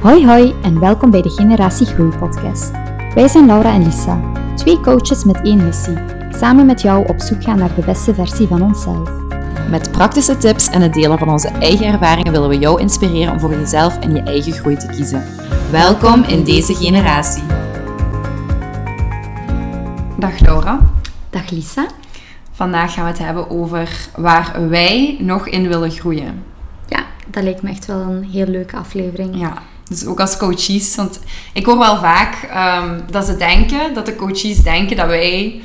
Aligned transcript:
Hoi 0.00 0.26
hoi 0.26 0.54
en 0.62 0.80
welkom 0.80 1.10
bij 1.10 1.22
de 1.22 1.30
Generatie 1.30 1.86
Groei 1.86 2.16
podcast. 2.18 2.70
Wij 3.14 3.28
zijn 3.28 3.46
Laura 3.46 3.72
en 3.72 3.84
Lisa, 3.84 4.20
twee 4.56 4.80
coaches 4.80 5.24
met 5.24 5.42
één 5.42 5.64
missie. 5.64 5.96
Samen 6.30 6.66
met 6.66 6.82
jou 6.82 7.08
op 7.08 7.20
zoek 7.20 7.42
gaan 7.42 7.58
naar 7.58 7.74
de 7.74 7.84
beste 7.84 8.14
versie 8.14 8.46
van 8.46 8.62
onszelf. 8.62 9.10
Met 9.70 9.92
praktische 9.92 10.36
tips 10.36 10.68
en 10.68 10.82
het 10.82 10.92
delen 10.94 11.18
van 11.18 11.28
onze 11.28 11.48
eigen 11.48 11.86
ervaringen 11.86 12.32
willen 12.32 12.48
we 12.48 12.58
jou 12.58 12.80
inspireren 12.80 13.32
om 13.32 13.40
voor 13.40 13.50
jezelf 13.50 13.98
en 13.98 14.14
je 14.14 14.22
eigen 14.22 14.52
groei 14.52 14.76
te 14.76 14.86
kiezen. 14.86 15.24
Welkom 15.70 16.22
in 16.22 16.44
deze 16.44 16.74
generatie. 16.74 17.42
Dag 20.18 20.38
Laura. 20.40 20.80
Dag 21.30 21.50
Lisa. 21.50 21.86
Vandaag 22.52 22.94
gaan 22.94 23.04
we 23.04 23.10
het 23.10 23.18
hebben 23.18 23.50
over 23.50 24.08
waar 24.16 24.68
wij 24.68 25.16
nog 25.20 25.48
in 25.48 25.68
willen 25.68 25.90
groeien. 25.90 26.44
Ja, 26.86 27.04
dat 27.26 27.42
lijkt 27.42 27.62
me 27.62 27.70
echt 27.70 27.86
wel 27.86 28.00
een 28.00 28.24
heel 28.24 28.46
leuke 28.46 28.76
aflevering. 28.76 29.40
Ja, 29.40 29.62
dus 29.88 30.06
ook 30.06 30.20
als 30.20 30.36
coaches. 30.36 30.94
Want 30.96 31.20
ik 31.52 31.66
hoor 31.66 31.78
wel 31.78 31.98
vaak 31.98 32.48
ehm, 32.50 33.00
dat 33.10 33.26
ze 33.26 33.36
denken, 33.36 33.94
dat 33.94 34.06
de 34.06 34.16
coaches 34.16 34.56
denken 34.56 34.96
dat 34.96 35.06
wij 35.06 35.62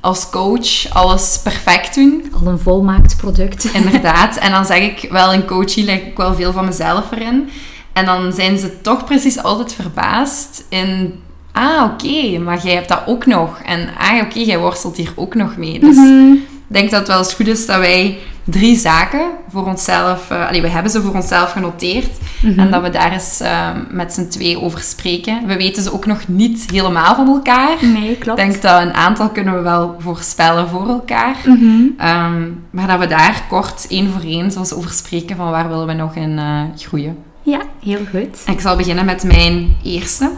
als 0.00 0.30
coach 0.30 0.88
alles 0.92 1.40
perfect 1.42 1.94
doen. 1.94 2.32
Al 2.40 2.46
een 2.46 2.58
volmaakt 2.58 3.16
product. 3.16 3.64
Inderdaad. 3.84 4.36
En 4.36 4.50
dan 4.50 4.66
zeg 4.66 4.78
ik 4.78 5.10
wel, 5.10 5.32
in 5.32 5.46
coaching 5.46 5.86
leg 5.86 6.00
ik 6.00 6.16
wel 6.16 6.34
veel 6.34 6.52
van 6.52 6.64
mezelf 6.64 7.12
erin. 7.12 7.48
En 7.92 8.04
dan 8.04 8.32
zijn 8.32 8.58
ze 8.58 8.80
toch 8.80 9.04
precies 9.04 9.42
altijd 9.42 9.72
verbaasd 9.72 10.64
in... 10.68 11.14
Ah, 11.52 11.90
oké, 11.92 12.38
maar 12.38 12.60
jij 12.62 12.74
hebt 12.74 12.88
dat 12.88 13.02
ook 13.06 13.26
nog. 13.26 13.60
En 13.64 13.88
ah, 13.98 14.22
oké, 14.22 14.38
jij 14.38 14.58
worstelt 14.58 14.96
hier 14.96 15.12
ook 15.14 15.34
nog 15.34 15.56
mee. 15.56 15.78
Dus 15.78 15.96
ik 15.96 16.46
denk 16.66 16.90
dat 16.90 16.98
het 16.98 17.08
wel 17.08 17.18
eens 17.18 17.34
goed 17.34 17.46
is 17.46 17.66
dat 17.66 17.78
wij 17.78 18.18
drie 18.46 18.76
zaken 18.76 19.30
voor 19.50 19.66
onszelf... 19.66 20.30
Uh, 20.30 20.46
allee, 20.46 20.62
we 20.62 20.68
hebben 20.68 20.90
ze 20.90 21.02
voor 21.02 21.14
onszelf 21.14 21.52
genoteerd. 21.52 22.10
En 22.56 22.70
dat 22.70 22.82
we 22.82 22.90
daar 22.90 23.12
eens 23.12 23.40
uh, 23.42 23.68
met 23.90 24.12
z'n 24.12 24.28
twee 24.28 24.60
over 24.60 24.80
spreken. 24.80 25.46
We 25.46 25.56
weten 25.56 25.82
ze 25.82 25.92
ook 25.92 26.06
nog 26.06 26.28
niet 26.28 26.70
helemaal 26.70 27.14
van 27.14 27.26
elkaar. 27.28 27.76
Nee, 27.80 28.16
klopt. 28.16 28.40
Ik 28.40 28.46
denk 28.46 28.62
dat 28.62 28.82
een 28.82 28.94
aantal 28.94 29.28
kunnen 29.28 29.54
we 29.54 29.60
wel 29.60 29.96
voorspellen 29.98 30.68
voor 30.68 30.88
elkaar. 30.88 31.36
Mhm. 31.44 32.08
Um, 32.08 32.64
maar 32.70 32.86
dat 32.86 32.98
we 32.98 33.06
daar 33.06 33.44
kort 33.48 33.86
één 33.88 34.10
voor 34.10 34.22
één 34.22 34.50
zoals 34.50 34.72
over 34.72 34.90
spreken 34.90 35.36
van 35.36 35.50
waar 35.50 35.68
willen 35.68 35.86
we 35.86 35.92
nog 35.92 36.14
in 36.14 36.30
uh, 36.30 36.60
groeien. 36.76 37.16
Ja, 37.42 37.60
heel 37.82 38.00
goed. 38.10 38.42
Ik 38.46 38.60
zal 38.60 38.76
beginnen 38.76 39.04
met 39.04 39.22
mijn 39.24 39.76
eerste. 39.82 40.30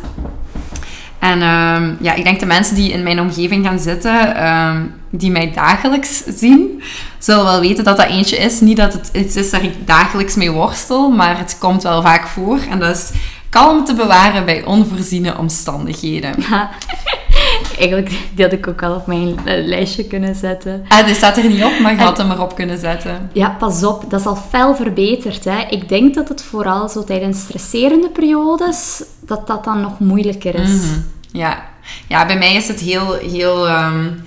En 1.19 1.42
um, 1.42 1.97
ja, 2.00 2.14
ik 2.14 2.24
denk 2.24 2.41
de 2.41 2.47
mensen 2.47 2.74
die 2.74 2.92
in 2.92 3.02
mijn 3.02 3.20
omgeving 3.20 3.66
gaan 3.66 3.78
zitten, 3.78 4.47
um, 4.48 4.94
die 5.11 5.30
mij 5.30 5.52
dagelijks 5.52 6.22
zien, 6.27 6.83
zullen 7.19 7.44
wel 7.44 7.60
weten 7.60 7.84
dat 7.84 7.97
dat 7.97 8.06
eentje 8.06 8.36
is. 8.36 8.60
Niet 8.60 8.77
dat 8.77 8.92
het 8.92 9.10
iets 9.12 9.36
is 9.36 9.50
waar 9.50 9.64
ik 9.64 9.86
dagelijks 9.86 10.34
mee 10.34 10.50
worstel, 10.50 11.10
maar 11.10 11.38
het 11.38 11.56
komt 11.58 11.83
wel 11.83 12.02
vaak 12.02 12.27
voor. 12.27 12.58
En 12.70 12.78
dat 12.78 12.97
is 12.97 13.10
kalm 13.48 13.84
te 13.84 13.94
bewaren 13.94 14.44
bij 14.44 14.64
onvoorziene 14.64 15.38
omstandigheden. 15.38 16.34
Eigenlijk, 17.79 18.09
die 18.34 18.45
had 18.45 18.53
ik 18.53 18.69
ook 18.69 18.83
al 18.83 18.95
op 18.95 19.07
mijn 19.07 19.34
lijstje 19.45 20.05
kunnen 20.05 20.34
zetten. 20.34 20.84
Ah, 20.89 21.07
dit 21.07 21.17
staat 21.17 21.37
er 21.37 21.48
niet 21.48 21.65
op, 21.65 21.79
maar 21.83 21.93
je 21.93 22.01
had 22.01 22.19
hem 22.19 22.31
erop 22.31 22.55
kunnen 22.55 22.79
zetten. 22.79 23.31
Ja, 23.33 23.57
pas 23.59 23.84
op. 23.84 24.11
Dat 24.11 24.21
is 24.21 24.27
al 24.27 24.37
fel 24.37 24.77
verbeterd. 24.77 25.45
Hè. 25.45 25.61
Ik 25.71 25.89
denk 25.89 26.15
dat 26.15 26.29
het 26.29 26.43
vooral 26.43 26.89
zo 26.89 27.05
tijdens 27.05 27.41
stresserende 27.41 28.09
periodes, 28.09 29.03
dat 29.21 29.47
dat 29.47 29.65
dan 29.65 29.81
nog 29.81 29.99
moeilijker 29.99 30.55
is. 30.55 30.69
Mm 30.69 30.81
-hmm. 30.81 31.05
Ja. 31.33 31.65
ja, 32.09 32.27
bij 32.27 32.39
mij 32.39 32.55
is 32.55 32.69
het 32.69 32.81
heel, 32.81 33.12
heel, 33.12 33.69
um, 33.69 34.23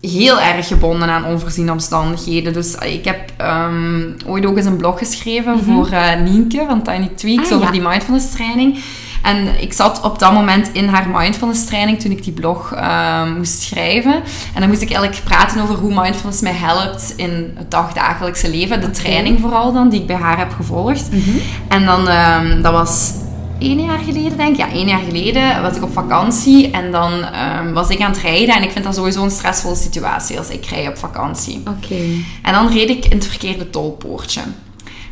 heel 0.00 0.40
erg 0.40 0.66
gebonden 0.66 1.08
aan 1.08 1.24
onvoorziene 1.24 1.72
omstandigheden. 1.72 2.52
Dus 2.52 2.74
ik 2.74 3.04
heb 3.04 3.32
um, 3.40 4.16
ooit 4.26 4.46
ook 4.46 4.56
eens 4.56 4.66
een 4.66 4.76
blog 4.76 4.98
geschreven 4.98 5.52
mm 5.52 5.58
-hmm. 5.58 5.74
voor 5.74 5.92
uh, 5.92 6.20
Nienke 6.20 6.64
van 6.68 6.82
Tiny 6.82 7.10
Tweaks 7.14 7.50
ah, 7.50 7.54
over 7.54 7.66
ja. 7.66 7.72
die 7.72 7.88
mindfulness 7.88 8.30
training. 8.30 8.78
En 9.24 9.62
ik 9.62 9.72
zat 9.72 10.00
op 10.00 10.18
dat 10.18 10.32
moment 10.32 10.70
in 10.72 10.88
haar 10.88 11.08
mindfulness 11.08 11.64
training 11.64 12.00
toen 12.00 12.10
ik 12.10 12.24
die 12.24 12.32
blog 12.32 12.74
uh, 12.74 13.34
moest 13.36 13.62
schrijven. 13.62 14.14
En 14.54 14.60
dan 14.60 14.68
moest 14.68 14.80
ik 14.80 14.90
eigenlijk 14.90 15.24
praten 15.24 15.60
over 15.62 15.74
hoe 15.74 15.94
mindfulness 15.94 16.40
mij 16.40 16.52
helpt 16.52 17.12
in 17.16 17.52
het 17.54 17.70
dagdagelijkse 17.70 18.50
leven. 18.50 18.80
De 18.80 18.86
okay. 18.86 18.98
training 18.98 19.40
vooral 19.40 19.72
dan, 19.72 19.88
die 19.88 20.00
ik 20.00 20.06
bij 20.06 20.16
haar 20.16 20.38
heb 20.38 20.52
gevolgd. 20.52 21.10
Mhm. 21.10 21.16
Mm 21.16 21.24
-hmm. 21.24 21.40
En 21.68 21.84
dan, 21.84 22.08
um, 22.08 22.62
dat 22.62 22.72
was 22.72 23.12
één 23.58 23.84
jaar 23.84 23.98
geleden, 23.98 24.36
denk 24.36 24.50
ik. 24.50 24.56
Ja, 24.56 24.70
één 24.70 24.88
jaar 24.88 25.02
geleden 25.06 25.62
was 25.62 25.76
ik 25.76 25.82
op 25.82 25.92
vakantie 25.92 26.70
en 26.70 26.92
dan 26.92 27.12
um, 27.12 27.72
was 27.72 27.88
ik 27.88 28.00
aan 28.00 28.10
het 28.10 28.20
rijden. 28.20 28.54
En 28.54 28.62
ik 28.62 28.70
vind 28.70 28.84
dat 28.84 28.94
sowieso 28.94 29.22
een 29.22 29.30
stressvolle 29.30 29.76
situatie 29.76 30.38
als 30.38 30.48
ik 30.48 30.66
rij 30.66 30.88
op 30.88 30.98
vakantie. 30.98 31.58
Oké. 31.58 31.70
Okay. 31.84 32.24
En 32.42 32.52
dan 32.52 32.72
reed 32.72 32.90
ik 32.90 33.04
in 33.04 33.16
het 33.16 33.26
verkeerde 33.26 33.70
tolpoortje. 33.70 34.40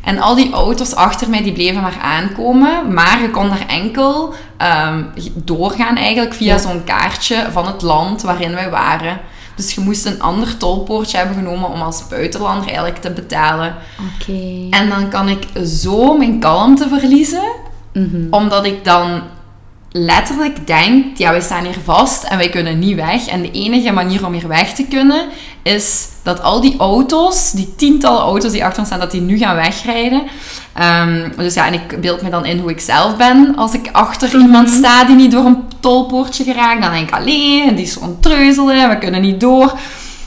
En 0.03 0.19
al 0.19 0.35
die 0.35 0.51
auto's 0.51 0.95
achter 0.95 1.29
mij, 1.29 1.43
die 1.43 1.53
bleven 1.53 1.81
maar 1.81 1.99
aankomen. 2.01 2.93
Maar 2.93 3.21
je 3.21 3.29
kon 3.29 3.49
daar 3.49 3.67
enkel 3.67 4.33
um, 4.87 5.09
doorgaan 5.33 5.95
eigenlijk 5.95 6.33
via 6.33 6.53
ja. 6.53 6.59
zo'n 6.59 6.83
kaartje 6.83 7.47
van 7.51 7.67
het 7.67 7.81
land 7.81 8.21
waarin 8.21 8.53
wij 8.53 8.69
waren. 8.69 9.19
Dus 9.55 9.73
je 9.73 9.81
moest 9.81 10.05
een 10.05 10.21
ander 10.21 10.57
tolpoortje 10.57 11.17
hebben 11.17 11.35
genomen 11.35 11.69
om 11.69 11.81
als 11.81 12.07
buitenlander 12.07 12.65
eigenlijk 12.65 12.97
te 12.97 13.11
betalen. 13.11 13.75
Oké. 14.17 14.31
Okay. 14.31 14.67
En 14.69 14.89
dan 14.89 15.09
kan 15.09 15.29
ik 15.29 15.43
zo 15.65 16.17
mijn 16.17 16.39
kalmte 16.39 16.87
verliezen. 16.87 17.51
Mm 17.93 18.09
-hmm. 18.11 18.27
Omdat 18.29 18.65
ik 18.65 18.85
dan 18.85 19.21
letterlijk 19.95 20.67
denk, 20.67 21.17
ja, 21.17 21.31
wij 21.31 21.41
staan 21.41 21.63
hier 21.63 21.77
vast 21.83 22.23
en 22.23 22.37
wij 22.37 22.49
kunnen 22.49 22.79
niet 22.79 22.95
weg. 22.95 23.27
En 23.27 23.41
de 23.41 23.51
enige 23.51 23.91
manier 23.91 24.25
om 24.25 24.33
hier 24.33 24.47
weg 24.47 24.73
te 24.73 24.83
kunnen, 24.87 25.25
is 25.63 26.07
dat 26.23 26.41
al 26.41 26.61
die 26.61 26.75
auto's, 26.77 27.51
die 27.51 27.75
tientallen 27.75 28.21
auto's 28.21 28.51
die 28.51 28.65
achter 28.65 28.79
ons 28.79 28.87
staan, 28.87 28.99
dat 28.99 29.11
die 29.11 29.21
nu 29.21 29.37
gaan 29.37 29.55
wegrijden. 29.55 30.21
Um, 30.81 31.33
dus 31.37 31.53
ja, 31.53 31.67
en 31.67 31.73
ik 31.73 32.01
beeld 32.01 32.21
me 32.21 32.29
dan 32.29 32.45
in 32.45 32.59
hoe 32.59 32.69
ik 32.69 32.79
zelf 32.79 33.17
ben 33.17 33.55
als 33.55 33.73
ik 33.73 33.89
achter 33.91 34.27
mm 34.27 34.33
-hmm. 34.33 34.45
iemand 34.45 34.69
sta 34.69 35.03
die 35.03 35.15
niet 35.15 35.31
door 35.31 35.45
een 35.45 35.63
tolpoortje 35.79 36.43
geraakt. 36.43 36.81
Dan 36.81 36.91
denk 36.91 37.07
ik, 37.07 37.15
alleen, 37.15 37.75
die 37.75 37.85
is 37.85 37.93
zo'n 37.93 38.17
treuzelen, 38.19 38.89
we 38.89 38.97
kunnen 38.97 39.21
niet 39.21 39.39
door. 39.39 39.79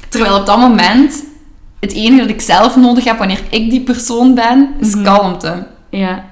Terwijl 0.09 0.37
op 0.37 0.47
dat 0.47 0.59
moment, 0.59 1.25
het 1.81 1.93
enige 1.93 2.21
dat 2.21 2.31
ik 2.31 2.41
zelf 2.41 2.77
nodig 2.77 3.04
heb 3.04 3.19
wanneer 3.19 3.43
ik 3.48 3.71
die 3.71 3.81
persoon 3.81 4.34
ben, 4.34 4.75
is 4.81 4.87
mm 4.87 4.94
-hmm. 4.94 5.04
kalmte. 5.04 5.66
Ja. 5.91 6.25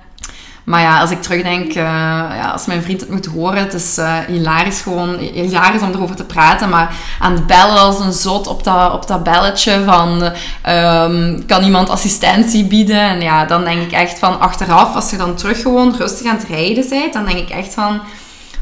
Maar 0.64 0.80
ja, 0.80 1.00
als 1.00 1.10
ik 1.10 1.22
terugdenk, 1.22 1.68
uh, 1.68 1.74
ja, 1.74 2.50
als 2.52 2.66
mijn 2.66 2.82
vriend 2.82 3.00
het 3.00 3.10
moet 3.10 3.26
horen, 3.26 3.58
het 3.58 3.74
is 3.74 3.98
uh, 3.98 4.18
hilarisch 4.18 4.80
gewoon, 4.80 5.18
hilarisch 5.18 5.82
om 5.82 5.90
erover 5.92 6.16
te 6.16 6.24
praten, 6.24 6.68
maar 6.68 6.94
aan 7.18 7.32
het 7.32 7.46
bellen 7.46 7.78
als 7.78 7.98
een 7.98 8.12
zot 8.12 8.46
op 8.46 8.64
dat, 8.64 8.92
op 8.92 9.06
dat 9.06 9.22
belletje 9.22 9.82
van, 9.84 10.22
um, 10.68 11.46
kan 11.46 11.64
iemand 11.64 11.90
assistentie 11.90 12.64
bieden? 12.66 13.00
En 13.00 13.20
ja, 13.20 13.44
dan 13.44 13.64
denk 13.64 13.82
ik 13.82 13.92
echt 13.92 14.18
van, 14.18 14.40
achteraf, 14.40 14.94
als 14.94 15.10
je 15.10 15.16
dan 15.16 15.34
terug 15.34 15.62
gewoon 15.62 15.94
rustig 15.96 16.26
aan 16.26 16.36
het 16.36 16.48
rijden 16.48 16.88
bent, 16.88 17.12
dan 17.12 17.24
denk 17.24 17.38
ik 17.38 17.50
echt 17.50 17.74
van, 17.74 18.00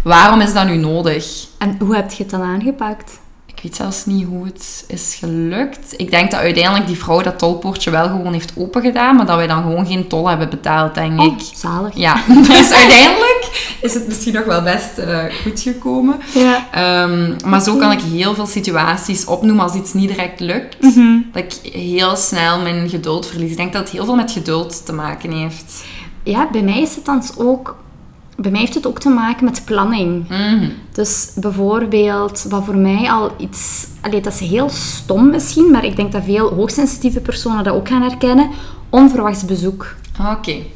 waarom 0.02 0.40
is 0.40 0.52
dat 0.52 0.66
nu 0.66 0.76
nodig? 0.76 1.46
En 1.58 1.76
hoe 1.78 1.94
heb 1.94 2.10
je 2.10 2.22
het 2.22 2.30
dan 2.30 2.42
aangepakt? 2.42 3.21
Ik 3.54 3.62
weet 3.62 3.76
zelfs 3.76 4.06
niet 4.06 4.26
hoe 4.26 4.44
het 4.44 4.84
is 4.88 5.16
gelukt. 5.18 5.94
Ik 5.96 6.10
denk 6.10 6.30
dat 6.30 6.40
uiteindelijk 6.40 6.86
die 6.86 6.96
vrouw 6.96 7.22
dat 7.22 7.38
tolpoortje 7.38 7.90
wel 7.90 8.06
gewoon 8.06 8.32
heeft 8.32 8.52
opengedaan, 8.56 9.16
maar 9.16 9.26
dat 9.26 9.36
wij 9.36 9.46
dan 9.46 9.62
gewoon 9.62 9.86
geen 9.86 10.08
tol 10.08 10.28
hebben 10.28 10.50
betaald, 10.50 10.94
denk 10.94 11.20
oh, 11.20 11.26
ik. 11.26 11.42
zalig. 11.54 11.96
Ja, 11.96 12.22
dus 12.48 12.72
uiteindelijk 12.80 13.76
is 13.80 13.94
het 13.94 14.08
misschien 14.08 14.34
nog 14.34 14.44
wel 14.44 14.62
best 14.62 14.98
uh, 14.98 15.18
goed 15.42 15.60
gekomen. 15.60 16.20
Ja. 16.34 17.02
Um, 17.02 17.36
maar 17.46 17.62
zo 17.62 17.76
kan 17.76 17.92
ik 17.92 18.00
heel 18.00 18.34
veel 18.34 18.46
situaties 18.46 19.24
opnoemen 19.24 19.64
als 19.64 19.74
iets 19.74 19.92
niet 19.92 20.08
direct 20.08 20.40
lukt. 20.40 20.82
Mm 20.82 20.92
-hmm. 20.94 21.30
Dat 21.32 21.42
ik 21.42 21.72
heel 21.72 22.16
snel 22.16 22.60
mijn 22.60 22.88
geduld 22.88 23.26
verlies. 23.26 23.50
Ik 23.50 23.56
denk 23.56 23.72
dat 23.72 23.82
het 23.82 23.90
heel 23.90 24.04
veel 24.04 24.16
met 24.16 24.30
geduld 24.30 24.86
te 24.86 24.92
maken 24.92 25.32
heeft. 25.32 25.84
Ja, 26.24 26.48
bij 26.50 26.62
mij 26.62 26.80
is 26.80 26.94
het 26.94 27.04
dan 27.04 27.22
ook 27.36 27.81
bij 28.42 28.50
mij 28.50 28.60
heeft 28.60 28.74
het 28.74 28.86
ook 28.86 28.98
te 28.98 29.08
maken 29.08 29.44
met 29.44 29.62
planning. 29.64 30.28
-hmm. 30.28 30.72
Dus 30.92 31.32
bijvoorbeeld, 31.36 32.46
wat 32.48 32.64
voor 32.64 32.76
mij 32.76 33.10
al 33.10 33.30
iets... 33.38 33.86
Allee, 34.00 34.20
dat 34.20 34.32
is 34.32 34.40
heel 34.40 34.68
stom 34.68 35.30
misschien, 35.30 35.70
maar 35.70 35.84
ik 35.84 35.96
denk 35.96 36.12
dat 36.12 36.24
veel 36.24 36.54
hoogsensitieve 36.54 37.20
personen 37.20 37.64
dat 37.64 37.74
ook 37.74 37.88
gaan 37.88 38.02
herkennen. 38.02 38.50
Onverwachts 38.90 39.44
bezoek. 39.44 39.94
Oké. 40.20 40.30
Okay. 40.30 40.66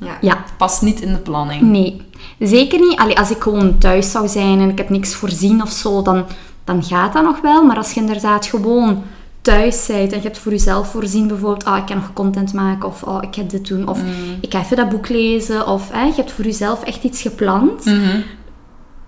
Ja. 0.00 0.18
ja. 0.20 0.44
Past 0.58 0.82
niet 0.82 1.00
in 1.00 1.12
de 1.12 1.18
planning. 1.18 1.62
Nee. 1.62 2.00
Zeker 2.38 2.78
niet. 2.78 2.98
Allee, 2.98 3.18
als 3.18 3.30
ik 3.30 3.42
gewoon 3.42 3.78
thuis 3.78 4.10
zou 4.10 4.28
zijn 4.28 4.60
en 4.60 4.68
ik 4.68 4.78
heb 4.78 4.88
niks 4.88 5.14
voorzien 5.14 5.62
of 5.62 5.70
zo, 5.70 6.02
dan, 6.02 6.24
dan 6.64 6.84
gaat 6.84 7.12
dat 7.12 7.22
nog 7.22 7.40
wel. 7.40 7.64
Maar 7.64 7.76
als 7.76 7.92
je 7.92 8.00
inderdaad 8.00 8.46
gewoon 8.46 9.02
thuis 9.46 9.86
bent 9.86 10.12
en 10.12 10.18
je 10.18 10.22
hebt 10.24 10.38
voor 10.38 10.52
jezelf 10.52 10.90
voorzien 10.90 11.26
bijvoorbeeld, 11.28 11.64
ah, 11.64 11.78
ik 11.78 11.86
kan 11.86 11.96
nog 11.96 12.12
content 12.12 12.52
maken 12.52 12.88
of 12.88 13.02
oh, 13.02 13.18
ik 13.20 13.34
ga 13.34 13.42
dit 13.42 13.66
doen 13.68 13.88
of 13.88 14.02
Mm. 14.02 14.08
ik 14.40 14.52
ga 14.52 14.60
even 14.60 14.76
dat 14.76 14.88
boek 14.88 15.08
lezen 15.08 15.66
of 15.66 15.90
eh, 15.90 16.06
je 16.06 16.12
hebt 16.16 16.32
voor 16.32 16.44
jezelf 16.44 16.82
echt 16.82 17.02
iets 17.04 17.22
gepland 17.22 17.84
Mm 17.84 18.02
-hmm. 18.04 18.22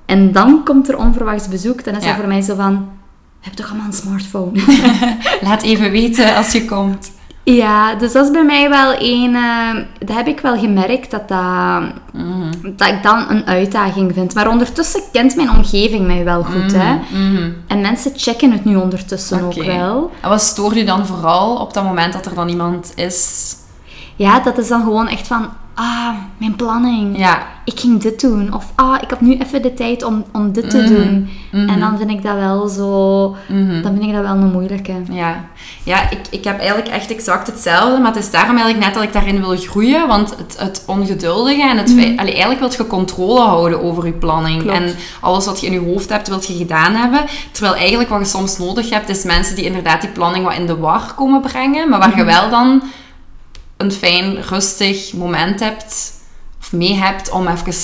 en 0.06 0.32
dan 0.32 0.64
komt 0.64 0.88
er 0.88 0.96
onverwachts 0.98 1.48
bezoek, 1.48 1.84
dan 1.84 1.94
is 1.96 2.02
Ja. 2.02 2.08
dat 2.08 2.18
voor 2.18 2.28
mij 2.28 2.40
zo 2.40 2.54
van, 2.54 2.88
heb 3.40 3.52
toch 3.52 3.68
allemaal 3.68 3.86
een 3.86 3.92
smartphone? 3.92 4.60
Laat 5.48 5.62
even 5.62 5.90
weten 5.90 6.34
als 6.36 6.52
je 6.52 6.64
komt. 6.64 7.10
Ja, 7.54 7.94
dus 7.94 8.12
dat 8.12 8.24
is 8.24 8.30
bij 8.30 8.44
mij 8.44 8.68
wel 8.68 8.94
een, 8.98 9.34
eh, 9.34 9.84
dat 10.06 10.16
heb 10.16 10.26
ik 10.26 10.40
wel 10.40 10.58
gemerkt 10.58 11.10
dat 11.10 11.28
dat, 11.28 11.82
Mhm. 12.12 12.50
dat 12.76 12.88
ik 12.88 13.02
dan 13.02 13.24
een 13.28 13.46
uitdaging 13.46 14.12
vind. 14.14 14.34
Maar 14.34 14.48
ondertussen 14.48 15.00
kent 15.12 15.36
mijn 15.36 15.50
omgeving 15.50 16.06
mij 16.06 16.24
wel 16.24 16.42
goed, 16.42 16.72
hè. 16.72 16.94
Mhm. 16.94 17.50
En 17.66 17.80
mensen 17.80 18.12
checken 18.16 18.52
het 18.52 18.64
nu 18.64 18.76
ondertussen 18.76 19.42
ook 19.42 19.54
wel. 19.64 20.10
En 20.20 20.28
wat 20.28 20.40
stoort 20.42 20.76
u 20.76 20.84
dan 20.84 21.06
vooral 21.06 21.56
op 21.56 21.74
dat 21.74 21.84
moment 21.84 22.12
dat 22.12 22.26
er 22.26 22.34
dan 22.34 22.48
iemand 22.48 22.92
is? 22.94 23.52
Ja, 24.16 24.40
dat 24.40 24.58
is 24.58 24.68
dan 24.68 24.82
gewoon 24.82 25.08
echt 25.08 25.26
van... 25.26 25.48
ah, 25.78 26.14
mijn 26.38 26.56
planning. 26.56 27.18
Ja. 27.18 27.46
Ik 27.64 27.80
ging 27.80 28.00
dit 28.00 28.20
doen. 28.20 28.54
Of, 28.54 28.72
ah, 28.74 29.02
ik 29.02 29.10
heb 29.10 29.20
nu 29.20 29.38
even 29.38 29.62
de 29.62 29.74
tijd 29.74 30.02
om, 30.04 30.24
om 30.32 30.52
dit 30.52 30.70
te 30.70 30.76
Mhm. 30.76 30.86
doen. 30.94 31.28
Mhm. 31.52 31.68
En 31.68 31.80
dan 31.80 31.98
vind 31.98 32.10
ik 32.10 32.22
dat 32.22 32.34
wel 32.34 32.68
zo... 32.68 32.90
Mhm. 33.48 33.82
Dan 33.82 33.92
vind 33.92 34.04
ik 34.04 34.12
dat 34.12 34.22
wel 34.22 34.30
een 34.34 34.52
moeilijke. 34.52 34.92
Ja, 35.10 35.44
ja 35.82 36.10
ik, 36.10 36.18
ik 36.30 36.44
heb 36.44 36.58
eigenlijk 36.58 36.88
echt 36.88 37.10
exact 37.10 37.46
hetzelfde, 37.46 37.98
maar 37.98 38.14
het 38.14 38.24
is 38.24 38.30
daarom 38.30 38.56
eigenlijk 38.56 38.84
net 38.84 38.94
dat 38.94 39.02
ik 39.02 39.12
daarin 39.12 39.40
wil 39.40 39.56
groeien, 39.56 40.06
want 40.08 40.30
het, 40.36 40.56
het 40.58 40.82
ongeduldige 40.86 41.62
en 41.62 41.76
het 41.78 41.90
allee, 41.90 42.16
eigenlijk 42.16 42.60
wil 42.60 42.70
je 42.76 42.86
controle 42.86 43.40
houden 43.40 43.82
over 43.82 44.06
je 44.06 44.12
planning 44.12 44.62
Klopt. 44.62 44.76
en 44.78 44.94
alles 45.20 45.46
wat 45.46 45.60
je 45.60 45.66
in 45.66 45.72
je 45.72 45.92
hoofd 45.92 46.08
hebt, 46.08 46.28
wil 46.28 46.40
je 46.46 46.56
gedaan 46.56 46.94
hebben, 46.94 47.20
terwijl 47.50 47.74
eigenlijk 47.74 48.10
wat 48.10 48.18
je 48.18 48.24
soms 48.26 48.58
nodig 48.58 48.90
hebt, 48.90 49.08
is 49.08 49.24
mensen 49.24 49.54
die 49.56 49.64
inderdaad 49.64 50.00
die 50.00 50.10
planning 50.10 50.44
wat 50.44 50.54
in 50.54 50.66
de 50.66 50.76
war 50.76 51.12
komen 51.16 51.40
brengen, 51.40 51.88
maar 51.88 51.98
waar 51.98 52.16
je 52.16 52.24
wel 52.24 52.50
dan 52.50 52.82
een 53.78 53.92
fijn, 53.92 54.42
rustig 54.42 55.12
moment 55.12 55.60
hebt, 55.60 56.12
of 56.60 56.72
mee 56.72 56.94
hebt 56.94 57.30
om 57.30 57.46
even 57.46 57.74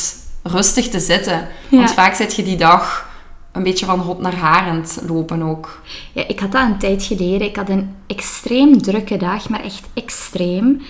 rustig 0.42 0.88
te 0.88 1.00
zitten. 1.00 1.48
Ja. 1.68 1.76
Want 1.76 1.90
vaak 1.92 2.14
zit 2.14 2.34
je 2.34 2.42
die 2.42 2.56
dag 2.56 3.12
een 3.52 3.62
beetje 3.62 3.86
van 3.86 3.98
hot 3.98 4.20
naar 4.20 4.36
harend 4.36 4.98
lopen 5.06 5.42
ook. 5.42 5.80
Ja, 6.12 6.28
ik 6.28 6.40
had 6.40 6.52
dat 6.52 6.62
een 6.62 6.78
tijd 6.78 7.02
geleden. 7.02 7.46
Ik 7.46 7.56
had 7.56 7.68
een 7.68 7.94
extreem 8.06 8.82
drukke 8.82 9.16
dag, 9.16 9.48
maar 9.48 9.64
echt 9.64 9.82
extreem. 9.94 10.82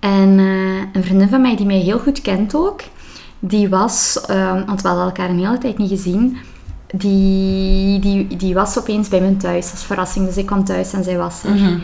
En 0.00 0.38
eh, 0.38 0.86
een 0.92 1.04
vriendin 1.04 1.28
van 1.28 1.40
mij 1.40 1.56
die 1.56 1.66
mij 1.66 1.78
heel 1.78 1.98
goed 1.98 2.20
kent 2.20 2.54
ook, 2.54 2.80
die 3.38 3.68
was, 3.68 4.20
eh, 4.26 4.52
want 4.66 4.82
we 4.82 4.88
hadden 4.88 5.06
elkaar 5.06 5.30
een 5.30 5.38
hele 5.38 5.58
tijd 5.58 5.78
niet 5.78 5.88
gezien, 5.88 6.36
die, 6.94 7.98
die, 7.98 8.36
die 8.36 8.54
was 8.54 8.78
opeens 8.78 9.08
bij 9.08 9.20
me 9.20 9.36
thuis 9.36 9.70
als 9.70 9.84
verrassing. 9.84 10.26
Dus 10.26 10.36
ik 10.36 10.46
kwam 10.46 10.64
thuis 10.64 10.92
en 10.92 11.04
zij 11.04 11.16
was 11.16 11.42
er. 11.42 11.54
Mhm. 11.54 11.78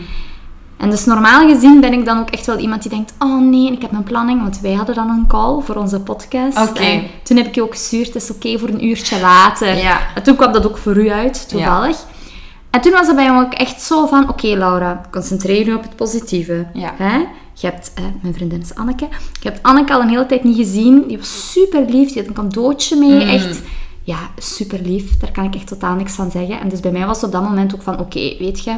En 0.77 0.89
dus 0.89 1.05
normaal 1.05 1.49
gezien 1.49 1.79
ben 1.79 1.93
ik 1.93 2.05
dan 2.05 2.19
ook 2.19 2.29
echt 2.29 2.45
wel 2.45 2.57
iemand 2.57 2.81
die 2.81 2.91
denkt, 2.91 3.13
oh 3.19 3.41
nee, 3.41 3.71
ik 3.71 3.81
heb 3.81 3.91
een 3.91 4.03
planning, 4.03 4.41
want 4.41 4.59
wij 4.59 4.73
hadden 4.73 4.95
dan 4.95 5.09
een 5.09 5.27
call 5.27 5.61
voor 5.61 5.75
onze 5.75 5.99
podcast. 5.99 6.69
Oké. 6.69 6.79
En 6.83 7.03
toen 7.23 7.37
heb 7.37 7.45
ik 7.45 7.55
je 7.55 7.63
ook 7.63 7.71
gestuurd, 7.71 8.05
het 8.13 8.15
is 8.15 8.31
oké 8.31 8.57
voor 8.59 8.69
een 8.69 8.85
uurtje 8.85 9.19
later. 9.19 9.75
Ja. 9.77 9.99
En 10.15 10.23
toen 10.23 10.35
kwam 10.35 10.51
dat 10.51 10.65
ook 10.65 10.77
voor 10.77 10.97
u 10.97 11.09
uit, 11.11 11.49
toevallig. 11.49 11.97
En 12.69 12.81
toen 12.81 12.91
was 12.91 13.07
het 13.07 13.15
bij 13.15 13.31
me 13.33 13.41
ook 13.41 13.53
echt 13.53 13.81
zo 13.81 14.05
van, 14.05 14.29
oké 14.29 14.47
Laura, 14.47 15.01
concentreer 15.11 15.65
je 15.65 15.75
op 15.75 15.81
het 15.81 15.95
positieve. 15.95 16.67
Ja. 16.73 16.93
Hè? 16.97 17.17
Je 17.53 17.67
hebt, 17.67 17.91
eh, 17.95 18.03
mijn 18.21 18.33
vriendin 18.33 18.61
is 18.61 18.75
Anneke, 18.75 19.07
je 19.41 19.49
hebt 19.49 19.63
Anneke 19.63 19.93
al 19.93 20.01
een 20.01 20.09
hele 20.09 20.25
tijd 20.25 20.43
niet 20.43 20.55
gezien. 20.57 21.03
Die 21.07 21.17
was 21.17 21.51
super 21.51 21.85
lief, 21.89 22.07
die 22.07 22.17
had 22.17 22.27
een 22.27 22.33
cadeautje 22.33 22.95
mee, 22.95 23.23
Mm. 23.25 23.29
echt... 23.29 23.61
Ja, 24.03 24.17
super 24.37 24.79
lief. 24.81 25.17
Daar 25.17 25.31
kan 25.31 25.43
ik 25.43 25.55
echt 25.55 25.67
totaal 25.67 25.95
niks 25.95 26.13
van 26.13 26.31
zeggen. 26.31 26.59
En 26.59 26.69
dus 26.69 26.79
bij 26.79 26.91
mij 26.91 27.05
was 27.05 27.15
het 27.15 27.25
op 27.25 27.31
dat 27.31 27.43
moment 27.43 27.75
ook 27.75 27.81
van, 27.81 27.99
oké, 27.99 28.35
weet 28.39 28.63
je, 28.63 28.75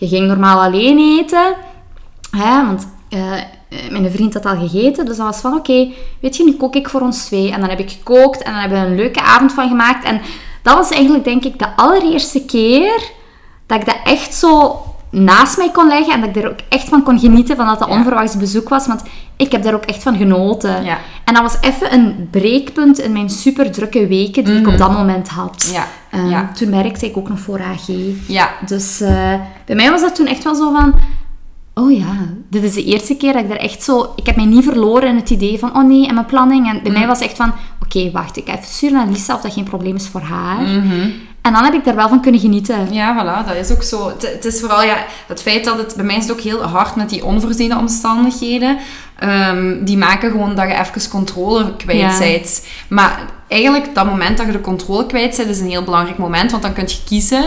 je 0.00 0.08
ging 0.08 0.26
normaal 0.26 0.62
alleen 0.62 1.18
eten. 1.18 1.54
Hè, 2.30 2.66
want 2.66 2.88
eh, 3.08 3.32
mijn 3.90 4.10
vriend 4.10 4.34
had 4.34 4.46
al 4.46 4.56
gegeten. 4.56 5.06
Dus 5.06 5.16
dan 5.16 5.26
was 5.26 5.40
van, 5.40 5.54
oké, 5.54 5.88
weet 6.20 6.36
je, 6.36 6.44
nu 6.44 6.52
kook 6.56 6.74
ik 6.74 6.88
voor 6.88 7.00
ons 7.00 7.24
twee. 7.24 7.52
En 7.52 7.60
dan 7.60 7.68
heb 7.68 7.78
ik 7.78 7.90
gekookt 7.90 8.42
en 8.42 8.52
dan 8.52 8.60
hebben 8.60 8.80
we 8.80 8.86
een 8.86 8.94
leuke 8.96 9.20
avond 9.20 9.52
van 9.52 9.68
gemaakt. 9.68 10.04
En 10.04 10.20
dat 10.62 10.74
was 10.74 10.90
eigenlijk, 10.90 11.24
denk 11.24 11.44
ik, 11.44 11.58
de 11.58 11.76
allereerste 11.76 12.44
keer 12.44 13.10
dat 13.66 13.80
ik 13.80 13.86
dat 13.86 13.98
echt 14.04 14.34
zo 14.34 14.80
naast 15.10 15.56
mij 15.56 15.70
kon 15.70 15.88
leggen. 15.88 16.12
En 16.12 16.20
dat 16.20 16.28
ik 16.36 16.42
er 16.42 16.50
ook 16.50 16.60
echt 16.68 16.88
van 16.88 17.02
kon 17.02 17.18
genieten 17.18 17.56
van 17.56 17.66
dat 17.66 17.78
dat 17.78 17.88
Ja. 17.88 17.94
onverwachts 17.94 18.36
bezoek 18.36 18.68
was. 18.68 18.86
Want 18.86 19.02
ik 19.40 19.52
heb 19.52 19.62
daar 19.62 19.74
ook 19.74 19.84
echt 19.84 20.02
van 20.02 20.16
genoten. 20.16 20.84
Ja. 20.84 20.98
En 21.24 21.34
dat 21.34 21.42
was 21.42 21.56
even 21.60 21.92
een 21.92 22.28
breekpunt 22.30 22.98
in 22.98 23.12
mijn 23.12 23.30
super 23.30 23.70
drukke 23.70 24.06
weken 24.06 24.44
die 24.44 24.58
ik 24.58 24.66
op 24.66 24.78
dat 24.78 24.92
moment 24.92 25.28
had. 25.28 25.64
Mhm. 25.66 25.74
Ja, 25.74 25.86
Ehm, 26.10 26.28
ja. 26.28 26.50
Toen 26.54 26.70
werkte 26.70 27.06
ik 27.06 27.16
ook 27.16 27.28
nog 27.28 27.40
voor 27.40 27.60
AG. 27.62 27.86
Ja, 28.26 28.50
Dus 28.66 29.00
eh, 29.00 29.34
bij 29.66 29.76
mij 29.76 29.90
was 29.90 30.00
dat 30.00 30.14
toen 30.14 30.26
echt 30.26 30.44
wel 30.44 30.54
zo 30.54 30.72
van... 30.72 30.94
Oh 31.74 31.92
ja, 31.98 32.14
dit 32.50 32.62
is 32.62 32.74
de 32.74 32.84
eerste 32.84 33.16
keer 33.16 33.32
dat 33.32 33.42
ik 33.44 33.50
er 33.50 33.56
echt 33.60 33.82
zo... 33.82 34.12
Ik 34.16 34.26
heb 34.26 34.36
mij 34.36 34.44
niet 34.44 34.64
verloren 34.64 35.08
in 35.08 35.16
het 35.16 35.30
idee 35.30 35.58
van... 35.58 35.76
Oh 35.76 35.84
nee, 35.86 36.06
en 36.08 36.14
mijn 36.14 36.26
planning. 36.26 36.68
En 36.68 36.82
bij 36.82 36.92
mij 36.92 37.06
was 37.06 37.20
echt 37.20 37.36
van... 37.36 37.52
Oké, 37.82 38.10
wacht, 38.10 38.36
ik 38.36 38.46
ga 38.46 38.52
even 38.52 38.64
sturen 38.66 38.96
naar 38.96 39.08
Lisa 39.08 39.34
of 39.34 39.40
dat 39.40 39.52
geen 39.52 39.64
probleem 39.64 39.94
is 39.94 40.06
voor 40.08 40.20
haar. 40.20 40.66
En 41.42 41.52
dan 41.52 41.64
heb 41.64 41.74
ik 41.74 41.84
daar 41.84 41.94
wel 41.94 42.08
van 42.08 42.20
kunnen 42.20 42.40
genieten. 42.40 42.92
ja, 42.92 43.16
voilà, 43.16 43.46
dat 43.46 43.56
is 43.56 43.70
ook 43.72 43.82
zo. 43.82 44.12
Het, 44.18 44.44
is 44.44 44.60
vooral 44.60 44.82
ja, 44.82 44.96
het 45.26 45.42
feit 45.42 45.64
dat 45.64 45.78
het 45.78 45.94
bij 45.96 46.04
mij 46.04 46.16
is 46.16 46.22
het 46.22 46.32
ook 46.32 46.40
heel 46.40 46.62
hard 46.62 46.96
met 46.96 47.08
die 47.08 47.24
onvoorziene 47.24 47.78
omstandigheden. 47.78 48.78
Ehm, 49.18 49.84
die 49.84 49.96
maken 49.96 50.30
gewoon 50.30 50.54
dat 50.54 50.68
je 50.68 50.74
even 50.78 51.10
controle 51.10 51.76
kwijt 51.76 51.98
Ja. 51.98 52.18
bent. 52.18 52.66
Maar 52.88 53.20
eigenlijk, 53.48 53.94
dat 53.94 54.06
moment 54.06 54.36
dat 54.36 54.46
je 54.46 54.52
de 54.52 54.60
controle 54.60 55.06
kwijt 55.06 55.36
bent, 55.36 55.48
is 55.48 55.60
een 55.60 55.68
heel 55.68 55.84
belangrijk 55.84 56.18
moment. 56.18 56.50
Want 56.50 56.62
dan 56.62 56.72
kun 56.72 56.84
je 56.86 56.98
kiezen 57.06 57.44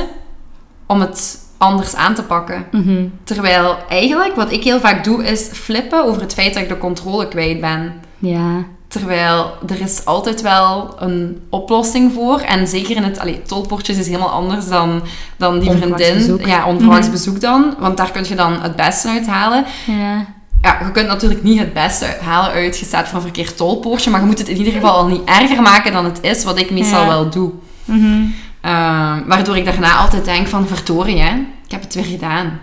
om 0.86 1.00
het 1.02 1.38
anders 1.58 1.96
aan 1.96 2.14
te 2.16 2.24
pakken. 2.24 2.66
Mhm. 2.72 3.06
Terwijl 3.24 3.78
eigenlijk, 3.90 4.36
wat 4.36 4.52
ik 4.52 4.64
heel 4.64 4.80
vaak 4.80 5.04
doe, 5.04 5.24
is 5.24 5.42
flippen 5.54 6.06
over 6.06 6.22
het 6.22 6.34
feit 6.34 6.54
dat 6.54 6.64
ik 6.64 6.70
de 6.70 6.78
controle 6.78 7.28
kwijt 7.28 7.62
ben. 7.62 7.94
Ja. 8.20 8.64
Terwijl 8.94 9.58
er 9.68 9.82
is 9.82 10.06
altijd 10.06 10.42
wel 10.42 10.96
een 11.00 11.42
oplossing 11.50 12.14
voor. 12.14 12.40
En 12.40 12.68
zeker 12.68 12.96
in 12.96 13.04
het... 13.04 13.20
Allee, 13.20 13.42
tolportjes 13.42 13.98
is 13.98 14.06
helemaal 14.08 14.30
anders 14.30 14.68
dan, 14.68 15.02
dan 15.38 15.60
die 15.60 15.72
vriendin. 15.72 16.14
bezoek. 16.14 16.40
Mhm. 16.40 16.50
Ja, 16.50 16.66
onverwachts 16.66 17.10
bezoek 17.10 17.42
dan. 17.42 17.76
Want 17.80 17.98
daar 17.98 18.12
kun 18.12 18.26
je 18.28 18.36
dan 18.36 18.62
het 18.62 18.76
beste 18.76 19.10
uit 19.10 19.28
halen. 19.28 19.66
Ja. 19.86 20.26
Ja, 20.62 20.78
je 20.86 20.92
kunt 20.92 21.08
natuurlijk 21.08 21.44
niet 21.44 21.60
het 21.60 21.74
beste 21.74 22.06
halen 22.22 22.52
uit 22.52 22.80
je 22.80 22.86
staat 22.86 23.12
een 23.14 23.22
verkeerd 23.22 23.58
tolpoortje. 23.58 24.10
Maar 24.10 24.20
je 24.20 24.26
moet 24.26 24.38
het 24.38 24.48
in 24.48 24.58
ieder 24.58 24.74
geval 24.74 24.92
al 24.96 25.08
niet 25.08 25.22
erger 25.26 25.62
maken 25.62 25.92
dan 25.94 26.06
het 26.06 26.20
is. 26.22 26.44
Wat 26.44 26.60
ik 26.60 26.72
meestal 26.72 27.02
Ja. 27.02 27.08
wel 27.08 27.30
doe. 27.30 27.52
Mhm. 27.86 28.22
Ehm, 28.62 29.28
waardoor 29.28 29.58
ik 29.58 29.66
daarna 29.66 29.96
altijd 29.98 30.26
denk 30.26 30.48
van... 30.48 30.68
Verdorie, 30.68 31.20
hè. 31.20 31.36
Ik 31.66 31.72
heb 31.72 31.82
het 31.82 31.94
weer 31.94 32.06
gedaan. 32.06 32.60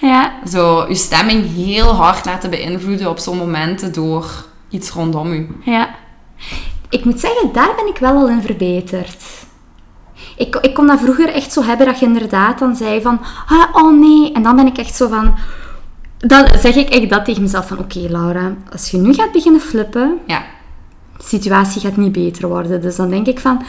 Ja. 0.00 0.32
Zo, 0.48 0.84
je 0.88 0.94
stemming 0.94 1.54
heel 1.54 1.94
hard 1.94 2.24
laten 2.24 2.50
beïnvloeden 2.50 3.10
op 3.10 3.18
zo'n 3.18 3.36
momenten 3.38 3.92
door 3.92 4.44
iets 4.68 4.90
rondom 4.90 5.32
u. 5.32 5.48
Ja. 5.64 5.94
Ik 6.88 7.04
moet 7.04 7.20
zeggen, 7.20 7.52
daar 7.52 7.74
ben 7.76 7.86
ik 7.86 7.98
wel 7.98 8.16
al 8.16 8.28
in 8.28 8.42
verbeterd. 8.42 9.24
Ik, 10.36 10.56
ik 10.56 10.74
kon 10.74 10.86
dat 10.86 11.00
vroeger 11.00 11.28
echt 11.28 11.52
zo 11.52 11.62
hebben 11.62 11.86
dat 11.86 11.98
je 11.98 12.06
inderdaad 12.06 12.58
dan 12.58 12.76
zei 12.76 13.02
van... 13.02 13.20
Ah, 13.48 13.64
oh 13.72 14.00
nee. 14.00 14.32
En 14.32 14.42
dan 14.42 14.56
ben 14.56 14.66
ik 14.66 14.78
echt 14.78 14.94
zo 14.94 15.08
van... 15.08 15.34
Dan 16.18 16.46
zeg 16.58 16.74
ik 16.74 16.88
echt 16.88 17.10
dat 17.10 17.24
tegen 17.24 17.42
mezelf 17.42 17.68
van... 17.68 17.78
Oké, 17.78 17.98
Laura, 17.98 18.54
als 18.72 18.90
je 18.90 18.96
nu 18.96 19.14
gaat 19.14 19.32
beginnen 19.32 19.60
flippen... 19.60 20.18
Ja. 20.26 20.44
De 21.16 21.24
situatie 21.24 21.80
gaat 21.80 21.96
niet 21.96 22.12
beter 22.12 22.48
worden. 22.48 22.80
Dus 22.80 22.96
dan 22.96 23.10
denk 23.10 23.26
ik 23.26 23.40
van... 23.40 23.62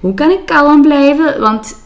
Hoe 0.00 0.14
kan 0.14 0.30
ik 0.30 0.46
kalm 0.46 0.82
blijven? 0.82 1.40
Want... 1.40 1.82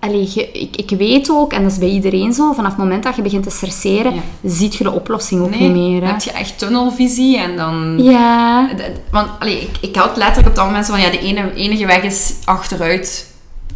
Allee, 0.00 0.28
je- 0.34 0.50
ik, 0.52 0.76
ik 0.76 0.98
weet 0.98 1.30
ook, 1.30 1.52
en 1.52 1.62
dat 1.62 1.72
is 1.72 1.78
bij 1.78 1.88
iedereen 1.88 2.32
zo, 2.32 2.52
vanaf 2.52 2.70
het 2.70 2.78
moment 2.80 3.02
dat 3.02 3.16
je 3.16 3.22
begint 3.22 3.42
te 3.42 3.50
stresseren, 3.50 4.14
Ja. 4.14 4.20
ziet 4.50 4.74
je 4.76 4.84
de 4.84 4.92
oplossing 4.92 5.42
ook 5.42 5.50
Nee, 5.50 5.60
niet 5.60 5.72
meer. 5.72 6.00
dan 6.00 6.08
heb 6.08 6.20
je 6.20 6.30
echt 6.30 6.58
tunnelvisie 6.58 7.38
en 7.38 7.56
dan... 7.56 7.98
Ja. 8.02 8.68
Want 9.10 9.28
allee, 9.38 9.60
ik, 9.60 9.76
ik 9.80 9.96
had 9.96 10.16
letterlijk 10.16 10.48
op 10.48 10.54
dat 10.54 10.64
moment 10.66 10.86
van, 10.86 11.00
ja, 11.00 11.10
de 11.10 11.18
ene, 11.20 11.54
enige 11.54 11.86
weg 11.86 12.02
is 12.02 12.32
achteruit. 12.44 13.26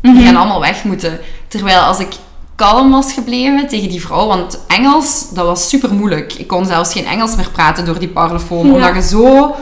Mhm. 0.02 0.14
Die 0.16 0.24
gaan 0.26 0.36
allemaal 0.36 0.60
weg 0.60 0.84
moeten. 0.84 1.20
Terwijl 1.48 1.78
als 1.80 1.98
ik 1.98 2.12
kalm 2.54 2.90
was 2.90 3.12
gebleven 3.12 3.68
tegen 3.68 3.88
die 3.88 4.00
vrouw, 4.00 4.26
want 4.26 4.58
Engels, 4.68 5.28
dat 5.34 5.46
was 5.46 5.68
super 5.68 5.94
moeilijk. 5.94 6.32
Ik 6.32 6.46
kon 6.46 6.66
zelfs 6.66 6.92
geen 6.92 7.06
Engels 7.06 7.36
meer 7.36 7.50
praten 7.52 7.84
door 7.84 7.98
die 7.98 8.08
parlofoon, 8.08 8.66
Ja. 8.66 8.72
omdat 8.72 8.94
je 8.94 9.02
zo 9.02 9.54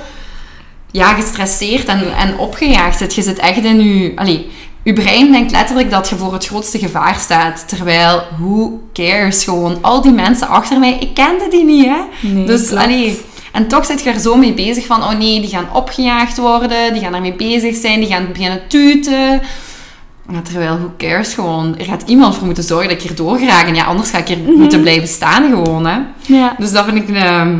ja, 0.90 1.14
gestresseerd 1.14 1.84
en, 1.84 2.14
en 2.16 2.38
opgejaagd 2.38 2.98
zit. 2.98 3.14
Je 3.14 3.22
zit 3.22 3.38
echt 3.38 3.64
in 3.64 3.80
je... 3.80 4.12
Allee, 4.16 4.50
je 4.82 4.92
brein 4.92 5.32
denkt 5.32 5.50
letterlijk 5.52 5.90
dat 5.90 6.08
je 6.08 6.16
voor 6.16 6.32
het 6.32 6.46
grootste 6.46 6.78
gevaar 6.78 7.14
staat. 7.14 7.68
Terwijl, 7.68 8.22
who 8.38 8.80
cares? 8.92 9.44
Gewoon, 9.44 9.78
al 9.80 10.00
die 10.02 10.12
mensen 10.12 10.48
achter 10.48 10.78
mij, 10.78 10.96
ik 11.00 11.14
kende 11.14 11.48
die 11.50 11.64
niet, 11.64 11.86
hè? 11.86 12.28
Nee, 12.28 12.46
dus, 12.46 12.72
allee... 12.72 13.20
En 13.52 13.68
toch 13.68 13.86
zit 13.86 14.02
je 14.02 14.10
er 14.10 14.20
zo 14.20 14.36
mee 14.36 14.52
bezig 14.54 14.86
van, 14.86 15.02
oh 15.02 15.12
nee, 15.18 15.40
die 15.40 15.50
gaan 15.50 15.66
opgejaagd 15.72 16.38
worden, 16.38 16.92
die 16.92 17.02
gaan 17.02 17.14
ermee 17.14 17.34
bezig 17.34 17.76
zijn, 17.76 18.00
die 18.00 18.08
gaan 18.08 18.28
beginnen 18.32 18.60
tuten. 18.68 19.40
Maar 20.26 20.42
terwijl, 20.42 20.78
who 20.78 20.90
cares 20.98 21.34
gewoon? 21.34 21.78
Er 21.78 21.84
gaat 21.84 22.02
iemand 22.06 22.34
voor 22.36 22.44
moeten 22.46 22.64
zorgen 22.64 22.88
dat 22.88 22.96
ik 22.96 23.02
hier 23.08 23.16
doorgeraak. 23.16 23.66
En 23.66 23.74
ja, 23.74 23.84
anders 23.84 24.10
ga 24.10 24.18
ik 24.18 24.28
hier 24.28 24.38
Mhm. 24.38 24.52
moeten 24.58 24.80
blijven 24.80 25.08
staan 25.08 25.50
gewoon, 25.50 25.86
hè. 25.86 25.98
Ja. 26.20 26.54
Dus 26.58 26.72
dat 26.72 26.84
vind 26.84 27.08
ik... 27.08 27.16
ehm, 27.16 27.56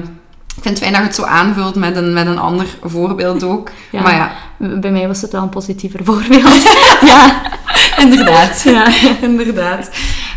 ik 0.57 0.63
vind 0.63 0.75
het 0.75 0.79
fijn 0.79 0.93
dat 0.93 1.01
je 1.01 1.07
het 1.07 1.17
zo 1.17 1.23
aanvult 1.25 1.75
met 1.75 1.97
een, 1.97 2.13
met 2.13 2.27
een 2.27 2.39
ander 2.39 2.67
voorbeeld 2.85 3.43
ook. 3.45 3.71
Ja. 3.91 4.03
Maar 4.03 4.15
ja, 4.15 4.33
Bij 4.81 4.91
mij 4.91 5.07
was 5.07 5.23
het 5.23 5.33
wel 5.33 5.43
een 5.43 5.49
positiever 5.49 6.01
voorbeeld. 6.09 6.63
ja. 7.01 7.43
inderdaad. 7.99 8.63
Ja. 8.65 8.87
inderdaad. 9.21 9.91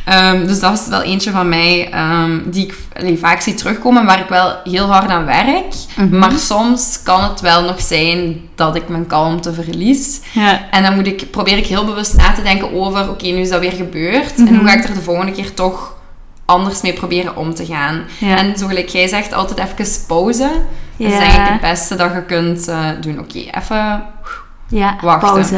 Ehm, 0.06 0.46
dus 0.46 0.60
dat 0.60 0.74
is 0.80 0.88
wel 0.88 1.02
eentje 1.02 1.32
van 1.32 1.50
mij 1.50 1.90
ehm, 1.92 2.40
die 2.46 2.66
ik 2.66 2.76
allee, 3.00 3.18
vaak 3.18 3.42
zie 3.42 3.54
terugkomen, 3.54 4.06
waar 4.06 4.20
ik 4.20 4.28
wel 4.30 4.56
heel 4.64 4.86
hard 4.92 5.10
aan 5.10 5.26
werk. 5.26 5.74
Mhm. 5.96 6.18
Maar 6.18 6.32
soms 6.32 7.00
kan 7.04 7.24
het 7.24 7.42
wel 7.42 7.64
nog 7.64 7.82
zijn 7.82 8.42
dat 8.56 8.76
ik 8.76 8.90
mijn 8.90 9.08
kalmte 9.08 9.54
verlies. 9.54 10.20
Ja. 10.32 10.70
En 10.72 10.84
dan 10.84 10.96
moet 10.96 11.08
ik, 11.08 11.32
probeer 11.32 11.58
ik 11.58 11.66
heel 11.68 11.86
bewust 11.86 12.16
na 12.18 12.32
te 12.34 12.42
denken 12.42 12.74
over, 12.74 13.10
oké, 13.10 13.26
nu 13.26 13.40
is 13.40 13.50
dat 13.50 13.60
weer 13.60 13.72
gebeurd. 13.72 14.36
En 14.36 14.44
Mhm. 14.44 14.56
hoe 14.56 14.68
ga 14.68 14.74
ik 14.74 14.84
er 14.84 14.94
de 14.94 15.02
volgende 15.02 15.32
keer 15.32 15.54
toch 15.54 15.96
anders 16.46 16.82
mee 16.82 16.94
proberen 16.94 17.36
om 17.36 17.54
te 17.54 17.66
gaan? 17.66 18.02
Ja. 18.18 18.38
En 18.38 18.58
zo 18.58 18.68
gelijk 18.68 18.90
jij 18.90 19.08
zegt, 19.08 19.34
altijd 19.34 19.60
even 19.60 20.06
pauze. 20.08 20.50
Dat 20.98 21.12
is 21.12 21.18
ik 21.18 21.42
het 21.42 21.62
beste 21.62 21.96
dat 21.96 22.14
je 22.14 22.24
kunt 22.24 22.68
eh, 22.68 22.90
doen. 23.02 23.20
Oké, 23.20 23.38
even... 23.38 24.04
Ja, 24.70 24.96
Wachten. 25.02 25.30
pauze. 25.30 25.56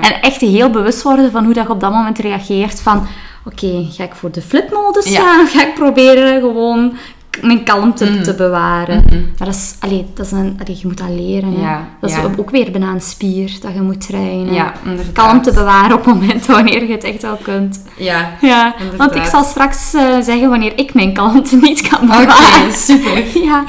En 0.00 0.20
echt 0.20 0.40
heel 0.40 0.70
bewust 0.70 1.02
worden 1.02 1.30
van 1.30 1.44
hoe 1.44 1.54
dat 1.54 1.66
je 1.66 1.72
op 1.72 1.80
dat 1.80 1.92
moment 1.92 2.18
reageert. 2.18 2.80
Van, 2.80 3.06
oké, 3.44 3.86
ga 3.90 4.04
ik 4.04 4.14
voor 4.14 4.30
de 4.30 4.42
flipmodus 4.42 5.08
Ja. 5.08 5.20
gaan? 5.20 5.40
Of 5.40 5.52
ga 5.52 5.62
ik 5.66 5.74
proberen 5.74 6.40
gewoon 6.40 6.96
mijn 7.42 7.64
kalmte 7.64 8.04
Mhm. 8.10 8.22
te 8.22 8.34
bewaren. 8.34 9.04
Maar 9.38 9.46
dat 9.46 9.54
is, 9.54 9.74
allee, 9.80 10.06
dat 10.14 10.26
is 10.26 10.32
een, 10.32 10.58
allee, 10.64 10.76
je 10.80 10.86
moet 10.86 10.98
dat 10.98 11.08
leren. 11.08 11.60
Ja, 11.60 11.84
dat 12.00 12.10
is 12.10 12.16
ook 12.38 12.50
weer 12.50 12.70
bijna 12.70 12.90
een 12.90 13.00
spier 13.00 13.52
dat 13.60 13.74
je 13.74 13.80
moet 13.80 14.06
trainen. 14.06 14.54
Ja. 14.54 14.72
Kalmte 15.12 15.52
bewaren 15.52 15.96
op 15.96 16.06
momenten 16.06 16.52
wanneer 16.54 16.86
je 16.86 16.92
het 16.92 17.04
echt 17.04 17.22
wel 17.22 17.38
kunt. 17.42 17.82
Ja. 17.96 18.30
Ja, 18.40 18.74
want 18.96 19.14
ik 19.14 19.24
zal 19.24 19.44
straks 19.44 19.94
eh, 19.94 20.02
zeggen 20.20 20.48
wanneer 20.50 20.78
ik 20.78 20.94
mijn 20.94 21.12
kalmte 21.12 21.56
niet 21.56 21.88
kan 21.88 21.98
Oké, 22.10 22.18
bewaren. 22.18 22.72
super. 22.72 23.24
Ja. 23.44 23.64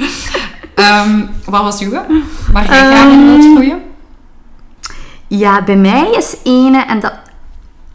Ehm, 0.77 1.25
wat 1.46 1.62
was 1.62 1.79
uw? 1.81 1.91
Waar 1.91 2.65
jij 2.65 2.65
graag 2.65 3.03
Ehm, 3.03 3.12
in 3.12 3.25
wilt 3.25 3.55
groeien? 3.55 3.81
Ja, 5.27 5.63
bij 5.63 5.75
mij 5.77 6.12
is 6.12 6.38
ene, 6.43 6.86
en 6.86 7.00
dat, 7.00 7.13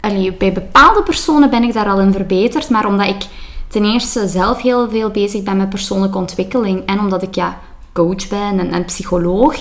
allee, 0.01 0.33
bij 0.33 0.53
bepaalde 0.53 1.03
personen 1.03 1.51
ben 1.51 1.62
ik 1.62 1.73
daar 1.73 1.89
al 1.89 2.01
in 2.01 2.12
verbeterd, 2.12 2.71
maar 2.71 2.87
omdat 2.87 3.07
ik 3.07 3.27
ten 3.69 3.85
eerste 3.85 4.29
zelf 4.29 4.62
heel 4.62 4.91
veel 4.91 5.11
bezig 5.11 5.43
ben 5.43 5.57
met 5.57 5.69
persoonlijke 5.69 6.19
ontwikkeling 6.19 6.87
en 6.87 6.99
omdat 6.99 7.23
ik 7.23 7.35
ja, 7.35 7.59
coach 7.93 8.29
ben 8.29 8.59
en, 8.59 8.71
en 8.71 8.85
psycholoog, 8.85 9.57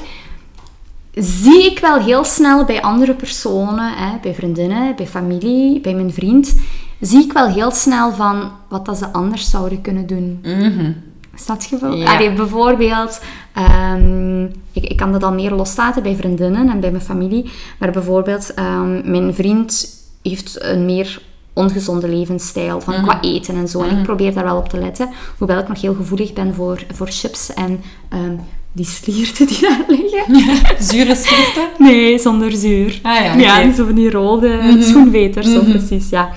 zie 1.13 1.71
ik 1.71 1.79
wel 1.79 1.99
heel 1.99 2.23
snel 2.23 2.65
bij 2.65 2.81
andere 2.81 3.13
personen, 3.13 3.93
hè, 3.93 4.17
bij 4.21 4.33
vriendinnen, 4.33 4.95
bij 4.95 5.07
familie, 5.07 5.81
bij 5.81 5.93
mijn 5.93 6.13
vriend, 6.13 6.55
zie 6.99 7.23
ik 7.23 7.33
wel 7.33 7.47
heel 7.47 7.71
snel 7.71 8.11
van 8.11 8.51
wat 8.69 8.85
dat 8.85 8.97
ze 8.97 9.13
anders 9.13 9.49
zouden 9.49 9.81
kunnen 9.81 10.07
doen. 10.07 10.39
Mhm. 10.43 10.91
Snap 11.35 11.61
je 11.61 11.77
wel? 11.79 11.95
Ja. 11.95 12.15
Allee, 12.15 12.33
bijvoorbeeld, 12.33 13.21
ehm, 13.53 14.43
ik, 14.71 14.83
ik 14.83 14.97
kan 14.97 15.11
dat 15.11 15.23
al 15.23 15.33
meer 15.33 15.51
loslaten 15.51 16.03
bij 16.03 16.15
vriendinnen 16.15 16.69
en 16.69 16.79
bij 16.79 16.91
mijn 16.91 17.03
familie. 17.03 17.49
Maar 17.79 17.91
bijvoorbeeld, 17.91 18.53
ehm, 18.53 19.11
mijn 19.11 19.33
vriend 19.33 19.87
heeft 20.21 20.63
een 20.63 20.85
meer 20.85 21.21
ongezonde 21.53 22.07
levensstijl 22.09 22.81
van 22.81 23.01
qua 23.03 23.21
eten 23.21 23.55
en 23.55 23.67
zo. 23.67 23.81
En 23.81 23.97
ik 23.97 24.03
probeer 24.03 24.33
daar 24.33 24.43
wel 24.43 24.57
op 24.57 24.69
te 24.69 24.77
letten. 24.77 25.09
Hoewel 25.37 25.59
ik 25.59 25.67
nog 25.67 25.81
heel 25.81 25.93
gevoelig 25.93 26.33
ben 26.33 26.53
voor, 26.53 26.83
voor 26.93 27.07
chips 27.07 27.53
en 27.53 27.81
ehm, 28.09 28.35
die 28.71 28.85
slierten 28.85 29.47
die 29.47 29.61
daar 29.61 29.85
liggen. 29.87 30.55
Zure 30.89 31.15
schrift? 31.15 31.59
Nee, 31.77 32.19
zonder 32.19 32.51
zuur. 32.51 32.99
Ah 33.03 33.23
ja, 33.23 33.33
Ja, 33.33 33.73
zo 33.73 33.85
van 33.85 33.95
die 33.95 34.09
rode 34.11 34.77
schoenveters, 34.79 35.51
zo 35.51 35.61
precies, 35.63 36.09
ja. 36.09 36.29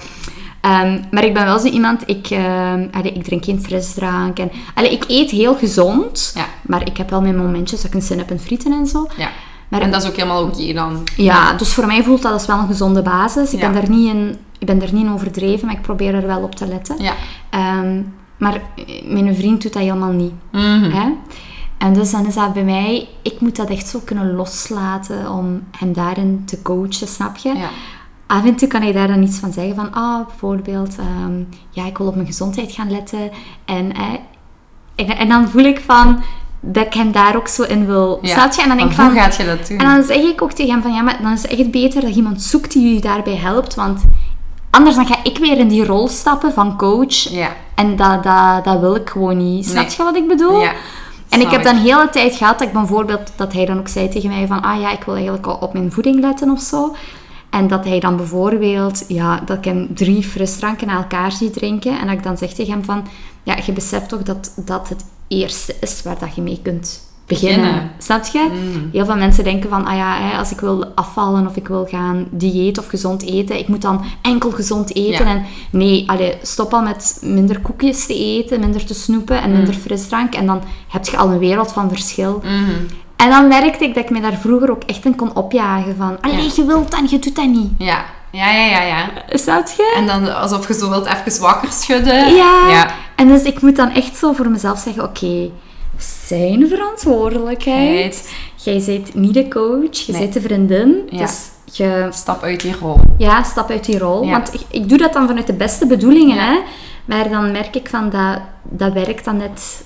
Ehm, 0.65 1.01
maar 1.11 1.25
ik 1.25 1.35
ben 1.35 1.45
wel 1.45 1.59
zo 1.59 1.67
iemand, 1.67 2.03
ik, 2.07 2.29
allee, 2.93 3.13
ik 3.13 3.25
drink 3.25 3.45
geen 3.45 3.63
frisdrank. 3.63 4.39
En, 4.39 4.51
allee, 4.75 4.93
ik 4.93 5.05
eet 5.09 5.31
heel 5.31 5.55
gezond, 5.57 6.33
Ja. 6.35 6.45
maar 6.63 6.87
ik 6.87 6.97
heb 6.97 7.11
wel 7.11 7.21
mijn 7.21 7.37
momentjes 7.37 7.81
dat 7.81 7.91
ik 7.91 7.95
een 7.97 8.03
zin 8.07 8.19
heb 8.19 8.31
in 8.31 8.39
frieten 8.39 8.73
en 8.73 8.87
zo. 8.87 9.07
Ja. 9.17 9.29
Maar- 9.69 9.81
en 9.81 9.91
dat 9.91 10.03
is 10.03 10.09
ook 10.09 10.17
helemaal 10.17 10.43
oké 10.43 10.73
dan. 10.73 11.03
Ja, 11.17 11.53
dus 11.53 11.73
voor 11.75 11.87
mij 11.87 12.03
voelt 12.03 12.23
dat 12.23 12.33
als 12.33 12.47
wel 12.47 12.59
een 12.59 12.67
gezonde 12.67 13.03
basis. 13.03 13.53
Ik, 13.53 13.61
Ja. 13.61 13.71
ben 13.71 13.81
daar 13.81 13.91
niet 13.91 14.09
in, 14.15 14.37
ik 14.59 14.67
ben 14.67 14.79
daar 14.79 14.93
niet 14.93 15.05
in 15.05 15.13
overdreven, 15.13 15.67
maar 15.67 15.75
ik 15.77 15.83
probeer 15.83 16.15
er 16.15 16.27
wel 16.27 16.41
op 16.43 16.55
te 16.55 16.67
letten. 16.67 16.97
Ja. 17.03 17.13
Ehm, 17.51 18.01
maar 18.39 18.55
eh, 18.55 19.05
mijn 19.13 19.35
vriend 19.35 19.63
doet 19.63 19.73
dat 19.73 19.83
helemaal 19.83 20.13
niet. 20.13 20.33
Mhm. 20.53 20.91
Hè? 20.91 21.09
En 21.79 21.93
dus 21.93 22.11
dan 22.11 22.27
is 22.27 22.35
dat 22.35 22.53
bij 22.53 22.65
mij, 22.65 23.09
ik 23.23 23.41
moet 23.41 23.57
dat 23.57 23.69
echt 23.71 23.89
zo 23.89 24.01
kunnen 24.05 24.35
loslaten 24.35 25.31
om 25.31 25.63
hem 25.79 25.93
daarin 25.93 26.43
te 26.47 26.63
coachen, 26.63 27.09
snap 27.09 27.37
je? 27.37 27.49
Ja. 27.49 27.69
Af 28.27 28.45
en 28.45 28.57
toe 28.57 28.69
kan 28.69 28.83
hij 28.83 28.93
daar 28.93 29.09
dan 29.09 29.23
iets 29.23 29.39
van 29.39 29.53
zeggen 29.53 29.75
van, 29.75 29.93
ah, 29.93 30.27
bijvoorbeeld, 30.27 30.97
ehm, 30.99 31.43
ja, 31.71 31.87
ik 31.87 31.99
wil 31.99 32.07
op 32.07 32.15
mijn 32.15 32.27
gezondheid 32.27 32.73
gaan 32.73 32.91
letten. 32.91 33.31
En, 33.65 33.93
eh, 33.93 34.13
en, 34.95 35.17
en 35.17 35.29
dan 35.29 35.49
voel 35.49 35.65
ik 35.65 35.81
van, 35.81 36.23
dat 36.61 36.87
ik 36.87 36.95
hem 36.95 37.13
daar 37.13 37.37
ook 37.37 37.49
zo 37.49 37.63
in 37.63 37.87
wil. 37.87 38.19
Ja. 38.23 38.49
Je? 38.55 38.63
En 38.63 38.69
dan 38.69 38.77
denk 38.77 38.91
ik 38.91 38.97
van, 38.97 39.05
hoe 39.05 39.15
gaat 39.21 39.37
je 39.37 39.45
dat 39.45 39.69
doen? 39.69 39.79
en 39.79 39.87
dan 39.87 40.03
zeg 40.03 40.17
ik 40.17 40.43
ook 40.43 40.53
tegen 40.53 40.73
hem 40.73 40.83
van, 40.83 40.95
ja, 40.95 41.03
maar 41.03 41.19
dan 41.23 41.33
is 41.33 41.43
het 41.43 41.51
echt 41.51 41.71
beter 41.71 42.01
dat 42.01 42.15
iemand 42.15 42.43
zoekt 42.43 42.73
die 42.73 42.95
je 42.95 43.01
daarbij 43.01 43.37
helpt, 43.37 43.75
want 43.75 44.05
anders 44.71 44.97
dan 44.97 45.07
ga 45.07 45.17
ik 45.23 45.39
weer 45.39 45.59
in 45.59 45.69
die 45.69 45.85
rol 45.85 46.09
stappen 46.09 46.53
van 46.53 46.77
coach. 46.77 47.15
Ja. 47.15 47.49
En 47.75 47.97
dat, 47.97 48.23
dat, 48.23 48.65
dat 48.65 48.81
wil 48.81 48.95
ik 48.95 49.11
gewoon 49.11 49.37
niet. 49.37 49.67
Snap 49.67 49.87
Nee. 49.87 49.97
je 49.97 50.03
wat 50.03 50.17
ik 50.17 50.29
bedoel? 50.29 50.61
Ja. 50.61 50.73
En 51.29 51.41
ik 51.41 51.51
heb 51.51 51.63
dan 51.63 51.77
heel 51.77 51.99
de 51.99 52.09
tijd 52.09 52.35
gehad 52.35 52.59
dat 52.59 52.69
ik 52.69 52.75
bijvoorbeeld, 52.75 53.33
dat 53.37 53.53
hij 53.53 53.65
dan 53.65 53.79
ook 53.79 53.89
zei 53.89 54.09
tegen 54.09 54.29
mij 54.29 54.47
van, 54.47 54.63
ah 54.63 54.81
ja, 54.81 54.91
ik 54.93 55.03
wil 55.05 55.15
eigenlijk 55.15 55.47
al 55.47 55.55
op 55.55 55.73
mijn 55.73 55.93
voeding 55.93 56.21
letten 56.21 56.51
of 56.51 56.61
zo. 56.61 56.95
En 57.55 57.69
dat 57.69 57.85
hij 57.85 58.01
dan 58.01 58.17
bijvoorbeeld, 58.17 59.05
ja, 59.09 59.41
dat 59.47 59.57
ik 59.57 59.65
hem 59.65 59.95
drie 59.95 60.23
frisdranken 60.23 60.87
na 60.87 60.97
elkaar 60.97 61.33
zie 61.33 61.51
drinken. 61.51 62.01
En 62.01 62.07
dat 62.07 62.17
ik 62.17 62.23
dan 62.23 62.39
zeg 62.39 62.53
tegen 62.53 62.73
hem 62.73 62.85
van, 62.85 63.07
ja, 63.43 63.57
je 63.67 63.73
beseft 63.73 64.09
toch 64.09 64.23
dat 64.23 64.53
dat 64.57 64.89
het 64.89 65.05
eerste 65.29 65.75
is 65.81 66.03
waar 66.03 66.19
dat 66.19 66.35
je 66.35 66.43
mee 66.43 66.61
kunt 66.63 67.03
beginnen. 67.27 67.61
Beginnen. 67.61 67.91
Snap 67.99 68.25
je? 68.25 68.51
Heel 68.93 69.05
veel 69.05 69.17
mensen 69.17 69.45
denken 69.45 69.71
van, 69.71 69.85
ah 69.85 69.97
ja, 69.97 70.21
hè, 70.21 70.39
als 70.39 70.51
ik 70.51 70.61
wil 70.61 70.87
afvallen 70.87 71.47
of 71.47 71.57
ik 71.57 71.69
wil 71.69 71.87
gaan 71.87 72.27
dieet 72.31 72.79
of 72.79 72.87
gezond 72.87 73.23
eten, 73.23 73.59
ik 73.59 73.69
moet 73.69 73.83
dan 73.83 74.05
enkel 74.23 74.51
gezond 74.51 74.95
eten. 74.95 75.27
Ja. 75.27 75.35
En 75.35 75.45
nee, 75.71 76.11
allee, 76.11 76.37
stop 76.43 76.73
al 76.73 76.83
met 76.83 77.19
minder 77.23 77.61
koekjes 77.61 78.07
te 78.07 78.15
eten, 78.15 78.61
minder 78.61 78.85
te 78.85 78.95
snoepen 78.95 79.43
en 79.43 79.53
minder 79.53 79.75
frisdrank. 79.75 80.35
En 80.35 80.47
dan 80.47 80.63
heb 80.89 81.07
je 81.07 81.17
al 81.17 81.31
een 81.31 81.39
wereld 81.39 81.73
van 81.73 81.89
verschil. 81.89 82.43
Mhm. 82.45 82.73
En 83.17 83.31
dan 83.31 83.49
merkte 83.49 83.85
ik 83.85 83.95
dat 83.95 84.05
ik 84.05 84.11
me 84.11 84.21
daar 84.21 84.39
vroeger 84.41 84.71
ook 84.71 84.83
echt 84.83 85.05
in 85.05 85.15
kon 85.17 85.37
opjagen 85.37 85.97
van, 85.97 86.17
allee, 86.21 86.37
Ja. 86.45 86.51
je 86.57 86.65
wilt 86.65 86.95
en 86.95 87.07
je 87.11 87.19
doet 87.19 87.37
dat 87.37 87.47
niet. 87.47 87.71
Ja. 87.79 88.05
Ja, 88.31 88.51
ja, 88.51 88.67
ja, 88.67 88.83
ja. 88.83 89.09
Snap 89.29 89.67
je? 89.77 89.95
En 89.97 90.07
dan 90.07 90.37
alsof 90.37 90.69
je 90.69 90.75
zo 90.75 90.89
wilt 90.91 91.07
even 91.07 91.41
wakker 91.43 91.73
schudden. 91.73 92.35
Ja. 92.35 92.69
Ja. 92.69 92.87
En 93.17 93.29
dus 93.29 93.43
ik 93.43 93.61
moet 93.63 93.77
dan 93.77 93.91
echt 93.91 94.17
zo 94.17 94.33
voor 94.33 94.51
mezelf 94.51 94.79
zeggen, 94.79 95.03
oké, 95.03 95.51
zijn 96.27 96.69
verantwoordelijkheid. 96.69 98.33
Jij 98.57 98.83
bent 98.87 99.15
niet 99.15 99.35
de 99.35 99.49
coach, 99.49 99.97
je 100.07 100.13
Nee. 100.13 100.21
bent 100.21 100.33
de 100.33 100.41
vriendin. 100.41 101.03
Ja. 101.11 101.19
Dus 101.19 101.49
je 101.65 102.09
Stap 102.11 102.43
uit 102.43 102.61
die 102.61 102.75
rol. 102.81 102.97
ja, 103.19 103.43
stap 103.43 103.71
uit 103.71 103.85
die 103.85 103.99
rol. 103.99 104.25
Ja. 104.25 104.31
Want 104.31 104.55
ik, 104.55 104.61
ik 104.71 104.89
doe 104.89 104.99
dat 104.99 105.13
dan 105.13 105.27
vanuit 105.27 105.47
de 105.47 105.53
beste 105.53 105.87
bedoelingen, 105.87 106.39
hè. 106.39 106.59
Maar 107.05 107.29
dan 107.31 107.53
merk 107.53 107.77
ik 107.77 107.89
van, 107.89 108.11
dat, 108.11 108.39
dat 108.63 108.93
werkt 108.93 109.25
dan 109.25 109.37
net 109.37 109.85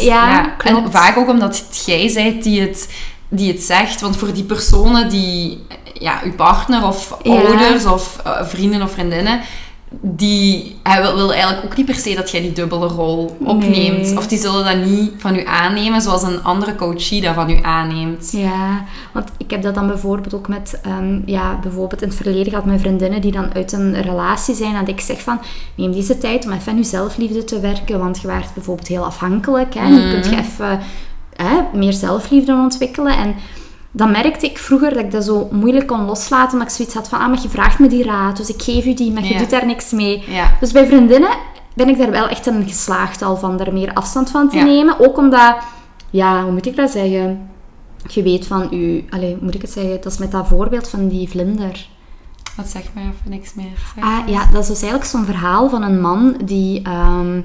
Ja, 0.00 0.40
klopt. 0.58 0.84
En 0.84 0.92
vaak 0.92 1.16
ook 1.16 1.28
omdat 1.28 1.58
het 1.58 1.82
jij 1.86 2.10
bent 2.14 2.42
die 2.42 2.60
het, 2.60 2.88
die 3.28 3.52
het 3.52 3.62
zegt. 3.62 4.00
Want 4.00 4.16
voor 4.16 4.32
die 4.32 4.44
personen 4.44 5.08
die, 5.08 5.66
ja, 5.92 6.20
uw 6.24 6.34
partner 6.34 6.86
of 6.86 7.16
ouders 7.22 7.84
of 7.84 8.18
eh, 8.24 8.32
vrienden 8.42 8.82
of 8.82 8.90
vriendinnen, 8.90 9.40
die 10.00 10.76
hij 10.82 11.02
wil, 11.02 11.14
wil 11.14 11.32
eigenlijk 11.32 11.64
ook 11.64 11.76
niet 11.76 11.86
per 11.86 11.94
se 11.94 12.14
dat 12.14 12.30
jij 12.30 12.40
die 12.40 12.52
dubbele 12.52 12.86
rol 12.86 13.36
opneemt. 13.44 14.02
Nee. 14.02 14.16
Of 14.16 14.26
die 14.26 14.38
zullen 14.38 14.64
dat 14.64 14.86
niet 14.86 15.12
van 15.16 15.36
u 15.36 15.44
aannemen 15.44 16.02
zoals 16.02 16.22
een 16.22 16.42
andere 16.42 16.74
coachie 16.74 17.20
dat 17.20 17.34
van 17.34 17.50
u 17.50 17.58
aanneemt. 17.62 18.30
Ja, 18.32 18.84
want 19.12 19.28
ik 19.36 19.50
heb 19.50 19.62
dat 19.62 19.74
dan 19.74 19.86
bijvoorbeeld 19.86 20.34
ook 20.34 20.48
met, 20.48 20.80
ehm, 20.82 21.20
ja, 21.24 21.58
bijvoorbeeld 21.62 22.02
in 22.02 22.08
het 22.08 22.16
verleden 22.16 22.50
gehad 22.50 22.64
met 22.64 22.80
vriendinnen 22.80 23.20
die 23.20 23.32
dan 23.32 23.54
uit 23.54 23.72
een 23.72 24.02
relatie 24.02 24.54
zijn. 24.54 24.74
En 24.74 24.84
dat 24.84 24.94
ik 24.94 25.00
zeg 25.00 25.20
van, 25.20 25.40
neem 25.74 25.92
deze 25.92 26.18
tijd 26.18 26.44
om 26.44 26.52
even 26.52 26.72
aan 26.72 26.78
je 26.78 26.84
zelfliefde 26.84 27.44
te 27.44 27.60
werken. 27.60 27.98
Want 27.98 28.20
je 28.20 28.26
waart 28.26 28.54
bijvoorbeeld 28.54 28.88
heel 28.88 29.04
afhankelijk. 29.04 29.74
Hè? 29.74 29.88
Nu 29.88 30.20
kun 30.20 30.30
je 30.30 30.36
even 30.36 30.80
hè, 31.36 31.78
meer 31.78 31.92
zelfliefde 31.92 32.52
ontwikkelen. 32.52 33.16
En 33.16 33.34
dan 33.98 34.10
merkte 34.10 34.46
ik 34.46 34.58
vroeger 34.58 34.88
dat 34.94 34.98
ik 35.04 35.10
dat 35.10 35.24
zo 35.24 35.48
moeilijk 35.52 35.86
kon 35.86 36.04
loslaten. 36.04 36.52
Omdat 36.52 36.68
ik 36.68 36.74
zoiets 36.74 36.94
had 36.94 37.08
van, 37.08 37.18
ah, 37.18 37.28
maar 37.28 37.42
je 37.42 37.48
vraagt 37.48 37.78
me 37.78 37.88
die 37.88 38.04
raad. 38.04 38.36
Dus 38.36 38.48
ik 38.48 38.62
geef 38.62 38.84
je 38.84 38.94
die, 38.94 39.12
maar 39.12 39.24
je 39.24 39.32
Ja. 39.32 39.38
doet 39.38 39.50
daar 39.50 39.66
niks 39.66 39.90
mee. 39.90 40.22
Ja. 40.26 40.56
Dus 40.60 40.72
bij 40.72 40.86
vriendinnen 40.86 41.30
ben 41.74 41.88
ik 41.88 41.98
daar 41.98 42.10
wel 42.10 42.28
echt 42.28 42.46
in 42.46 42.64
geslaagd 42.68 43.22
al 43.22 43.36
van 43.36 43.56
daar 43.56 43.72
meer 43.72 43.92
afstand 43.92 44.30
van 44.30 44.48
te 44.48 44.56
Ja. 44.56 44.64
nemen. 44.64 45.00
Ook 45.00 45.16
omdat, 45.18 45.56
ja, 46.10 46.42
hoe 46.42 46.52
moet 46.52 46.66
ik 46.66 46.76
dat 46.76 46.90
zeggen? 46.90 47.48
Je 48.08 48.22
weet 48.22 48.46
van 48.46 48.68
u, 48.72 49.04
allee, 49.10 49.32
hoe 49.34 49.44
moet 49.44 49.54
ik 49.54 49.62
het 49.62 49.70
zeggen? 49.70 50.00
Dat 50.00 50.12
is 50.12 50.18
met 50.18 50.30
dat 50.30 50.46
voorbeeld 50.48 50.88
van 50.88 51.08
die 51.08 51.28
vlinder. 51.28 51.88
Wat 52.56 52.68
zeg 52.68 52.82
maar 52.94 53.02
even 53.04 53.30
niks 53.30 53.54
meer. 53.54 53.66
Zeg 53.94 54.04
Ah, 54.04 54.18
ja, 54.28 54.46
dat 54.52 54.62
is 54.62 54.68
dus 54.68 54.80
eigenlijk 54.82 55.10
zo'n 55.10 55.24
verhaal 55.24 55.68
van 55.68 55.82
een 55.82 56.00
man 56.00 56.36
die, 56.44 56.82
ehm, 56.82 57.40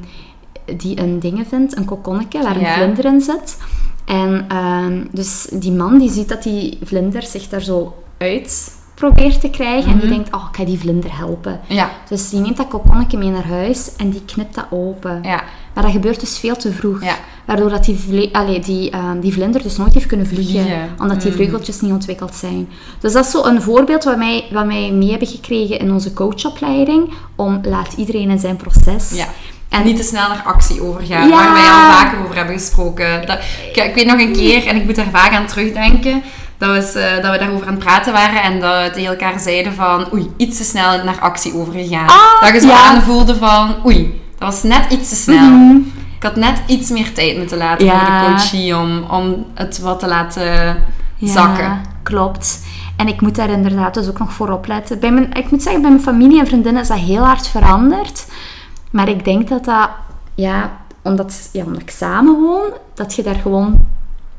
die 0.78 1.00
een 1.02 1.20
dingen 1.20 1.46
vindt, 1.46 1.78
een 1.78 1.86
kokonnetje 1.86 2.44
waar 2.44 2.56
een 2.56 2.66
vlinder 2.68 3.06
in 3.06 3.22
zit. 3.22 3.58
En 4.06 4.46
ehm, 4.48 5.06
dus 5.12 5.48
die 5.54 5.72
man 5.72 5.98
die 6.00 6.12
ziet 6.12 6.30
dat 6.30 6.44
die 6.44 6.78
vlinder 6.84 7.24
zich 7.24 7.48
daar 7.50 7.62
zo 7.62 7.94
uit 8.18 8.72
probeert 8.94 9.42
te 9.42 9.50
krijgen. 9.50 9.92
En 9.92 9.98
die 9.98 10.06
Mhm. 10.08 10.16
denkt, 10.16 10.34
oh, 10.34 10.46
ik 10.52 10.56
ga 10.58 10.66
die 10.66 10.80
vlinder 10.80 11.18
helpen. 11.18 11.60
Ja. 11.68 11.90
Dus 12.10 12.30
die 12.30 12.40
neemt 12.40 12.58
dat 12.58 12.68
kokonnetje 12.68 13.18
mee 13.18 13.30
naar 13.30 13.48
huis 13.48 13.96
en 13.98 14.10
die 14.10 14.22
knipt 14.26 14.56
dat 14.56 14.66
open. 14.70 15.20
Ja. 15.24 15.44
Maar 15.74 15.84
dat 15.84 15.92
gebeurt 15.92 16.20
dus 16.20 16.38
veel 16.40 16.56
te 16.56 16.72
vroeg. 16.72 17.04
Ja. 17.04 17.16
Waardoor 17.46 17.70
dat 17.70 17.86
die, 17.86 18.30
allee, 18.32 18.60
die, 18.60 18.90
ehm, 18.90 19.20
die 19.20 19.34
vlinder 19.34 19.62
dus 19.64 19.78
nooit 19.78 19.94
heeft 19.94 20.06
kunnen 20.06 20.28
vliegen. 20.28 20.60
Vliegen. 20.62 20.90
Omdat 21.00 21.22
die 21.22 21.30
Mm. 21.30 21.36
vleugeltjes 21.36 21.82
niet 21.82 21.92
ontwikkeld 21.92 22.36
zijn. 22.36 22.70
Dus 23.00 23.14
dat 23.14 23.26
is 23.26 23.32
zo 23.32 23.44
een 23.44 23.62
voorbeeld 23.62 24.04
wat 24.04 24.18
wij, 24.18 24.46
wat 24.52 24.66
wij 24.66 24.92
mee 24.92 25.10
hebben 25.10 25.28
gekregen 25.28 25.80
in 25.80 25.92
onze 25.92 26.14
coachopleiding. 26.14 27.14
Om 27.36 27.60
laat 27.64 27.94
iedereen 27.94 28.30
in 28.30 28.40
zijn 28.40 28.56
proces. 28.56 29.26
En 29.74 29.84
niet 29.84 29.98
te 29.98 30.03
snel 30.03 30.27
naar 30.27 30.42
actie 30.46 30.84
overgaan, 30.84 31.27
Ja. 31.27 31.36
waar 31.36 31.53
wij 31.53 31.62
al 31.70 31.92
vaker 31.92 32.18
over 32.24 32.36
hebben 32.36 32.56
gesproken. 32.60 33.25
Dat, 33.25 33.39
ik, 33.74 33.84
ik 33.84 33.96
weet 33.96 34.06
nog 34.06 34.20
een 34.20 34.34
keer, 34.34 34.68
en 34.68 34.75
ik 34.75 34.86
moet 34.86 34.96
daar 34.96 35.10
vaak 35.12 35.34
aan 35.34 35.46
terugdenken, 35.46 36.24
dat 36.58 36.70
we, 36.70 36.75
eens, 36.75 36.94
eh, 36.94 37.22
dat 37.22 37.32
we 37.32 37.38
daarover 37.38 37.68
aan 37.68 37.74
het 37.74 37.84
praten 37.84 38.13
waren 38.13 38.42
en 38.44 38.60
dat 38.60 38.84
we 38.84 38.89
tegen 38.94 39.10
elkaar 39.10 39.39
zeiden 39.39 39.74
van, 39.74 40.13
oei, 40.13 40.32
iets 40.38 40.58
te 40.58 40.63
snel 40.63 41.03
naar 41.03 41.20
actie 41.20 41.53
overgegaan. 41.56 42.08
Ah, 42.08 42.42
dat 42.42 42.53
je 42.53 42.60
zo 42.60 42.68
ja. 42.68 42.84
aanvoelde 42.84 43.36
van, 43.36 43.75
oei, 43.86 44.22
dat 44.39 44.51
was 44.53 44.63
net 44.63 44.86
iets 44.89 45.10
te 45.10 45.15
snel. 45.15 45.50
Mhm. 45.50 45.75
Ik 46.18 46.24
had 46.30 46.36
net 46.36 46.62
iets 46.68 46.89
meer 46.89 47.13
tijd 47.13 47.38
moeten 47.38 47.58
laten 47.58 47.86
Ja. 47.86 48.00
voor 48.20 48.27
de 48.27 48.34
coachie 48.36 48.77
om, 48.77 49.03
om 49.12 49.46
het 49.53 49.80
wat 49.80 50.00
te 50.00 50.08
laten 50.08 50.75
Ja, 51.15 51.32
zakken. 51.32 51.82
klopt. 52.03 52.60
En 52.98 53.08
ik 53.08 53.22
moet 53.22 53.36
daar 53.36 53.50
inderdaad 53.50 53.94
dus 53.94 54.08
ook 54.10 54.20
nog 54.20 54.34
voor 54.34 54.50
opletten. 54.50 55.00
Bij 55.00 55.12
mijn, 55.12 55.34
ik 55.34 55.51
moet 55.51 55.63
zeggen, 55.63 55.82
bij 55.82 55.92
mijn 55.92 56.03
familie 56.03 56.39
en 56.39 56.48
vriendinnen 56.48 56.82
is 56.82 56.88
dat 56.88 56.98
heel 56.98 57.24
hard 57.24 57.48
veranderd. 57.48 58.25
Maar 58.94 59.10
ik 59.10 59.26
denk 59.26 59.48
dat 59.48 59.66
dat, 59.66 59.90
ja, 60.36 60.72
omdat, 61.02 61.50
ja, 61.52 61.64
omdat 61.64 61.82
ik 61.82 61.90
samen 61.90 62.42
woon, 62.42 62.72
dat 62.94 63.14
je 63.16 63.24
daar 63.24 63.36
gewoon 63.36 63.86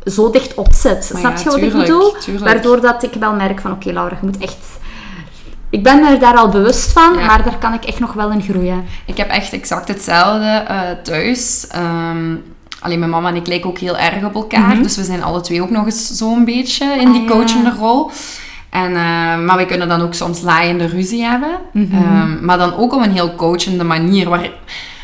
zo 0.05 0.31
dicht 0.31 0.55
op 0.55 0.73
zit. 0.73 1.11
Maar 1.13 1.21
Snap 1.21 1.33
ja, 1.37 1.39
je 1.39 1.45
wat 1.45 1.55
tuurlijk, 1.55 1.73
ik 1.75 1.81
bedoel? 1.81 2.13
tuurlijk. 2.21 2.45
Waardoor 2.45 2.81
dat 2.81 3.03
ik 3.03 3.13
wel 3.15 3.33
merk 3.35 3.61
van, 3.61 3.73
oké 3.73 3.91
Laura, 3.93 4.17
je 4.21 4.27
moet 4.27 4.39
echt... 4.39 4.57
Ik 5.71 5.83
ben 5.83 6.01
me 6.01 6.17
daar 6.19 6.37
al 6.37 6.49
bewust 6.49 6.93
van, 6.93 7.15
Ja. 7.19 7.27
maar 7.27 7.45
daar 7.45 7.59
kan 7.59 7.73
ik 7.73 7.85
echt 7.85 8.01
nog 8.01 8.13
wel 8.13 8.31
in 8.31 8.43
groeien. 8.43 8.85
Ik 9.07 9.17
heb 9.17 9.29
echt 9.29 9.53
exact 9.53 9.89
hetzelfde 9.89 10.47
eh, 10.69 10.81
thuis. 11.03 11.67
Ehm, 11.67 12.35
alleen 12.81 12.99
mijn 12.99 13.11
mama 13.11 13.29
en 13.29 13.37
ik 13.37 13.47
lijken 13.47 13.71
ook 13.71 13.79
heel 13.79 13.97
erg 13.97 14.25
op 14.25 14.35
elkaar. 14.35 14.83
Dus 14.83 14.97
we 14.97 15.05
zijn 15.05 15.23
alle 15.23 15.41
twee 15.41 15.63
ook 15.63 15.71
nog 15.71 15.85
eens 15.85 16.07
zo'n 16.11 16.45
beetje 16.45 16.85
in 16.87 17.13
die 17.13 17.23
Mhm. 17.23 17.31
Ah, 17.33 17.37
ja. 17.39 17.45
coachende 17.45 17.73
rol. 17.79 18.11
En, 18.75 18.97
eh, 18.97 19.39
maar 19.39 19.57
we 19.57 19.67
kunnen 19.67 19.89
dan 19.89 20.01
ook 20.01 20.15
soms 20.15 20.41
laaiende 20.41 20.87
ruzie 20.87 21.23
hebben. 21.23 21.59
Mhm. 21.73 21.95
Ehm, 21.95 22.45
maar 22.45 22.59
dan 22.59 22.77
ook 22.77 22.95
op 22.95 23.03
een 23.03 23.13
heel 23.13 23.35
coachende 23.35 23.85
manier. 23.85 24.29
Waar, 24.29 24.43
eh, 24.43 24.49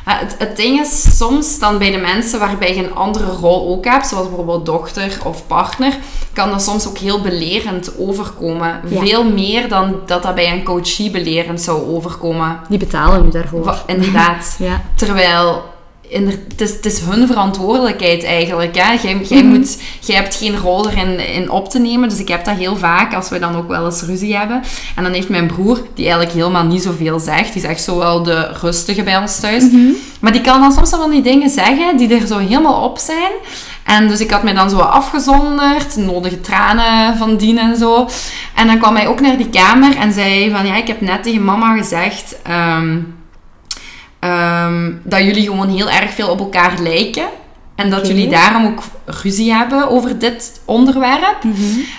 het, 0.05 0.35
het 0.39 0.57
ding 0.57 0.81
is 0.81 1.17
soms 1.17 1.59
dan 1.59 1.79
bij 1.79 1.91
de 1.91 1.99
mensen 1.99 2.39
waarbij 2.39 2.75
je 2.75 2.85
een 2.85 2.95
andere 2.95 3.31
rol 3.31 3.69
ook 3.69 3.85
hebt, 3.85 4.07
zoals 4.07 4.27
bijvoorbeeld 4.27 4.67
dochter 4.67 5.19
of 5.25 5.47
partner, 5.47 5.97
kan 6.33 6.51
dat 6.51 6.63
soms 6.63 6.89
ook 6.89 6.99
heel 6.99 7.21
belerend 7.21 7.99
overkomen. 7.99 8.81
Ja. 8.89 9.01
Veel 9.01 9.25
meer 9.25 9.69
dan 9.69 9.97
dat 10.07 10.23
dat 10.23 10.35
bij 10.35 10.53
een 10.53 10.65
coachie 10.65 11.11
belerend 11.11 11.61
zou 11.61 11.87
overkomen. 11.87 12.61
Die 12.69 12.79
betalen 12.79 13.23
nu 13.23 13.31
daarvoor. 13.31 13.83
Inderdaad. 13.87 14.57
Ja. 14.59 14.83
Terwijl 14.95 15.63
het, 16.11 16.61
is, 16.61 16.71
het 16.73 16.87
is 16.87 17.01
hun 17.01 17.27
verantwoordelijkheid 17.27 18.25
eigenlijk. 18.25 18.77
Hè? 18.79 18.93
Jij, 19.03 19.21
jij, 19.29 19.43
Mhm. 19.43 19.47
moet, 19.53 19.79
jij 20.01 20.17
hebt 20.17 20.35
geen 20.37 20.57
rol 20.59 20.91
erin 20.91 21.19
in 21.35 21.51
op 21.51 21.69
te 21.71 21.79
nemen. 21.79 22.09
Dus 22.09 22.19
ik 22.19 22.29
heb 22.29 22.45
dat 22.45 22.57
heel 22.57 22.77
vaak 22.77 23.15
als 23.15 23.29
we 23.29 23.39
dan 23.39 23.57
ook 23.57 23.69
wel 23.69 23.85
eens 23.85 24.03
ruzie 24.03 24.37
hebben. 24.37 24.63
En 24.97 25.03
dan 25.03 25.13
heeft 25.13 25.29
mijn 25.29 25.47
broer, 25.47 25.77
die 25.95 26.05
eigenlijk 26.05 26.35
helemaal 26.35 26.65
niet 26.65 26.83
zoveel 26.83 27.19
zegt, 27.19 27.53
die 27.53 27.63
zegt 27.63 27.83
zo 27.83 27.99
wel 27.99 28.23
de 28.23 28.51
rustige 28.61 29.03
bij 29.03 29.17
ons 29.17 29.41
thuis. 29.41 29.65
Maar 30.21 30.33
die 30.33 30.41
kan 30.41 30.61
dan 30.61 30.73
soms 30.73 30.91
wel 30.91 31.11
die 31.11 31.23
dingen 31.23 31.51
zeggen 31.51 31.97
die 31.97 32.15
er 32.15 32.27
zo 32.27 32.39
helemaal 32.39 32.83
op 32.85 32.99
zijn. 32.99 33.33
En 33.85 34.09
dus 34.09 34.21
ik 34.21 34.31
had 34.31 34.43
mij 34.43 34.55
dan 34.55 34.71
zo 34.71 34.79
afgezonderd, 34.79 35.97
nodige 35.97 36.41
tranen 36.41 37.17
van 37.17 37.37
dien 37.37 37.59
en 37.59 37.77
zo. 37.77 38.09
En 38.55 38.67
dan 38.67 38.79
kwam 38.79 38.97
hij 38.97 39.07
ook 39.09 39.21
naar 39.21 39.37
die 39.37 39.49
kamer 39.51 39.97
en 39.97 40.13
zei 40.13 40.51
van 40.51 40.67
ja, 40.67 40.77
ik 40.77 40.87
heb 40.87 41.01
net 41.01 41.23
tegen 41.23 41.45
mama 41.45 41.77
gezegd 41.77 42.37
ehm, 42.43 42.97
ehm, 44.21 44.93
dat 45.03 45.21
jullie 45.21 45.45
gewoon 45.45 45.69
heel 45.69 45.91
erg 45.91 46.11
veel 46.11 46.29
op 46.29 46.39
elkaar 46.39 46.79
lijken. 46.83 47.29
En 47.75 47.91
dat 47.91 48.07
jullie 48.07 48.29
daarom 48.29 48.67
ook 48.67 48.83
ruzie 49.05 49.53
hebben 49.53 49.89
over 49.89 50.19
dit 50.19 50.61
onderwerp. 50.65 51.39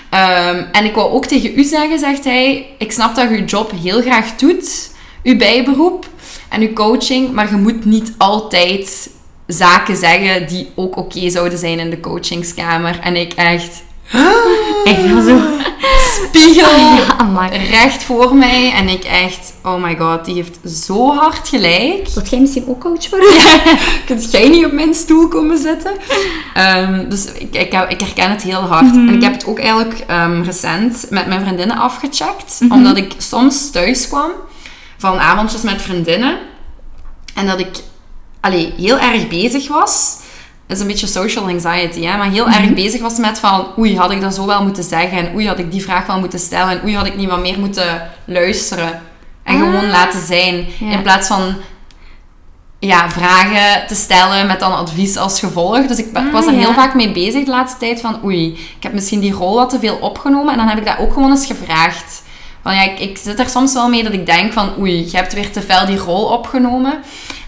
Ehm, 0.09 0.63
en 0.71 0.85
ik 0.85 0.95
wou 0.95 1.11
ook 1.11 1.25
tegen 1.25 1.59
u 1.59 1.63
zeggen, 1.63 1.99
zegt 1.99 2.23
hij, 2.23 2.67
ik 2.77 2.91
snap 2.91 3.15
dat 3.15 3.29
je 3.29 3.35
je 3.35 3.45
job 3.45 3.71
heel 3.81 4.01
graag 4.01 4.35
doet, 4.35 4.91
uw 5.23 5.37
bijberoep 5.37 6.09
en 6.49 6.61
uw 6.61 6.73
coaching, 6.73 7.31
maar 7.31 7.49
je 7.49 7.55
moet 7.55 7.85
niet 7.85 8.13
altijd 8.17 9.09
zaken 9.47 9.95
zeggen 9.95 10.47
die 10.47 10.69
ook 10.75 10.97
oké 10.97 11.29
zouden 11.29 11.57
zijn 11.57 11.79
in 11.79 11.89
de 11.89 11.99
coachingskamer. 11.99 12.99
En 12.99 13.15
ik 13.15 13.33
echt 13.33 13.83
Echt 14.83 15.07
wel 15.07 15.21
zo. 15.21 15.39
spiegel 16.01 16.77
Ja, 16.79 17.17
amai. 17.17 17.57
recht 17.69 18.03
voor 18.03 18.35
mij 18.35 18.73
en 18.73 18.89
ik 18.89 19.03
echt, 19.03 19.53
oh 19.63 19.83
my 19.83 19.95
god, 19.97 20.25
die 20.25 20.35
heeft 20.35 20.59
zo 20.85 21.15
hard 21.15 21.47
gelijk. 21.47 22.07
Wilt 22.13 22.29
jij 22.29 22.39
misschien 22.39 22.67
ook 22.67 22.79
coach 22.79 23.09
worden? 23.09 23.29
Kunt 24.05 24.31
jij 24.31 24.49
niet 24.49 24.65
op 24.65 24.71
mijn 24.71 24.93
stoel 24.93 25.27
komen 25.27 25.57
zitten? 25.57 25.91
Ehm, 26.53 27.09
dus 27.09 27.25
ik, 27.25 27.55
ik, 27.55 27.73
ik 27.89 28.01
herken 28.01 28.31
het 28.31 28.41
heel 28.41 28.61
hard. 28.61 28.95
En 28.95 29.09
ik 29.09 29.21
heb 29.21 29.33
het 29.33 29.45
ook 29.45 29.59
eigenlijk 29.59 30.03
ehm, 30.07 30.41
recent 30.41 31.05
met 31.09 31.27
mijn 31.27 31.41
vriendinnen 31.41 31.77
afgecheckt. 31.77 32.59
Omdat 32.69 32.97
ik 32.97 33.13
soms 33.17 33.71
thuis 33.71 34.07
kwam 34.07 34.31
van 34.97 35.19
avondjes 35.19 35.61
met 35.61 35.81
vriendinnen. 35.81 36.37
En 37.35 37.47
dat 37.47 37.59
ik 37.59 37.69
allee, 38.41 38.73
heel 38.77 38.99
erg 38.99 39.27
bezig 39.27 39.67
was. 39.67 40.17
Dat 40.71 40.79
is 40.79 40.85
een 40.85 40.91
beetje 40.91 41.07
social 41.07 41.47
anxiety, 41.47 42.01
hè? 42.05 42.17
maar 42.17 42.29
heel 42.29 42.47
erg 42.47 42.73
bezig 42.73 43.01
was 43.01 43.17
met 43.17 43.39
van 43.39 43.67
oei, 43.77 43.97
had 43.97 44.11
ik 44.11 44.21
dat 44.21 44.35
zo 44.35 44.45
wel 44.45 44.63
moeten 44.63 44.83
zeggen 44.83 45.17
en 45.17 45.35
oei, 45.35 45.47
had 45.47 45.59
ik 45.59 45.71
die 45.71 45.81
vraag 45.81 46.05
wel 46.05 46.19
moeten 46.19 46.39
stellen 46.39 46.69
en 46.69 46.81
oei, 46.83 46.95
had 46.95 47.05
ik 47.05 47.15
niet 47.15 47.29
wat 47.29 47.39
meer 47.41 47.59
moeten 47.59 48.09
luisteren 48.25 49.01
en 49.43 49.55
Ah. 49.55 49.61
gewoon 49.61 49.89
laten 49.89 50.25
zijn. 50.25 50.65
Ja. 50.79 50.91
In 50.91 51.01
plaats 51.01 51.27
van 51.27 51.55
ja, 52.79 53.09
vragen 53.09 53.87
te 53.87 53.95
stellen 53.95 54.47
met 54.47 54.59
dan 54.59 54.75
advies 54.77 55.17
als 55.17 55.39
gevolg. 55.39 55.85
Dus 55.87 55.97
ik, 55.97 56.07
was 56.31 56.45
er 56.45 56.51
Ah, 56.51 56.57
heel 56.59 56.67
ja. 56.67 56.73
vaak 56.73 56.93
mee 56.95 57.11
bezig 57.11 57.43
de 57.45 57.51
laatste 57.51 57.79
tijd 57.79 58.01
van 58.01 58.19
oei, 58.23 58.51
ik 58.77 58.83
heb 58.83 58.93
misschien 58.93 59.19
die 59.19 59.33
rol 59.33 59.55
wat 59.55 59.69
te 59.69 59.79
veel 59.79 59.95
opgenomen 59.95 60.51
en 60.51 60.57
dan 60.57 60.67
heb 60.67 60.77
ik 60.77 60.85
dat 60.85 60.97
ook 60.99 61.13
gewoon 61.13 61.29
eens 61.31 61.45
gevraagd. 61.45 62.21
Want 62.63 62.75
ja, 62.75 62.81
ik, 62.83 62.99
ik 62.99 63.17
zit 63.17 63.39
er 63.39 63.49
soms 63.49 63.73
wel 63.73 63.89
mee 63.89 64.03
dat 64.03 64.13
ik 64.13 64.25
denk 64.25 64.53
van 64.53 64.69
oei, 64.79 65.05
je 65.11 65.17
hebt 65.17 65.33
weer 65.33 65.51
te 65.51 65.61
veel 65.61 65.85
die 65.85 65.97
rol 65.97 66.25
opgenomen. 66.25 66.99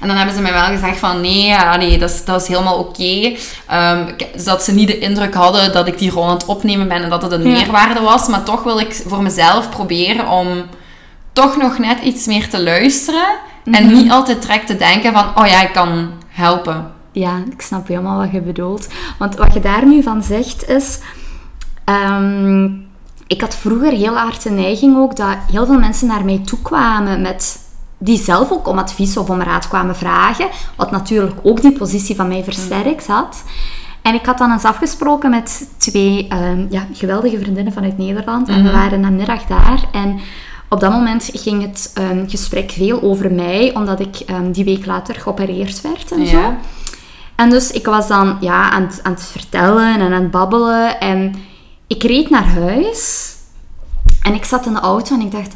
En 0.04 0.10
dan 0.10 0.18
hebben 0.18 0.36
ze 0.36 0.42
mij 0.42 0.54
wel 0.54 0.64
gezegd 0.66 0.98
van 1.00 1.22
nee, 1.22 1.44
ja, 1.46 1.78
nee 1.78 1.98
dat, 1.98 2.10
is, 2.10 2.26
dat 2.26 2.42
is 2.42 2.48
helemaal 2.48 2.78
oké. 2.78 3.36
Ehm, 3.68 4.08
ik- 4.18 4.46
dat 4.46 4.64
ze 4.64 4.72
niet 4.74 4.88
de 4.88 4.98
indruk 5.00 5.34
hadden 5.34 5.74
dat 5.74 5.88
ik 5.88 5.98
die 5.98 6.12
rol 6.12 6.24
aan 6.28 6.34
het 6.34 6.46
opnemen 6.46 6.88
ben 6.88 7.04
en 7.04 7.10
dat 7.10 7.22
het 7.22 7.32
een 7.32 7.42
Ja. 7.44 7.48
meerwaarde 7.50 8.00
was. 8.00 8.28
Maar 8.28 8.44
toch 8.44 8.64
wil 8.64 8.80
ik 8.80 9.04
voor 9.08 9.22
mezelf 9.24 9.70
proberen 9.70 10.28
om 10.30 10.48
toch 11.34 11.58
nog 11.58 11.78
net 11.78 12.00
iets 12.04 12.26
meer 12.26 12.50
te 12.50 12.64
luisteren. 12.64 13.26
En 13.64 13.86
Mhm. 13.86 13.94
niet 13.94 14.12
altijd 14.12 14.42
direct 14.42 14.68
te 14.68 14.76
denken 14.78 15.14
van, 15.14 15.26
oh 15.36 15.48
ja, 15.48 15.62
ik 15.62 15.74
kan 15.74 16.10
helpen. 16.28 16.92
Ja, 17.12 17.38
ik 17.52 17.62
snap 17.62 17.88
helemaal 17.88 18.18
wat 18.18 18.32
je 18.32 18.42
bedoelt. 18.42 18.88
Want 19.18 19.36
wat 19.36 19.54
je 19.54 19.60
daar 19.60 19.86
nu 19.88 20.04
van 20.04 20.24
zegt 20.24 20.70
is... 20.70 21.00
ehm, 21.86 22.66
ik 23.28 23.42
had 23.42 23.56
vroeger 23.56 23.92
heel 23.92 24.16
hard 24.18 24.44
de 24.44 24.50
neiging 24.50 24.98
ook 24.98 25.16
dat 25.16 25.36
heel 25.52 25.66
veel 25.66 25.80
mensen 25.80 26.08
naar 26.08 26.26
mij 26.26 26.42
toe 26.46 26.62
kwamen 26.62 27.22
met... 27.22 27.60
Die 28.04 28.18
zelf 28.18 28.52
ook 28.52 28.68
om 28.68 28.78
advies 28.78 29.18
of 29.18 29.30
om 29.30 29.42
raad 29.42 29.68
kwamen 29.68 29.96
vragen. 29.96 30.48
Wat 30.76 30.92
natuurlijk 30.92 31.36
ook 31.44 31.62
die 31.62 31.72
positie 31.72 32.16
van 32.16 32.28
mij 32.28 32.44
versterkt 32.44 33.08
had. 33.08 33.44
En 34.02 34.14
ik 34.14 34.26
had 34.26 34.38
dan 34.38 34.52
eens 34.52 34.64
afgesproken 34.64 35.30
met 35.30 35.70
twee 35.78 36.28
ehm, 36.28 36.66
ja, 36.70 36.88
geweldige 36.94 37.40
vriendinnen 37.40 37.74
vanuit 37.74 37.98
Nederland. 37.98 38.48
En 38.48 38.64
we 38.64 38.72
waren 38.72 39.04
een 39.04 39.16
middag 39.16 39.46
daar. 39.46 39.88
En 39.92 40.20
op 40.70 40.80
dat 40.80 40.92
moment 40.92 41.30
ging 41.34 41.62
het 41.62 41.92
ehm, 41.94 42.30
gesprek 42.30 42.72
veel 42.72 43.02
over 43.02 43.32
mij, 43.32 43.76
omdat 43.76 44.00
ik 44.00 44.20
ehm, 44.20 44.52
die 44.52 44.66
week 44.66 44.86
later 44.86 45.16
geopereerd 45.16 45.82
werd 45.82 46.12
en 46.12 46.28
zo. 46.28 46.38
Ja. 46.38 46.58
En 47.36 47.50
dus 47.50 47.72
ik 47.72 47.86
was 47.86 48.08
dan 48.08 48.38
ja, 48.40 48.72
aan, 48.72 48.82
het, 48.82 49.00
aan 49.04 49.12
het 49.12 49.24
vertellen 49.24 49.94
en 49.94 50.02
aan 50.02 50.22
het 50.22 50.32
babbelen. 50.32 51.00
En 51.00 51.36
ik 51.88 52.04
reed 52.04 52.30
naar 52.30 52.48
huis. 52.48 53.32
En 54.22 54.34
ik 54.34 54.46
zat 54.46 54.66
in 54.66 54.74
de 54.74 54.80
auto 54.80 55.16
en 55.16 55.22
ik 55.22 55.32
dacht... 55.32 55.56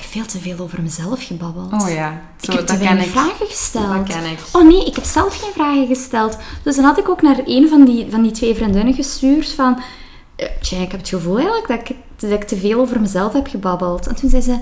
"Ah, 0.00 0.06
Ik 0.06 0.12
heb 0.12 0.22
veel 0.24 0.40
te 0.40 0.48
veel 0.48 0.64
over 0.64 0.82
mezelf 0.82 1.26
gebabbeld. 1.26 1.72
Oh 1.72 1.90
ja, 1.90 2.10
ik 2.40 2.44
zo, 2.44 2.52
heb 2.52 2.60
te 2.60 2.66
dat 2.66 2.76
ken 2.76 2.84
weinig 2.84 3.04
ik. 3.04 3.10
vragen 3.10 3.46
gesteld. 3.46 4.06
Dat 4.06 4.16
ken 4.16 4.24
ik. 4.30 4.38
Oh 4.52 4.62
nee, 4.68 4.84
ik 4.86 4.94
heb 4.94 5.04
zelf 5.04 5.40
geen 5.40 5.52
vragen 5.52 5.86
gesteld. 5.86 6.36
Dus 6.62 6.76
dan 6.76 6.84
had 6.84 6.98
ik 6.98 7.08
ook 7.08 7.22
naar 7.22 7.38
een 7.44 7.68
van 7.68 7.84
die, 7.84 8.06
van 8.10 8.22
die 8.22 8.30
twee 8.32 8.54
vriendinnen 8.54 8.94
gestuurd 8.94 9.52
van... 9.52 9.80
eh, 10.36 10.46
Tja, 10.60 10.78
ik 10.78 10.90
heb 10.90 11.00
het 11.00 11.08
gevoel 11.08 11.36
eigenlijk 11.38 11.68
dat 11.68 11.78
ik, 11.88 11.96
dat 12.16 12.30
ik 12.30 12.44
te 12.44 12.56
veel 12.56 12.80
over 12.80 13.00
mezelf 13.00 13.32
heb 13.32 13.46
gebabbeld. 13.46 14.06
En 14.06 14.14
toen 14.14 14.30
zei 14.30 14.42
ze... 14.42 14.58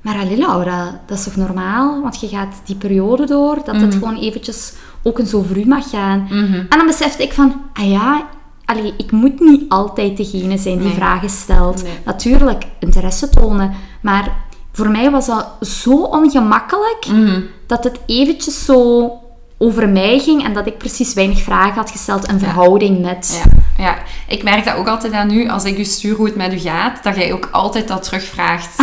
Maar 0.00 0.14
allee 0.18 0.36
Laura, 0.36 1.00
dat 1.06 1.18
is 1.18 1.24
toch 1.24 1.36
normaal? 1.36 2.02
Want 2.02 2.20
je 2.20 2.28
gaat 2.28 2.54
die 2.64 2.76
periode 2.76 3.26
door, 3.26 3.54
dat 3.64 3.74
Mhm. 3.74 3.84
het 3.84 3.94
gewoon 3.94 4.16
eventjes 4.18 4.72
ook 5.02 5.18
eens 5.18 5.34
over 5.34 5.56
u 5.58 5.66
mag 5.66 5.90
gaan. 5.90 6.26
En 6.70 6.78
dan 6.78 6.86
besefte 6.86 7.22
ik 7.22 7.32
van... 7.32 7.62
Ah 7.72 7.88
ja, 7.90 8.26
allee, 8.64 8.94
ik 8.96 9.10
moet 9.10 9.40
niet 9.40 9.62
altijd 9.68 10.16
degene 10.16 10.58
zijn 10.58 10.76
die 10.78 10.86
Nee. 10.86 10.94
vragen 10.94 11.30
stelt. 11.30 11.82
Nee. 11.82 11.92
Natuurlijk, 12.04 12.64
interesse 12.78 13.28
tonen. 13.28 13.72
Maar 14.00 14.36
voor 14.72 14.90
mij 14.90 15.10
was 15.10 15.26
dat 15.26 15.46
zo 15.60 15.90
ongemakkelijk 15.92 17.06
Mhm. 17.10 17.40
dat 17.66 17.84
het 17.84 17.98
eventjes 18.06 18.64
zo 18.64 19.10
over 19.58 19.88
mij 19.88 20.18
ging 20.18 20.44
en 20.44 20.52
dat 20.54 20.66
ik 20.66 20.78
precies 20.78 21.14
weinig 21.14 21.42
vragen 21.42 21.74
had 21.74 21.90
gesteld 21.90 22.28
in 22.28 22.38
verhouding 22.38 23.00
met... 23.02 23.42
Ja, 23.44 23.84
ja, 23.84 23.96
ik 24.28 24.42
merk 24.42 24.64
dat 24.64 24.74
ook 24.76 24.88
altijd 24.88 25.12
aan 25.12 25.30
u, 25.30 25.48
als 25.48 25.64
ik 25.64 25.78
u 25.78 25.84
stuur 25.84 26.16
hoe 26.16 26.26
het 26.26 26.36
met 26.36 26.52
u 26.52 26.58
gaat, 26.58 27.02
dat 27.02 27.16
jij 27.16 27.32
ook 27.32 27.48
altijd 27.52 27.88
dat 27.88 28.02
terugvraagt. 28.02 28.74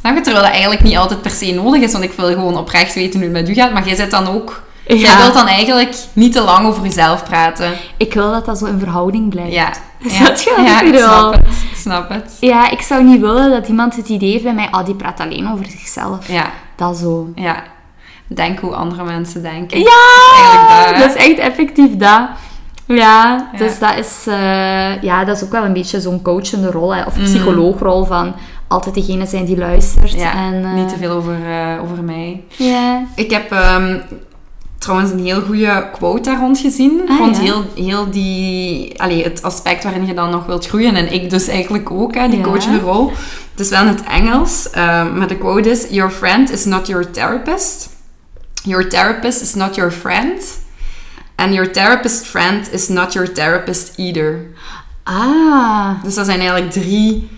Snap 0.00 0.14
je? 0.16 0.20
Terwijl 0.20 0.44
dat 0.44 0.52
eigenlijk 0.52 0.82
niet 0.82 0.96
altijd 0.96 1.22
per 1.22 1.30
se 1.30 1.52
nodig 1.52 1.82
is, 1.82 1.92
want 1.92 2.04
ik 2.04 2.12
wil 2.12 2.26
gewoon 2.26 2.56
oprecht 2.56 2.94
weten 2.94 3.20
hoe 3.20 3.28
het 3.28 3.38
met 3.38 3.48
u 3.48 3.54
gaat, 3.54 3.72
maar 3.72 3.86
jij 3.86 3.96
zit 3.96 4.10
dan 4.10 4.26
ook... 4.28 4.62
Jij 4.86 4.98
Ja. 4.98 5.16
wilt 5.16 5.34
dan 5.34 5.46
eigenlijk 5.46 5.94
niet 6.12 6.32
te 6.32 6.40
lang 6.42 6.66
over 6.66 6.82
jezelf 6.82 7.24
praten. 7.24 7.72
Ik 7.96 8.14
wil 8.14 8.30
dat 8.30 8.44
dat 8.46 8.58
zo 8.58 8.64
in 8.66 8.78
verhouding 8.78 9.30
blijft. 9.30 9.52
Ja. 9.52 9.70
Snap 10.08 10.36
je 10.36 10.54
wat 10.56 10.66
ja, 10.66 10.80
ik 10.80 10.94
snap 10.98 11.32
het. 11.32 11.46
Ik 11.70 11.76
snap 11.76 12.08
het. 12.08 12.36
Ja, 12.40 12.70
ik 12.70 12.80
zou 12.80 13.04
niet 13.04 13.20
willen 13.20 13.50
dat 13.50 13.68
iemand 13.68 13.96
het 13.96 14.08
idee 14.08 14.30
heeft 14.30 14.44
bij 14.44 14.54
mij, 14.54 14.68
oh, 14.70 14.84
die 14.84 14.94
praat 14.94 15.20
alleen 15.20 15.50
over 15.52 15.66
zichzelf. 15.66 16.28
Ja, 16.28 16.46
Dat 16.76 16.96
zo. 16.96 17.28
ja. 17.34 17.62
Denk 18.26 18.58
hoe 18.58 18.74
andere 18.74 19.04
mensen 19.04 19.42
denken. 19.42 19.78
Ja, 19.78 19.86
dat, 20.68 20.94
hè? 20.94 21.00
dat 21.00 21.16
is 21.16 21.26
echt 21.26 21.38
effectief 21.38 21.90
dat. 21.96 22.28
Ja, 22.86 22.94
Ja. 22.94 23.50
dus 23.58 23.78
dat 23.78 23.96
is, 23.98 24.24
eh, 24.26 25.02
ja, 25.02 25.24
dat 25.24 25.36
is 25.36 25.44
ook 25.44 25.50
wel 25.52 25.64
een 25.64 25.72
beetje 25.72 26.00
zo'n 26.00 26.22
coachende 26.22 26.70
rol, 26.70 26.94
hè, 26.94 27.02
of 27.04 27.14
psycholoogrol 27.22 28.04
van 28.04 28.34
altijd 28.68 28.94
degene 28.94 29.26
zijn 29.26 29.44
die 29.44 29.56
luistert. 29.58 30.12
Ja, 30.12 30.32
en, 30.32 30.64
eh, 30.64 30.72
niet 30.72 30.88
te 30.88 30.96
veel 30.96 31.10
over, 31.10 31.36
eh, 31.50 31.82
over 31.82 32.02
mij. 32.04 32.42
Ja. 32.56 33.02
Ik 33.14 33.30
heb 33.30 33.52
ehm, 33.52 33.98
trouwens 34.78 35.10
een 35.10 35.24
heel 35.24 35.40
goede 35.42 35.88
quote 35.92 36.20
daar 36.30 36.38
rond 36.38 36.58
gezien. 36.58 37.02
Ah, 37.08 37.18
ja. 37.32 37.38
heel, 37.38 37.64
heel 37.74 38.10
die, 38.10 39.00
allee, 39.02 39.24
het 39.24 39.42
aspect 39.42 39.82
waarin 39.84 40.06
je 40.06 40.14
dan 40.14 40.30
nog 40.30 40.46
wilt 40.46 40.66
groeien. 40.66 40.94
En 40.96 41.12
ik 41.12 41.30
dus 41.30 41.48
eigenlijk 41.48 41.90
ook, 41.90 42.14
hè, 42.14 42.28
die 42.28 42.38
Ja. 42.38 42.44
coachende 42.44 42.78
rol. 42.80 43.10
Het 43.50 43.60
is 43.60 43.68
wel 43.68 43.80
in 43.80 43.86
het 43.86 44.02
Engels, 44.04 44.70
ehm, 44.70 45.18
maar 45.18 45.28
de 45.28 45.36
quote 45.38 45.70
is... 45.70 45.86
Your 45.90 46.10
friend 46.10 46.50
is 46.50 46.64
not 46.64 46.86
your 46.86 47.10
therapist. 47.10 47.88
Your 48.62 48.88
therapist 48.88 49.42
is 49.42 49.54
not 49.54 49.74
your 49.74 49.90
friend. 49.92 50.58
And 51.36 51.54
your 51.54 51.72
therapist 51.72 52.26
friend 52.26 52.72
is 52.72 52.88
not 52.88 53.12
your 53.12 53.32
therapist 53.32 53.92
either. 53.98 54.46
Ah, 55.04 55.90
Dus 56.04 56.14
dat 56.14 56.26
zijn 56.26 56.38
eigenlijk 56.40 56.70
drie, 56.70 57.28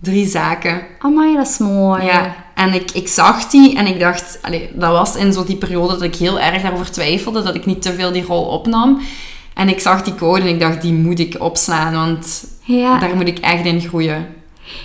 drie 0.00 0.28
zaken. 0.28 0.82
amai, 0.98 1.36
dat 1.36 1.46
is 1.48 1.58
mooi. 1.58 2.04
Ja, 2.04 2.34
en 2.56 2.74
ik, 2.74 2.90
ik 2.90 3.08
zag 3.08 3.46
die 3.46 3.76
en 3.76 3.86
ik 3.86 4.00
dacht, 4.00 4.38
allee, 4.42 4.70
dat 4.74 4.90
was 4.90 5.16
in 5.16 5.32
zo 5.32 5.44
die 5.44 5.56
periode 5.56 5.92
dat 5.92 6.02
ik 6.02 6.14
heel 6.14 6.40
erg 6.40 6.62
daarover 6.62 6.90
twijfelde, 6.90 7.42
dat 7.42 7.54
ik 7.54 7.66
niet 7.66 7.82
te 7.82 7.92
veel 7.92 8.12
die 8.12 8.24
rol 8.24 8.44
opnam. 8.44 9.00
En 9.54 9.68
ik 9.68 9.80
zag 9.80 10.02
die 10.02 10.14
code 10.14 10.40
en 10.40 10.46
ik 10.46 10.60
dacht, 10.60 10.82
die 10.82 10.92
moet 10.92 11.18
ik 11.18 11.36
opslaan, 11.38 11.92
want 11.92 12.44
Ja. 12.60 12.98
daar 12.98 13.16
moet 13.16 13.26
ik 13.28 13.38
echt 13.38 13.64
in 13.64 13.80
groeien. 13.80 14.26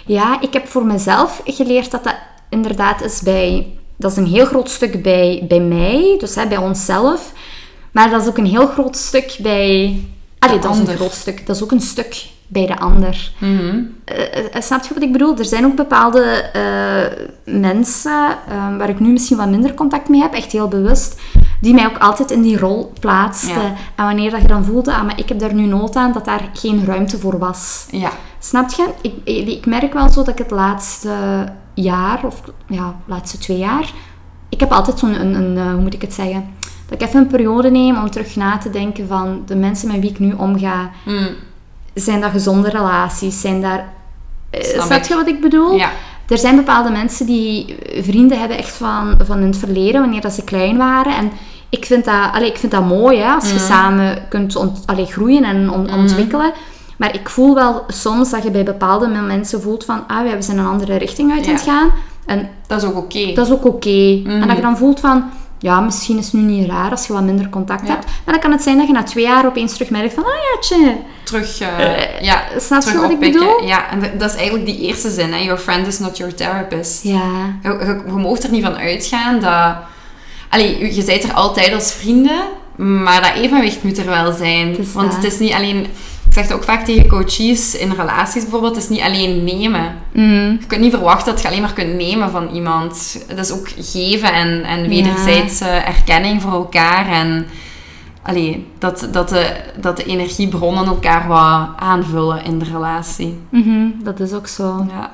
Ja, 0.05 0.41
ik 0.41 0.53
heb 0.53 0.67
voor 0.67 0.85
mezelf 0.85 1.41
geleerd 1.45 1.91
dat 1.91 2.03
dat 2.03 2.15
inderdaad 2.49 3.01
is 3.03 3.21
bij... 3.21 3.67
Dat 3.97 4.11
is 4.11 4.17
een 4.17 4.27
heel 4.27 4.45
groot 4.45 4.69
stuk 4.69 5.03
bij, 5.03 5.45
bij 5.47 5.59
mij, 5.59 6.15
dus 6.19 6.35
hè, 6.35 6.47
bij 6.47 6.57
onszelf. 6.57 7.31
Maar 7.91 8.09
dat 8.09 8.21
is 8.21 8.27
ook 8.27 8.37
een 8.37 8.45
heel 8.45 8.67
groot 8.67 8.97
stuk 8.97 9.35
bij... 9.39 9.99
Allee, 10.39 10.59
dat 10.59 10.73
is 10.73 10.79
een 10.79 10.95
groot 10.95 11.13
stuk. 11.13 11.45
Dat 11.45 11.55
is 11.55 11.63
ook 11.63 11.71
een 11.71 11.81
stuk 11.81 12.25
bij 12.51 12.65
de 12.65 12.79
ander. 12.79 13.31
Mhm. 13.37 13.79
Eh, 14.05 14.55
eh, 14.55 14.61
snap 14.61 14.83
je 14.83 14.93
wat 14.93 15.03
ik 15.03 15.11
bedoel? 15.11 15.37
Er 15.37 15.45
zijn 15.45 15.65
ook 15.65 15.75
bepaalde 15.75 16.21
eh, 16.53 17.25
mensen 17.53 18.27
eh, 18.47 18.77
waar 18.77 18.89
ik 18.89 18.99
nu 18.99 19.11
misschien 19.11 19.37
wat 19.37 19.49
minder 19.49 19.73
contact 19.73 20.09
mee 20.09 20.21
heb, 20.21 20.33
echt 20.33 20.51
heel 20.51 20.67
bewust, 20.67 21.21
die 21.61 21.73
mij 21.73 21.85
ook 21.85 21.97
altijd 21.97 22.31
in 22.31 22.41
die 22.41 22.57
rol 22.57 22.93
plaatsten. 22.99 23.61
Ja. 23.61 23.73
En 23.95 24.05
wanneer 24.05 24.31
dat 24.31 24.41
je 24.41 24.47
dan 24.47 24.63
voelde, 24.63 24.93
ah, 24.93 25.03
maar 25.03 25.19
ik 25.19 25.29
heb 25.29 25.39
daar 25.39 25.53
nu 25.53 25.65
nood 25.65 25.95
aan, 25.95 26.13
dat 26.13 26.25
daar 26.25 26.49
geen 26.53 26.85
ruimte 26.85 27.17
voor 27.17 27.37
was. 27.37 27.85
Ja. 27.91 28.11
Snap 28.39 28.69
je? 28.69 28.87
Ik, 29.01 29.47
ik 29.47 29.65
merk 29.65 29.93
wel 29.93 30.09
zo 30.09 30.23
dat 30.23 30.27
ik 30.27 30.37
het 30.37 30.51
laatste 30.51 31.13
jaar, 31.73 32.25
of 32.25 32.41
ja, 32.67 32.95
laatste 33.05 33.37
twee 33.37 33.57
jaar, 33.57 33.93
ik 34.49 34.59
heb 34.59 34.71
altijd 34.71 34.99
zo'n, 34.99 35.21
een, 35.21 35.33
een, 35.33 35.71
hoe 35.71 35.81
moet 35.81 35.93
ik 35.93 36.01
het 36.01 36.13
zeggen, 36.13 36.45
dat 36.89 37.01
ik 37.01 37.07
even 37.07 37.19
een 37.19 37.27
periode 37.27 37.69
neem 37.69 37.97
om 37.97 38.09
terug 38.09 38.35
na 38.35 38.57
te 38.57 38.69
denken 38.69 39.07
van 39.07 39.41
de 39.45 39.55
mensen 39.55 39.87
met 39.91 39.99
wie 39.99 40.09
ik 40.09 40.19
nu 40.19 40.33
omga, 40.33 40.89
Mm. 41.05 41.27
Zijn 41.93 42.21
dat 42.21 42.31
gezonde 42.31 42.69
relaties? 42.69 43.41
Zijn 43.41 43.61
daar... 43.61 43.93
Snap 44.51 44.91
ik. 44.91 45.03
je 45.05 45.15
wat 45.15 45.27
ik 45.27 45.41
bedoel? 45.41 45.75
Ja. 45.75 45.89
Er 46.27 46.37
zijn 46.37 46.55
bepaalde 46.55 46.89
mensen 46.89 47.25
die 47.25 47.75
vrienden 48.01 48.39
hebben 48.39 48.57
echt 48.57 48.73
van, 48.73 49.17
van 49.25 49.41
het 49.41 49.57
verleden, 49.57 50.01
wanneer 50.01 50.21
dat 50.21 50.33
ze 50.33 50.43
klein 50.43 50.77
waren. 50.77 51.15
En 51.15 51.31
ik 51.69 51.85
vind 51.85 52.05
dat, 52.05 52.29
allee, 52.33 52.49
ik 52.49 52.57
vind 52.57 52.71
dat 52.71 52.85
mooi, 52.85 53.19
hè, 53.19 53.31
als 53.33 53.47
je 53.47 53.53
Mhm. 53.55 53.63
samen 53.63 54.27
kunt 54.29 54.55
ont, 54.55 54.83
allee, 54.85 55.05
groeien 55.05 55.43
en 55.43 55.69
on- 55.71 55.93
ontwikkelen. 55.93 56.51
Maar 56.97 57.13
ik 57.15 57.29
voel 57.29 57.55
wel 57.55 57.83
soms 57.87 58.29
dat 58.29 58.43
je 58.43 58.51
bij 58.51 58.63
bepaalde 58.63 59.07
mensen 59.07 59.61
voelt 59.61 59.85
van, 59.85 60.03
ah, 60.07 60.21
we 60.31 60.41
zijn 60.41 60.57
een 60.57 60.65
andere 60.65 60.95
richting 60.95 61.31
uit 61.31 61.47
aan 61.47 61.53
het 61.53 61.61
gaan. 61.61 61.89
En 62.25 62.49
Dat 62.67 62.81
is 62.81 62.87
ook 62.89 62.97
oké. 62.97 63.33
dat 63.33 63.45
is 63.45 63.51
ook 63.53 63.65
oké. 63.65 64.21
En 64.25 64.37
Mhm. 64.37 64.47
dat 64.47 64.55
je 64.55 64.61
dan 64.61 64.77
voelt 64.77 64.99
van, 64.99 65.23
ja, 65.61 65.79
misschien 65.79 66.17
is 66.17 66.25
het 66.25 66.33
nu 66.33 66.41
niet 66.41 66.69
raar 66.69 66.91
als 66.91 67.07
je 67.07 67.13
wat 67.13 67.21
minder 67.23 67.49
contact 67.49 67.87
Ja. 67.87 67.93
hebt. 67.93 68.05
Maar 68.05 68.33
dan 68.33 68.39
kan 68.39 68.51
het 68.51 68.61
zijn 68.61 68.77
dat 68.77 68.87
je 68.87 68.93
na 68.93 69.03
twee 69.03 69.23
jaar 69.23 69.45
opeens 69.45 69.73
terug 69.73 69.89
merkt 69.89 70.13
van, 70.13 70.23
ah 70.23 70.29
ja, 70.29 70.59
tje, 70.59 70.95
Terug, 71.23 71.59
eh, 71.59 72.21
ja, 72.21 72.41
snap 72.57 72.81
je 72.81 72.85
terug 72.87 73.01
wat 73.01 73.11
ik 73.11 73.19
bedoel? 73.19 73.63
Ja, 73.65 73.89
en 73.89 73.99
dat- 74.17 74.29
is 74.29 74.35
eigenlijk 74.35 74.65
die 74.65 74.79
eerste 74.79 75.09
zin, 75.09 75.33
hè. 75.33 75.37
Your 75.39 75.59
friend 75.59 75.87
is 75.87 75.99
not 75.99 76.17
your 76.17 76.35
therapist. 76.35 77.03
Ja. 77.03 77.21
Je, 77.63 77.69
je, 77.69 78.01
je 78.11 78.17
er 78.43 78.51
niet 78.51 78.63
van 78.63 78.77
uitgaan 78.77 79.39
dat... 79.39 79.75
Allee, 80.49 80.79
je- 80.79 80.95
je 80.95 81.03
bent 81.03 81.23
er 81.23 81.33
altijd 81.33 81.73
als 81.73 81.91
vrienden, 81.93 82.41
maar 82.75 83.21
dat 83.21 83.43
evenwicht 83.43 83.83
moet 83.83 83.97
er 83.97 84.05
wel 84.05 84.31
zijn. 84.33 84.75
Het 84.75 84.93
Want 84.93 85.15
het 85.15 85.23
is 85.23 85.39
niet 85.39 85.53
alleen... 85.53 85.87
Ik 86.31 86.37
zeg 86.37 86.45
het 86.47 86.55
ook 86.55 86.63
vaak 86.63 86.85
tegen 86.85 87.07
coaches 87.07 87.75
in 87.75 87.91
relaties 87.91 88.41
bijvoorbeeld, 88.41 88.75
het 88.75 88.83
is 88.83 88.89
niet 88.89 89.01
alleen 89.01 89.43
nemen. 89.43 89.95
Mm. 90.13 90.57
Je 90.59 90.65
kunt 90.67 90.81
niet 90.81 90.93
verwachten 90.93 91.33
dat 91.33 91.41
je 91.41 91.47
alleen 91.47 91.61
maar 91.61 91.73
kunt 91.73 91.93
nemen 91.95 92.31
van 92.31 92.49
iemand. 92.49 93.23
Het 93.27 93.37
is 93.37 93.51
ook 93.51 93.69
geven 93.77 94.33
en, 94.33 94.63
en 94.63 94.89
wederzijdse 94.89 95.65
erkenning 95.65 96.41
voor 96.41 96.51
elkaar. 96.51 97.07
En 97.07 97.47
allee, 98.21 98.67
dat, 98.79 99.07
dat, 99.11 99.29
de, 99.29 99.55
dat 99.81 99.97
de 99.97 100.03
energiebronnen 100.03 100.85
elkaar 100.85 101.27
wat 101.27 101.69
aanvullen 101.75 102.43
in 102.43 102.59
de 102.59 102.65
relatie. 102.65 103.39
Mhm, 103.49 103.85
dat 104.03 104.19
is 104.19 104.33
ook 104.33 104.47
zo. 104.47 104.85
Ja, 104.89 105.11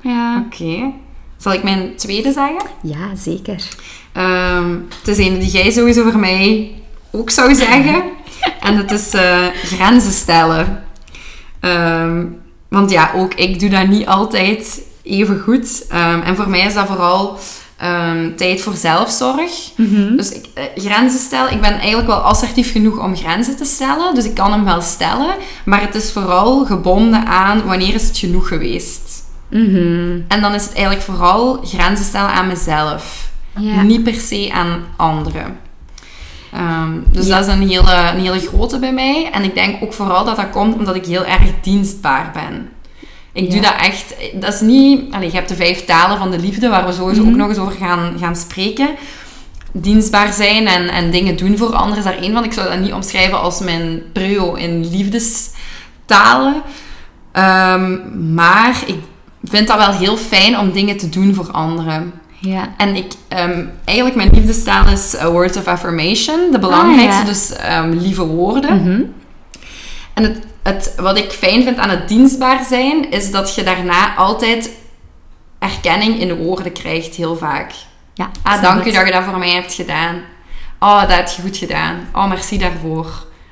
Ja. 0.00 0.44
oké. 0.46 0.92
Zal 1.36 1.52
ik 1.52 1.62
mijn 1.62 1.96
tweede 1.96 2.32
zeggen? 2.32 2.70
Ja, 2.82 3.14
zeker. 3.16 3.68
Ehm, 4.12 4.74
het 4.98 5.08
is 5.08 5.18
een 5.18 5.38
die 5.38 5.50
jij 5.50 5.70
sowieso 5.70 6.10
voor 6.10 6.20
mij 6.20 6.70
ook 7.10 7.30
zou 7.30 7.54
zeggen. 7.54 8.02
en 8.60 8.76
dat 8.76 8.90
is 8.90 9.10
eh, 9.10 9.46
grenzen 9.64 10.12
stellen. 10.12 10.84
Ehm, 11.60 12.24
want 12.68 12.90
ja, 12.90 13.10
ook 13.14 13.34
ik 13.34 13.60
doe 13.60 13.70
dat 13.70 13.86
niet 13.86 14.06
altijd 14.06 14.80
even 15.02 15.40
goed. 15.40 15.86
Ehm, 15.88 16.20
en 16.20 16.36
voor 16.36 16.48
mij 16.48 16.60
is 16.60 16.74
dat 16.74 16.86
vooral 16.86 17.38
ehm, 17.76 18.34
tijd 18.36 18.60
voor 18.60 18.74
zelfzorg. 18.74 19.50
Dus 20.16 20.32
ik, 20.32 20.46
eh, 20.54 20.64
grenzen 20.74 21.20
stellen. 21.20 21.52
Ik 21.52 21.60
ben 21.60 21.78
eigenlijk 21.78 22.06
wel 22.06 22.16
assertief 22.16 22.72
genoeg 22.72 22.98
om 22.98 23.16
grenzen 23.16 23.56
te 23.56 23.64
stellen. 23.64 24.14
Dus 24.14 24.24
ik 24.24 24.34
kan 24.34 24.52
hem 24.52 24.64
wel 24.64 24.80
stellen. 24.80 25.34
Maar 25.64 25.80
het 25.80 25.94
is 25.94 26.12
vooral 26.12 26.64
gebonden 26.64 27.26
aan 27.26 27.64
wanneer 27.66 27.94
is 27.94 28.06
het 28.06 28.18
genoeg 28.18 28.48
geweest. 28.48 29.22
Mhm. 29.50 30.20
En 30.28 30.40
dan 30.40 30.54
is 30.54 30.64
het 30.64 30.72
eigenlijk 30.72 31.04
vooral 31.04 31.60
grenzen 31.64 32.04
stellen 32.04 32.30
aan 32.30 32.46
mezelf. 32.46 33.28
Niet 33.82 34.02
per 34.02 34.14
se 34.14 34.50
aan 34.52 34.84
anderen. 34.96 35.58
Ehm, 36.52 36.90
dus 37.12 37.26
Ja. 37.26 37.36
dat 37.38 37.46
is 37.48 37.52
een 37.54 37.68
hele, 37.68 37.92
een 38.14 38.20
hele 38.20 38.38
grote 38.40 38.78
bij 38.78 38.92
mij. 38.92 39.28
En 39.32 39.44
ik 39.44 39.54
denk 39.54 39.82
ook 39.82 39.92
vooral 39.92 40.24
dat 40.24 40.36
dat 40.36 40.50
komt 40.50 40.74
omdat 40.74 40.94
ik 40.94 41.06
heel 41.06 41.24
erg 41.24 41.50
dienstbaar 41.62 42.30
ben. 42.34 42.68
Ik 43.32 43.44
Ja. 43.44 43.50
doe 43.52 43.60
dat 43.60 43.74
echt... 43.80 44.14
Dat 44.34 44.54
is 44.54 44.60
niet... 44.60 45.12
Allee, 45.14 45.26
je 45.30 45.34
hebt 45.36 45.48
de 45.48 45.54
vijf 45.56 45.84
talen 45.84 46.18
van 46.18 46.30
de 46.30 46.38
liefde, 46.38 46.68
waar 46.68 46.86
we 46.86 46.92
sowieso 46.92 47.20
Mhm. 47.22 47.30
ook 47.30 47.36
nog 47.36 47.48
eens 47.48 47.58
over 47.58 47.72
gaan, 47.72 48.14
gaan 48.20 48.36
spreken. 48.36 48.88
Dienstbaar 49.72 50.32
zijn 50.32 50.66
en, 50.66 50.88
en 50.88 51.10
dingen 51.10 51.36
doen 51.36 51.56
voor 51.58 51.74
anderen 51.74 51.98
is 51.98 52.04
daar 52.04 52.22
één 52.22 52.32
van. 52.32 52.44
Ik 52.44 52.52
zou 52.52 52.68
dat 52.68 52.78
niet 52.80 52.92
omschrijven 52.92 53.40
als 53.40 53.60
mijn 53.60 54.02
prio 54.12 54.54
in 54.54 54.90
liefdestalen. 54.90 56.62
Ehm, 57.32 57.96
maar 58.34 58.82
ik 58.86 58.98
vind 59.44 59.66
dat 59.68 59.76
wel 59.76 59.92
heel 59.92 60.16
fijn 60.16 60.58
om 60.58 60.72
dingen 60.72 60.96
te 60.96 61.08
doen 61.08 61.34
voor 61.34 61.50
anderen. 61.50 62.12
Ja. 62.40 62.74
En 62.76 62.96
ik, 62.96 63.12
ehm, 63.28 63.64
eigenlijk 63.84 64.16
mijn 64.16 64.30
liefdestaal 64.32 64.86
is 64.86 65.18
a 65.20 65.30
word 65.30 65.56
of 65.56 65.66
affirmation. 65.66 66.50
De 66.52 66.58
belangrijkste, 66.58 67.20
Ah, 67.20 67.26
ja. 67.26 67.32
dus 67.32 67.52
ehm, 67.52 67.90
lieve 67.90 68.26
woorden. 68.26 68.82
Mhm. 68.82 69.02
En 70.14 70.22
het, 70.22 70.38
het, 70.62 70.94
wat 70.96 71.18
ik 71.18 71.30
fijn 71.30 71.62
vind 71.62 71.78
aan 71.78 71.90
het 71.90 72.08
dienstbaar 72.08 72.64
zijn, 72.68 73.10
is 73.10 73.30
dat 73.30 73.54
je 73.54 73.62
daarna 73.62 74.14
altijd 74.16 74.70
erkenning 75.58 76.20
in 76.20 76.28
de 76.28 76.36
woorden 76.36 76.72
krijgt, 76.72 77.14
heel 77.14 77.36
vaak. 77.36 77.72
Ja, 78.14 78.30
Ah, 78.42 78.62
dank 78.62 78.84
u 78.84 78.90
dat 78.92 79.06
je 79.06 79.12
dat 79.12 79.22
voor 79.22 79.38
mij 79.38 79.50
hebt 79.50 79.74
gedaan. 79.74 80.20
Oh, 80.78 81.00
dat 81.00 81.10
heb 81.10 81.28
je 81.28 81.42
goed 81.42 81.56
gedaan. 81.56 82.08
Oh, 82.14 82.28
merci 82.28 82.58
daarvoor. 82.58 83.06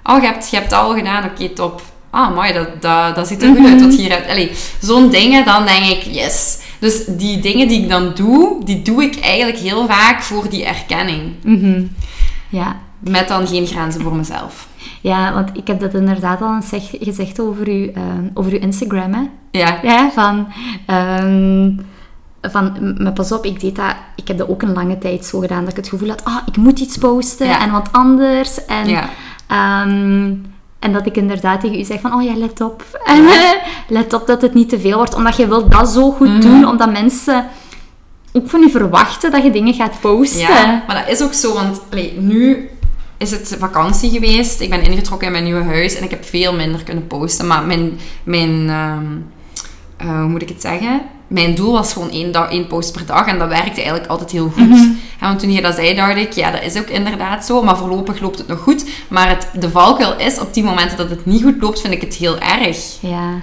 Oh, 0.05 0.21
je 0.21 0.27
hebt, 0.27 0.51
je 0.51 0.57
hebt 0.57 0.71
het 0.71 0.81
al 0.81 0.95
gedaan. 0.95 1.25
Oké, 1.25 1.49
top. 1.49 1.83
Ah, 2.11 2.35
mooi, 2.35 2.53
dat, 2.53 2.83
dat, 2.83 3.15
dat 3.15 3.29
ziet 3.29 3.43
er 3.43 3.49
goed 3.57 3.67
uit 3.67 3.81
wat 3.81 3.97
je 3.97 4.01
hier 4.01 4.23
hebt. 4.25 4.59
Zo'n 4.81 5.11
dingen, 5.11 5.45
dan 5.45 5.67
denk 5.67 5.85
ik, 5.85 6.03
yes. 6.03 6.59
Dus 6.79 7.05
die 7.07 7.41
dingen 7.41 7.69
die 7.69 7.83
ik 7.83 7.89
dan 7.89 8.13
doe, 8.15 8.65
die 8.65 8.83
doe 8.83 9.03
ik 9.03 9.21
eigenlijk 9.21 9.59
heel 9.59 9.87
vaak 9.87 10.23
voor 10.23 10.49
die 10.51 10.65
erkenning. 10.65 11.33
Mhm. 11.45 11.83
Ja. 12.49 12.77
Met 12.99 13.29
dan 13.29 13.47
geen 13.47 13.67
grenzen 13.67 14.01
voor 14.03 14.17
mezelf. 14.17 14.69
ja, 15.01 15.33
want 15.33 15.51
ik 15.57 15.67
heb 15.67 15.81
dat 15.81 15.95
inderdaad 15.95 16.41
al 16.43 16.55
eens 16.55 16.69
zeg- 16.69 16.95
gezegd 17.01 17.41
over 17.41 17.67
uw, 17.67 17.91
ehm, 17.95 18.25
over 18.35 18.53
uw 18.53 18.59
Instagram, 18.59 19.13
hè. 19.15 19.23
Ja. 19.51 19.79
Ja, 19.83 20.11
van... 20.11 20.47
ehm, 20.87 21.71
van, 22.43 22.95
maar 23.03 23.13
pas 23.13 23.33
op, 23.33 23.45
ik 23.45 23.61
deed 23.61 23.77
dat... 23.77 23.95
Ik 24.17 24.29
heb 24.29 24.39
dat 24.39 24.49
ook 24.49 24.63
een 24.63 24.73
lange 24.73 24.99
tijd 24.99 25.25
zo 25.25 25.39
gedaan, 25.39 25.61
dat 25.61 25.71
ik 25.71 25.77
het 25.77 25.89
gevoel 25.89 26.09
had, 26.09 26.25
ah, 26.25 26.37
ik 26.47 26.57
moet 26.57 26.79
iets 26.81 26.99
posten 26.99 27.47
Ja. 27.47 27.61
en 27.63 27.71
wat 27.71 27.89
anders. 27.93 28.65
En, 28.65 28.89
Ja. 28.89 29.09
ehm, 29.47 30.35
en 30.79 30.93
dat 30.93 31.07
ik 31.07 31.17
inderdaad 31.17 31.61
tegen 31.61 31.79
u 31.79 31.85
zeg 31.85 32.01
van, 32.01 32.13
oh 32.15 32.23
ja, 32.23 32.37
let 32.37 32.61
op. 32.61 33.01
En, 33.05 33.25
let 33.99 34.13
op 34.13 34.27
dat 34.27 34.43
het 34.43 34.55
niet 34.55 34.69
te 34.69 34.81
veel 34.81 34.97
wordt, 34.97 35.15
omdat 35.15 35.37
je 35.37 35.49
wilt 35.49 35.73
dat 35.73 35.89
zo 35.89 36.11
goed 36.11 36.29
Mhm. 36.29 36.41
doen, 36.41 36.67
omdat 36.69 36.93
mensen 36.93 37.47
ook 38.33 38.49
van 38.51 38.63
u 38.63 38.71
verwachten 38.71 39.31
dat 39.31 39.43
je 39.43 39.51
dingen 39.51 39.75
gaat 39.75 40.01
posten. 40.01 40.39
Ja, 40.41 40.85
maar 40.87 40.97
dat 41.05 41.09
is 41.15 41.23
ook 41.23 41.33
zo, 41.33 41.55
want 41.55 41.81
allee, 41.91 42.15
nu 42.21 42.69
is 43.17 43.31
het 43.31 43.57
vakantie 43.59 44.11
geweest. 44.11 44.61
Ik 44.61 44.71
ben 44.71 44.83
ingetrokken 44.83 45.27
in 45.27 45.33
mijn 45.33 45.45
nieuwe 45.45 45.65
huis 45.65 45.95
en 45.97 46.05
ik 46.05 46.11
heb 46.11 46.25
veel 46.25 46.55
minder 46.55 46.83
kunnen 46.85 47.07
posten. 47.07 47.47
Maar 47.47 47.63
mijn, 47.67 47.99
mijn 48.25 48.69
ehm, 48.69 49.05
eh, 49.97 50.21
hoe 50.21 50.29
moet 50.29 50.43
ik 50.43 50.49
het 50.49 50.61
zeggen? 50.61 51.01
Mijn 51.29 51.55
doel 51.55 51.73
was 51.73 51.93
gewoon 51.93 52.11
één, 52.11 52.33
dag, 52.33 52.51
één 52.51 52.67
post 52.67 52.93
per 52.93 53.07
dag 53.07 53.27
en 53.27 53.39
dat 53.39 53.49
werkte 53.49 53.81
eigenlijk 53.81 54.07
altijd 54.07 54.31
heel 54.31 54.51
goed. 54.51 54.89
Ja, 55.21 55.27
want 55.27 55.39
toen 55.39 55.53
je 55.53 55.63
dat 55.63 55.75
zei, 55.75 55.95
dacht 55.95 56.17
ik, 56.17 56.33
ja, 56.33 56.51
dat 56.51 56.63
is 56.63 56.79
ook 56.79 56.87
inderdaad 56.87 57.45
zo. 57.45 57.63
Maar 57.63 57.77
voorlopig 57.77 58.21
loopt 58.21 58.39
het 58.39 58.49
nog 58.49 58.61
goed. 58.61 58.85
Maar 59.09 59.29
het, 59.29 59.49
de 59.53 59.71
valkuil 59.71 60.17
is, 60.17 60.39
op 60.39 60.55
die 60.55 60.65
momenten 60.65 60.97
dat 60.97 61.11
het 61.11 61.27
niet 61.27 61.43
goed 61.43 61.61
loopt, 61.61 61.81
vind 61.81 61.93
ik 61.93 62.01
het 62.01 62.15
heel 62.15 62.39
erg. 62.39 62.79
Ja. 63.01 63.41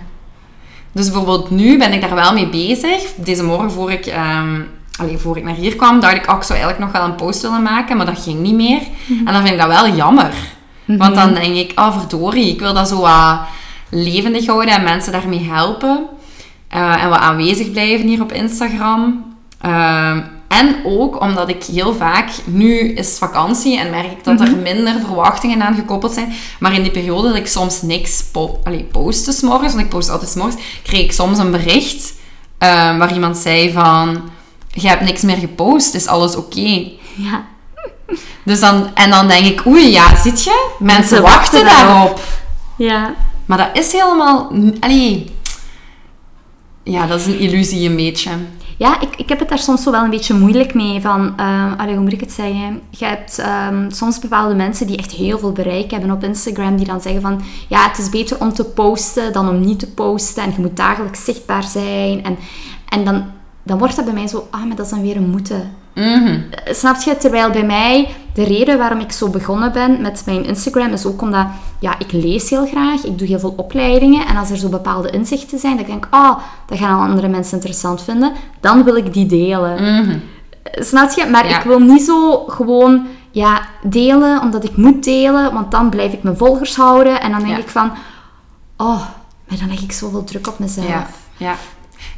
Dus 0.91 1.05
bijvoorbeeld 1.05 1.49
nu 1.49 1.77
ben 1.77 1.93
ik 1.93 2.01
daar 2.01 2.15
wel 2.15 2.33
mee 2.33 2.49
bezig. 2.49 3.01
Deze 3.15 3.43
morgen 3.43 3.71
voor 3.71 3.91
ik, 3.91 4.05
ehm, 4.05 4.61
allee, 4.99 5.17
voor 5.17 5.37
ik 5.37 5.43
naar 5.43 5.55
hier 5.55 5.75
kwam, 5.75 5.99
dacht 5.99 6.15
ik, 6.15 6.29
oh, 6.29 6.35
ik 6.37 6.43
zou 6.43 6.59
eigenlijk 6.59 6.79
nog 6.79 7.01
wel 7.01 7.09
een 7.09 7.15
post 7.15 7.41
willen 7.41 7.61
maken, 7.61 7.97
maar 7.97 8.05
dat 8.05 8.23
ging 8.23 8.39
niet 8.39 8.55
meer. 8.55 8.81
En 9.25 9.33
dan 9.33 9.41
vind 9.41 9.49
ik 9.49 9.59
dat 9.59 9.67
wel 9.67 9.95
jammer. 9.95 10.33
Want 10.85 11.15
dan 11.15 11.33
denk 11.33 11.55
ik, 11.55 11.71
ah 11.75 11.99
verdorie, 11.99 12.49
ik 12.49 12.59
wil 12.59 12.73
dat 12.73 12.87
zo 12.87 12.99
wat 12.99 13.39
levendig 13.89 14.45
houden 14.45 14.73
en 14.73 14.83
mensen 14.83 15.11
daarmee 15.11 15.43
helpen. 15.43 16.05
Eh, 16.75 17.03
en 17.03 17.09
wat 17.09 17.19
aanwezig 17.19 17.71
blijven 17.71 18.07
hier 18.07 18.21
op 18.21 18.31
Instagram. 18.31 19.33
Ehm, 19.61 20.21
En 20.47 20.75
ook 20.83 21.21
omdat 21.21 21.49
ik 21.49 21.63
heel 21.63 21.93
vaak, 21.93 22.29
nu 22.45 22.93
is 22.93 23.17
vakantie 23.17 23.79
en 23.79 23.89
merk 23.89 24.11
ik 24.11 24.23
dat 24.23 24.39
er 24.39 24.55
minder 24.55 24.99
verwachtingen 25.05 25.61
aan 25.61 25.75
gekoppeld 25.75 26.13
zijn. 26.13 26.33
Maar 26.59 26.73
in 26.73 26.81
die 26.81 26.91
periode 26.91 27.27
dat 27.27 27.37
ik 27.37 27.47
soms 27.47 27.81
niks 27.81 28.23
po 28.31 28.59
allee, 28.63 28.83
postte 28.83 29.31
s'morgens, 29.31 29.73
want 29.73 29.85
ik 29.85 29.89
post 29.89 30.09
altijd 30.09 30.29
s'morgens, 30.29 30.63
kreeg 30.83 31.01
ik 31.03 31.11
soms 31.11 31.37
een 31.37 31.51
bericht 31.51 32.13
eh, 32.57 32.97
waar 32.97 33.13
iemand 33.13 33.37
zei 33.37 33.71
van, 33.71 34.21
je 34.69 34.87
hebt 34.87 35.01
niks 35.01 35.21
meer 35.21 35.37
gepost, 35.37 35.93
is 35.93 36.07
alles 36.07 36.35
oké? 36.35 36.91
Ja. 37.15 37.45
Dus 38.43 38.59
dan, 38.59 38.91
en 38.93 39.09
dan 39.09 39.27
denk 39.27 39.45
ik, 39.45 39.65
oei, 39.65 39.91
ja, 39.91 40.15
zit 40.15 40.43
je? 40.43 40.69
Mensen, 40.79 40.95
Mensen 40.97 41.21
wachten 41.21 41.63
wachten 41.63 41.85
daarop. 41.85 42.21
Ja. 42.77 43.13
Maar 43.45 43.57
dat 43.57 43.69
is 43.73 43.91
helemaal... 43.91 44.51
Allee... 44.79 45.34
Ja, 46.85 47.07
dat 47.07 47.19
is 47.19 47.25
een 47.25 47.39
illusie 47.39 47.89
een 47.89 47.95
beetje. 47.95 48.31
Ja, 48.77 49.01
ik, 49.01 49.15
ik 49.15 49.29
heb 49.29 49.39
het 49.39 49.49
daar 49.49 49.59
soms 49.59 49.83
zo 49.83 49.91
wel 49.91 50.03
een 50.03 50.09
beetje 50.09 50.33
moeilijk 50.33 50.73
mee. 50.73 51.01
Van, 51.01 51.33
eh, 51.37 51.71
allee, 51.77 51.93
hoe 51.93 52.03
moet 52.03 52.13
ik 52.13 52.19
het 52.19 52.31
zeggen? 52.31 52.81
Je 52.89 53.05
hebt 53.05 53.39
ehm, 53.39 53.89
soms 53.89 54.19
bepaalde 54.19 54.55
mensen 54.55 54.87
die 54.87 54.97
echt 54.97 55.11
heel 55.11 55.39
veel 55.39 55.51
bereik 55.51 55.91
hebben 55.91 56.11
op 56.11 56.23
Instagram, 56.23 56.75
die 56.77 56.85
dan 56.85 57.01
zeggen 57.01 57.21
van, 57.21 57.41
ja, 57.67 57.87
het 57.87 57.97
is 57.97 58.09
beter 58.09 58.39
om 58.39 58.53
te 58.53 58.63
posten 58.63 59.33
dan 59.33 59.49
om 59.49 59.59
niet 59.59 59.79
te 59.79 59.91
posten. 59.93 60.43
En 60.43 60.51
je 60.55 60.61
moet 60.61 60.77
dagelijks 60.77 61.23
zichtbaar 61.23 61.63
zijn. 61.63 62.23
En, 62.23 62.37
en 62.89 63.05
dan, 63.05 63.25
dan 63.63 63.77
wordt 63.77 63.95
dat 63.95 64.05
bij 64.05 64.13
mij 64.13 64.27
zo, 64.27 64.47
ah, 64.51 64.65
maar 64.65 64.75
dat 64.75 64.85
is 64.85 64.91
dan 64.91 65.01
weer 65.01 65.15
een 65.15 65.29
moeten. 65.29 65.71
Eh, 65.93 66.73
Snap 66.73 67.01
je? 67.01 67.17
Terwijl 67.17 67.51
bij 67.51 67.65
mij, 67.65 68.07
de 68.35 68.43
reden 68.43 68.77
waarom 68.77 68.99
ik 68.99 69.11
zo 69.11 69.29
begonnen 69.29 69.71
ben 69.71 70.01
met 70.01 70.23
mijn 70.25 70.45
Instagram, 70.45 70.91
is 70.91 71.05
ook 71.05 71.21
omdat, 71.21 71.45
ja, 71.79 71.99
ik 71.99 72.11
lees 72.11 72.49
heel 72.49 72.65
graag, 72.67 73.03
ik 73.03 73.17
doe 73.17 73.27
heel 73.27 73.39
veel 73.39 73.53
opleidingen, 73.57 74.25
en 74.27 74.37
als 74.37 74.49
er 74.49 74.57
zo 74.57 74.69
bepaalde 74.69 75.09
inzichten 75.09 75.59
zijn, 75.59 75.71
dat 75.77 75.81
ik 75.85 75.91
denk, 75.91 76.07
ah, 76.09 76.37
dat 76.65 76.77
gaan 76.77 76.99
al 76.99 77.07
andere 77.07 77.27
mensen 77.27 77.53
interessant 77.53 78.01
vinden, 78.01 78.31
dan 78.59 78.83
wil 78.83 78.95
ik 78.95 79.13
die 79.13 79.25
delen. 79.25 79.77
Eh, 79.77 80.15
Snap 80.83 81.09
je? 81.11 81.25
Maar 81.25 81.47
Ja. 81.49 81.57
ik 81.57 81.63
wil 81.63 81.79
niet 81.79 82.01
zo 82.03 82.43
gewoon, 82.47 83.05
ja, 83.31 83.61
delen 83.83 84.41
omdat 84.41 84.63
ik 84.63 84.77
moet 84.77 85.03
delen, 85.03 85.53
want 85.53 85.71
dan 85.71 85.89
blijf 85.89 86.13
ik 86.13 86.23
mijn 86.23 86.37
volgers 86.37 86.75
houden, 86.75 87.21
en 87.21 87.31
dan 87.31 87.39
denk 87.39 87.51
Ja. 87.51 87.57
ik 87.57 87.69
van, 87.69 87.91
oh, 88.77 89.01
maar 89.47 89.57
dan 89.59 89.67
leg 89.67 89.81
ik 89.81 89.91
zoveel 89.91 90.23
druk 90.23 90.47
op 90.47 90.59
mezelf. 90.59 90.87
Ja, 91.37 91.55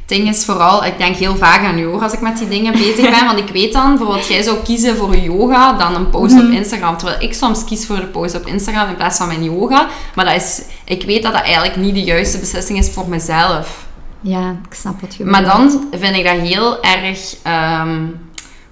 ding 0.08 0.28
is 0.28 0.44
vooral, 0.44 0.84
ik 0.84 0.98
denk 0.98 1.16
heel 1.16 1.36
vaak 1.36 1.64
aan 1.64 1.78
yoga 1.78 2.04
als 2.04 2.12
ik 2.12 2.20
met 2.20 2.38
die 2.38 2.48
dingen 2.48 2.72
bezig 2.72 3.10
ben. 3.10 3.26
Want 3.26 3.38
ik 3.38 3.48
weet 3.48 3.72
dan, 3.72 3.96
bijvoorbeeld 3.96 4.26
jij 4.26 4.42
zou 4.42 4.56
kiezen 4.64 4.96
voor 4.96 5.16
yoga 5.16 5.72
dan 5.72 5.94
een 5.94 6.10
post 6.10 6.34
Mhm. 6.34 6.46
op 6.46 6.50
Instagram. 6.52 6.96
Terwijl 6.96 7.20
ik 7.22 7.34
soms 7.34 7.64
kies 7.64 7.86
voor 7.86 7.96
de 7.96 8.06
post 8.06 8.34
op 8.34 8.46
Instagram 8.46 8.88
in 8.88 8.96
plaats 8.96 9.16
van 9.18 9.26
mijn 9.26 9.44
yoga. 9.44 9.88
Maar 10.14 10.24
dat 10.24 10.34
is, 10.34 10.62
ik 10.84 11.02
weet 11.02 11.22
dat 11.22 11.32
dat 11.32 11.42
eigenlijk 11.42 11.76
niet 11.76 11.94
de 11.94 12.02
juiste 12.02 12.38
beslissing 12.38 12.78
is 12.78 12.90
voor 12.90 13.08
mezelf. 13.08 13.86
Ja, 14.20 14.50
ik 14.68 14.74
snap 14.74 15.00
wat 15.00 15.14
je 15.16 15.24
Maar 15.24 15.44
dan 15.44 15.88
vind 15.90 16.16
ik 16.16 16.24
dat 16.24 16.36
heel 16.48 16.82
erg, 16.82 17.34
hoe 17.42 18.08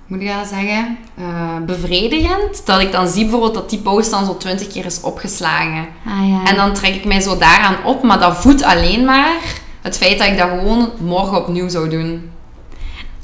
moet 0.07 0.21
ik 0.21 0.27
dat 0.39 0.47
zeggen, 0.49 0.99
Eh, 1.19 1.57
bevredigend. 1.67 2.67
Dat 2.67 2.81
ik 2.81 2.93
dan 2.93 3.09
zie 3.09 3.23
bijvoorbeeld 3.23 3.55
dat 3.55 3.71
die 3.71 3.79
post 3.79 4.11
dan 4.11 4.25
zo 4.27 4.37
twintig 4.37 4.67
keer 4.69 4.85
is 4.85 5.01
opgeslagen. 5.01 5.87
Ah, 6.07 6.29
ja. 6.29 6.51
En 6.51 6.57
dan 6.57 6.73
trek 6.73 6.95
ik 6.95 7.05
mij 7.05 7.21
zo 7.21 7.39
daaraan 7.39 7.77
op, 7.85 8.03
maar 8.03 8.19
dat 8.21 8.37
voedt 8.37 8.63
alleen 8.63 9.05
maar 9.05 9.37
het 9.87 9.97
feit 9.97 10.19
dat 10.19 10.27
ik 10.27 10.39
dat 10.39 10.49
gewoon 10.49 10.91
morgen 11.01 11.37
opnieuw 11.39 11.69
zou 11.69 11.89
doen. 11.89 12.31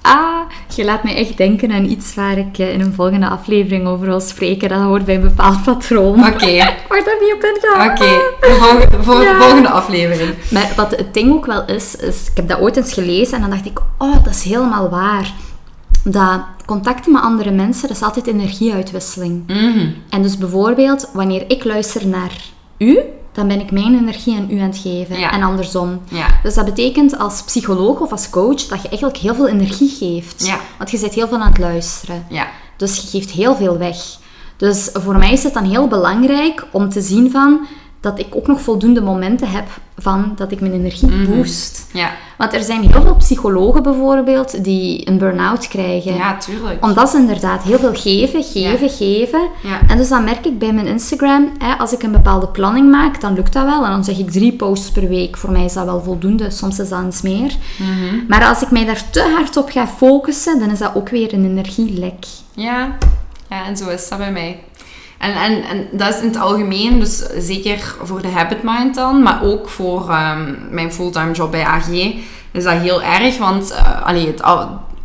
Ah, 0.03 0.41
je 0.77 0.85
laat 0.85 1.03
mij 1.05 1.17
echt 1.17 1.37
denken 1.37 1.73
aan 1.73 1.85
iets 1.85 2.15
waar 2.15 2.39
ik 2.39 2.59
eh, 2.59 2.73
in 2.73 2.81
een 2.81 2.93
volgende 2.95 3.29
aflevering 3.29 3.87
over 3.87 4.07
wil 4.07 4.21
spreken. 4.21 4.69
Dat 4.69 4.81
hoort 4.83 5.05
bij 5.05 5.15
een 5.15 5.21
bepaald 5.21 5.63
patroon. 5.63 6.27
Oké, 6.27 6.75
word 6.89 7.05
daar 7.05 7.17
niet 7.21 7.35
op 7.35 7.43
ingegaan. 7.55 7.91
oké. 7.91 8.05
De 8.41 8.57
volgende, 8.59 9.03
voor- 9.03 9.23
Ja. 9.23 9.41
volgende 9.41 9.69
aflevering. 9.69 10.35
Maar 10.51 10.73
wat 10.77 10.91
het 10.91 11.15
ding 11.15 11.33
ook 11.33 11.47
wel 11.47 11.65
is, 11.67 11.97
is, 11.97 12.27
ik 12.31 12.37
heb 12.37 12.49
dat 12.49 12.61
ooit 12.61 12.77
eens 12.77 12.93
gelezen 12.93 13.35
en 13.35 13.41
dan 13.41 13.51
dacht 13.51 13.67
ik, 13.67 13.81
oh, 13.99 14.25
dat 14.25 14.35
is 14.35 14.43
helemaal 14.43 14.89
waar. 14.91 15.33
Dat 16.05 16.41
contacten 16.67 17.13
met 17.13 17.23
andere 17.23 17.51
mensen, 17.51 17.89
dat 17.89 17.97
is 17.97 18.03
altijd 18.03 18.27
energieuitwisseling. 18.27 19.43
Mhm. 19.47 19.87
En 20.11 20.23
dus 20.23 20.39
bijvoorbeeld, 20.39 21.11
wanneer 21.13 21.45
ik 21.49 21.65
luister 21.65 22.07
naar 22.07 22.33
u, 22.79 22.99
dan 23.33 23.49
ben 23.49 23.61
ik 23.61 23.71
mijn 23.71 23.99
energie 23.99 24.37
aan 24.37 24.51
u 24.51 24.59
aan 24.59 24.69
het 24.69 24.79
geven. 24.79 25.19
Ja. 25.19 25.33
En 25.33 25.43
andersom. 25.43 26.01
Ja. 26.09 26.27
Dus 26.43 26.55
dat 26.55 26.65
betekent 26.65 27.19
als 27.19 27.43
psycholoog 27.43 28.01
of 28.01 28.11
als 28.11 28.31
coach 28.31 28.67
dat 28.67 28.83
je 28.83 28.89
eigenlijk 28.89 29.17
heel 29.17 29.35
veel 29.35 29.49
energie 29.49 29.89
geeft. 29.89 30.47
Ja. 30.47 30.61
Want 30.79 30.91
je 30.91 30.99
zit 30.99 31.15
heel 31.15 31.29
veel 31.29 31.39
aan 31.39 31.49
het 31.49 31.59
luisteren. 31.59 32.27
Ja. 32.29 32.47
Dus 32.77 32.97
je 32.97 33.07
geeft 33.09 33.31
heel 33.31 33.57
veel 33.57 33.79
weg. 33.79 33.97
Dus 34.57 34.91
voor 34.93 35.19
mij 35.19 35.33
is 35.33 35.43
het 35.43 35.55
dan 35.55 35.65
heel 35.65 35.89
belangrijk 35.89 36.67
om 36.71 36.89
te 36.89 37.01
zien 37.01 37.31
van 37.31 37.67
dat 38.03 38.19
ik 38.19 38.37
ook 38.37 38.47
nog 38.47 38.61
voldoende 38.61 39.01
momenten 39.01 39.49
heb 39.49 39.65
van 39.99 40.33
dat 40.37 40.53
ik 40.53 40.61
mijn 40.61 40.73
energie 40.73 41.27
boost. 41.27 41.87
Ja. 41.93 42.11
Want 42.39 42.53
er 42.55 42.63
zijn 42.63 42.91
heel 42.91 43.03
veel 43.03 43.15
psychologen 43.15 43.83
bijvoorbeeld 43.83 44.65
die 44.65 45.09
een 45.09 45.19
burn-out 45.19 45.69
krijgen. 45.69 46.15
Ja, 46.15 46.37
tuurlijk. 46.37 46.85
Omdat 46.85 47.11
ze 47.11 47.19
inderdaad 47.19 47.63
heel 47.63 47.79
veel 47.79 47.95
geven, 47.95 48.43
geven, 48.43 48.91
geven. 48.91 49.49
Ja. 49.63 49.81
En 49.89 49.97
dus 49.97 50.09
dan 50.09 50.25
merk 50.25 50.47
ik 50.47 50.59
bij 50.59 50.73
mijn 50.73 50.87
Instagram, 50.87 51.53
hè, 51.59 51.75
als 51.75 51.93
ik 51.93 52.03
een 52.03 52.13
bepaalde 52.13 52.49
planning 52.49 52.91
maak, 52.91 53.21
dan 53.21 53.35
lukt 53.35 53.53
dat 53.53 53.65
wel. 53.65 53.85
En 53.85 53.91
dan 53.91 54.05
zeg 54.05 54.19
ik 54.19 54.31
drie 54.31 54.53
posts 54.53 54.91
per 54.91 55.09
week. 55.09 55.37
Voor 55.37 55.51
mij 55.51 55.65
is 55.65 55.73
dat 55.73 55.85
wel 55.85 56.03
voldoende. 56.03 56.51
Soms 56.51 56.79
is 56.79 56.89
dat 56.89 57.03
eens 57.03 57.23
meer. 57.23 57.53
Mhm. 57.79 58.27
Maar 58.29 58.45
als 58.45 58.63
ik 58.63 58.71
mij 58.71 58.85
daar 58.85 59.11
te 59.11 59.33
hard 59.37 59.57
op 59.57 59.71
ga 59.71 59.87
focussen, 59.87 60.59
dan 60.59 60.71
is 60.71 60.79
dat 60.79 60.95
ook 60.95 61.09
weer 61.09 61.35
een 61.35 61.45
energielek. 61.45 62.25
Ja. 62.55 62.97
ja, 63.49 63.67
en 63.67 63.77
zo 63.77 63.89
is 63.89 64.09
dat 64.09 64.19
bij 64.19 64.33
mij. 64.33 64.61
En, 65.23 65.35
en, 65.35 65.65
en 65.65 65.89
dat 65.93 66.09
is 66.15 66.21
in 66.21 66.27
het 66.29 66.39
algemeen, 66.39 66.99
dus 66.99 67.23
zeker 67.39 67.95
voor 68.03 68.23
de 68.23 68.29
habit 68.29 68.63
mind 68.63 68.95
dan, 68.95 69.23
maar 69.23 69.43
ook 69.43 69.69
voor 69.69 70.11
ehm, 70.11 70.55
mijn 70.71 70.93
fulltime 70.93 71.33
job 71.33 71.51
bij 71.51 71.65
AG, 71.65 71.89
is 72.53 72.65
dat 72.65 72.73
heel 72.81 73.03
erg. 73.03 73.39
Want 73.39 73.75
allee, 74.05 74.27
het, 74.27 74.43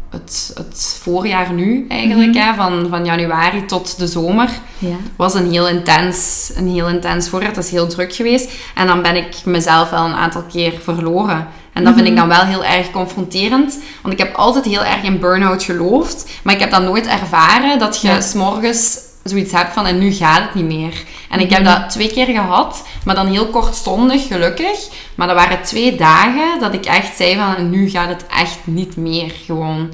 het, 0.09 0.51
het 0.55 0.99
voorjaar 1.01 1.53
nu 1.53 1.85
eigenlijk, 1.89 2.35
hè, 2.35 2.53
van, 2.53 2.87
van 2.89 3.05
januari 3.05 3.65
tot 3.65 3.99
de 3.99 4.07
zomer, 4.07 4.49
Ja. 4.77 4.95
was 5.15 5.33
een 5.33 5.51
heel 5.51 5.67
intens, 5.67 6.51
een 6.55 6.67
heel 6.69 6.87
intens 6.87 7.29
voorjaar. 7.29 7.49
Het 7.55 7.63
is 7.65 7.71
heel 7.71 7.87
druk 7.87 8.15
geweest. 8.15 8.51
En 8.75 8.87
dan 8.87 9.01
ben 9.01 9.15
ik 9.15 9.35
mezelf 9.45 9.89
wel 9.89 10.05
een 10.05 10.13
aantal 10.15 10.43
keer 10.51 10.73
verloren. 10.83 11.47
En 11.73 11.83
dat 11.83 11.93
vind 11.93 12.07
ik 12.07 12.15
dan 12.15 12.27
wel 12.27 12.41
heel 12.43 12.63
erg 12.65 12.91
confronterend. 12.91 13.79
Want 14.01 14.13
ik 14.13 14.19
heb 14.19 14.35
altijd 14.35 14.65
heel 14.65 14.83
erg 14.83 15.03
in 15.03 15.19
burn-out 15.19 15.63
geloofd. 15.63 16.29
Maar 16.43 16.53
ik 16.53 16.59
heb 16.59 16.71
dan 16.71 16.83
nooit 16.83 17.07
ervaren 17.07 17.79
dat 17.79 18.01
je 18.01 18.07
Ja. 18.07 18.21
s'morgens 18.21 18.99
zoiets 19.29 19.51
hebt 19.51 19.73
van 19.73 19.85
en 19.85 19.97
nu 19.97 20.11
gaat 20.11 20.41
het 20.41 20.53
niet 20.53 20.65
meer. 20.65 21.03
En 21.29 21.39
ik 21.39 21.49
heb 21.49 21.65
dat 21.65 21.89
twee 21.89 22.11
keer 22.11 22.25
gehad, 22.25 22.87
maar 23.05 23.15
dan 23.15 23.27
heel 23.27 23.47
kortstondig 23.47 24.27
gelukkig. 24.27 24.87
Maar 25.15 25.27
dat 25.27 25.35
waren 25.35 25.61
twee 25.61 25.95
dagen 25.95 26.59
dat 26.59 26.73
ik 26.73 26.85
echt 26.85 27.17
zei 27.17 27.35
van 27.35 27.55
en 27.55 27.69
nu 27.69 27.89
gaat 27.89 28.09
het 28.09 28.25
echt 28.27 28.59
niet 28.63 28.97
meer 28.97 29.31
gewoon. 29.45 29.93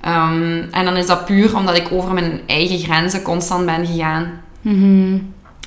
Ehm, 0.00 0.62
en 0.70 0.84
dan 0.84 0.96
is 0.96 1.06
dat 1.06 1.24
puur 1.24 1.56
omdat 1.56 1.76
ik 1.76 1.92
over 1.92 2.12
mijn 2.12 2.40
eigen 2.46 2.78
grenzen 2.78 3.22
constant 3.22 3.66
ben 3.66 3.86
gegaan. 3.86 4.40
Mhm. 4.60 5.18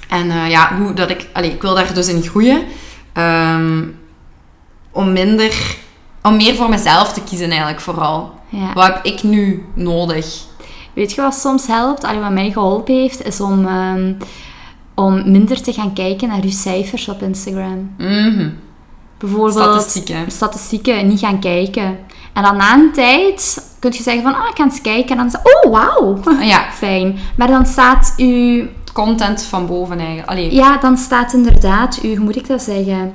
En 0.08 0.32
eh, 0.32 0.50
ja, 0.50 0.76
hoe 0.78 0.94
dat 0.94 1.10
ik, 1.10 1.28
allee, 1.34 1.52
ik 1.52 1.62
wil 1.62 1.76
daar 1.76 1.94
dus 1.94 2.08
in 2.08 2.24
groeien. 2.24 2.64
Ehm, 3.14 3.84
om 4.92 5.14
minder, 5.14 5.76
om 6.22 6.36
meer 6.36 6.56
voor 6.56 6.70
mezelf 6.70 7.14
te 7.14 7.22
kiezen 7.22 7.50
eigenlijk 7.50 7.80
vooral. 7.80 8.34
Ja. 8.50 8.74
Wat 8.74 8.86
heb 8.86 9.06
ik 9.06 9.24
nu 9.24 9.66
nodig? 9.74 10.44
Weet 10.96 11.14
je 11.14 11.22
wat 11.22 11.34
soms 11.34 11.68
helpt? 11.68 12.04
Allee, 12.04 12.20
wat 12.20 12.32
mij 12.32 12.52
geholpen 12.52 12.96
heeft, 12.96 13.26
is 13.26 13.42
om, 13.42 13.66
ehm, 13.66 14.14
om 14.96 15.32
minder 15.32 15.62
te 15.62 15.74
gaan 15.74 15.94
kijken 15.94 16.28
naar 16.28 16.44
je 16.44 16.52
cijfers 16.52 17.10
op 17.10 17.22
Instagram. 17.22 17.94
Mhm. 17.98 18.50
Bijvoorbeeld 19.18 19.54
Statistieken. 19.82 20.32
statistieken, 20.32 21.08
niet 21.08 21.20
gaan 21.20 21.40
kijken. 21.40 21.98
En 22.34 22.44
dan 22.44 22.58
na 22.58 22.74
een 22.74 22.92
tijd 22.92 23.70
kun 23.80 23.92
je 23.92 24.04
zeggen 24.04 24.24
van, 24.24 24.36
ah, 24.36 24.50
ik 24.50 24.56
ga 24.56 24.64
eens 24.64 24.82
kijken. 24.82 25.10
En 25.10 25.18
dan 25.18 25.30
zeg 25.30 25.42
oh, 25.44 25.72
wauw. 25.72 26.20
Ja, 26.40 26.72
Fijn. 26.84 27.18
Maar 27.38 27.48
dan 27.48 27.66
staat 27.66 28.14
u... 28.18 28.70
content 28.94 29.44
van 29.44 29.66
boven 29.68 29.98
eigenlijk. 30.00 30.30
Allee, 30.30 30.54
Ja, 30.54 30.78
dan 30.78 30.98
staat 30.98 31.34
inderdaad 31.34 32.00
u, 32.04 32.08
hoe 32.16 32.26
moet 32.26 32.36
ik 32.36 32.48
dat 32.48 32.62
zeggen? 32.62 33.14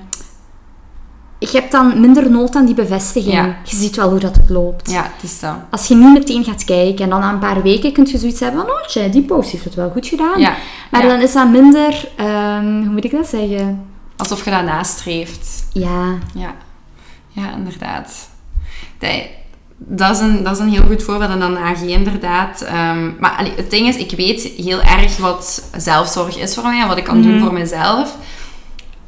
Je 1.41 1.49
hebt 1.53 1.73
dan 1.73 2.01
minder 2.01 2.31
nood 2.31 2.55
aan 2.57 2.67
die 2.67 2.75
bevestiging. 2.75 3.35
Ja. 3.35 3.57
Je 3.65 3.77
ziet 3.77 3.97
wel 3.97 4.11
hoe 4.11 4.19
dat 4.19 4.37
het 4.37 4.49
loopt. 4.49 4.91
ja, 4.91 5.03
het 5.03 5.23
is 5.23 5.41
dat. 5.41 5.55
Als 5.71 5.87
je 5.87 5.95
niet 5.95 6.13
meteen 6.13 6.45
gaat 6.45 6.65
kijken 6.65 7.05
en 7.05 7.11
dan 7.11 7.21
na 7.21 7.33
een 7.33 7.39
paar 7.39 7.63
weken 7.63 7.93
kun 7.93 8.07
je 8.11 8.19
zoiets 8.19 8.41
hebben 8.41 8.61
van, 8.61 9.03
oh, 9.05 9.13
die 9.13 9.23
post 9.23 9.51
heeft 9.51 9.65
het 9.65 9.75
wel 9.75 9.91
goed 9.91 10.07
gedaan. 10.07 10.41
Ja, 10.41 10.55
Maar 10.91 11.03
ja. 11.03 11.09
dan 11.09 11.21
is 11.21 11.33
dat 11.33 11.49
minder, 11.51 12.09
ehm, 12.17 12.65
hoe 12.65 12.93
moet 12.93 13.05
ik 13.05 13.11
dat 13.11 13.27
zeggen? 13.29 13.85
Alsof 14.17 14.45
je 14.45 14.51
dat 14.51 14.65
nastreeft. 14.65 15.67
Ja, 15.73 16.19
Ja, 16.35 16.55
ja 17.29 17.53
inderdaad. 17.57 18.29
Dat, 18.99 19.11
dat, 19.77 20.11
is 20.11 20.21
een, 20.21 20.43
dat 20.43 20.53
is 20.53 20.59
een 20.59 20.71
heel 20.71 20.87
goed 20.87 21.03
voorbeeld. 21.03 21.31
En 21.31 21.39
dan 21.41 21.57
AG 21.59 21.83
inderdaad. 21.83 22.61
Ehm, 22.61 23.11
maar 23.19 23.37
allee, 23.39 23.53
het 23.57 23.71
ding 23.71 23.89
is, 23.89 23.97
ik 23.97 24.11
weet 24.11 24.43
heel 24.43 24.81
erg 24.83 25.17
wat 25.17 25.69
zelfzorg 25.77 26.39
is 26.39 26.55
voor 26.55 26.63
mij 26.63 26.81
en 26.81 26.89
wat 26.89 26.97
ik 26.99 27.05
kan 27.05 27.23
doen 27.23 27.41
voor 27.41 27.53
mezelf. 27.53 28.17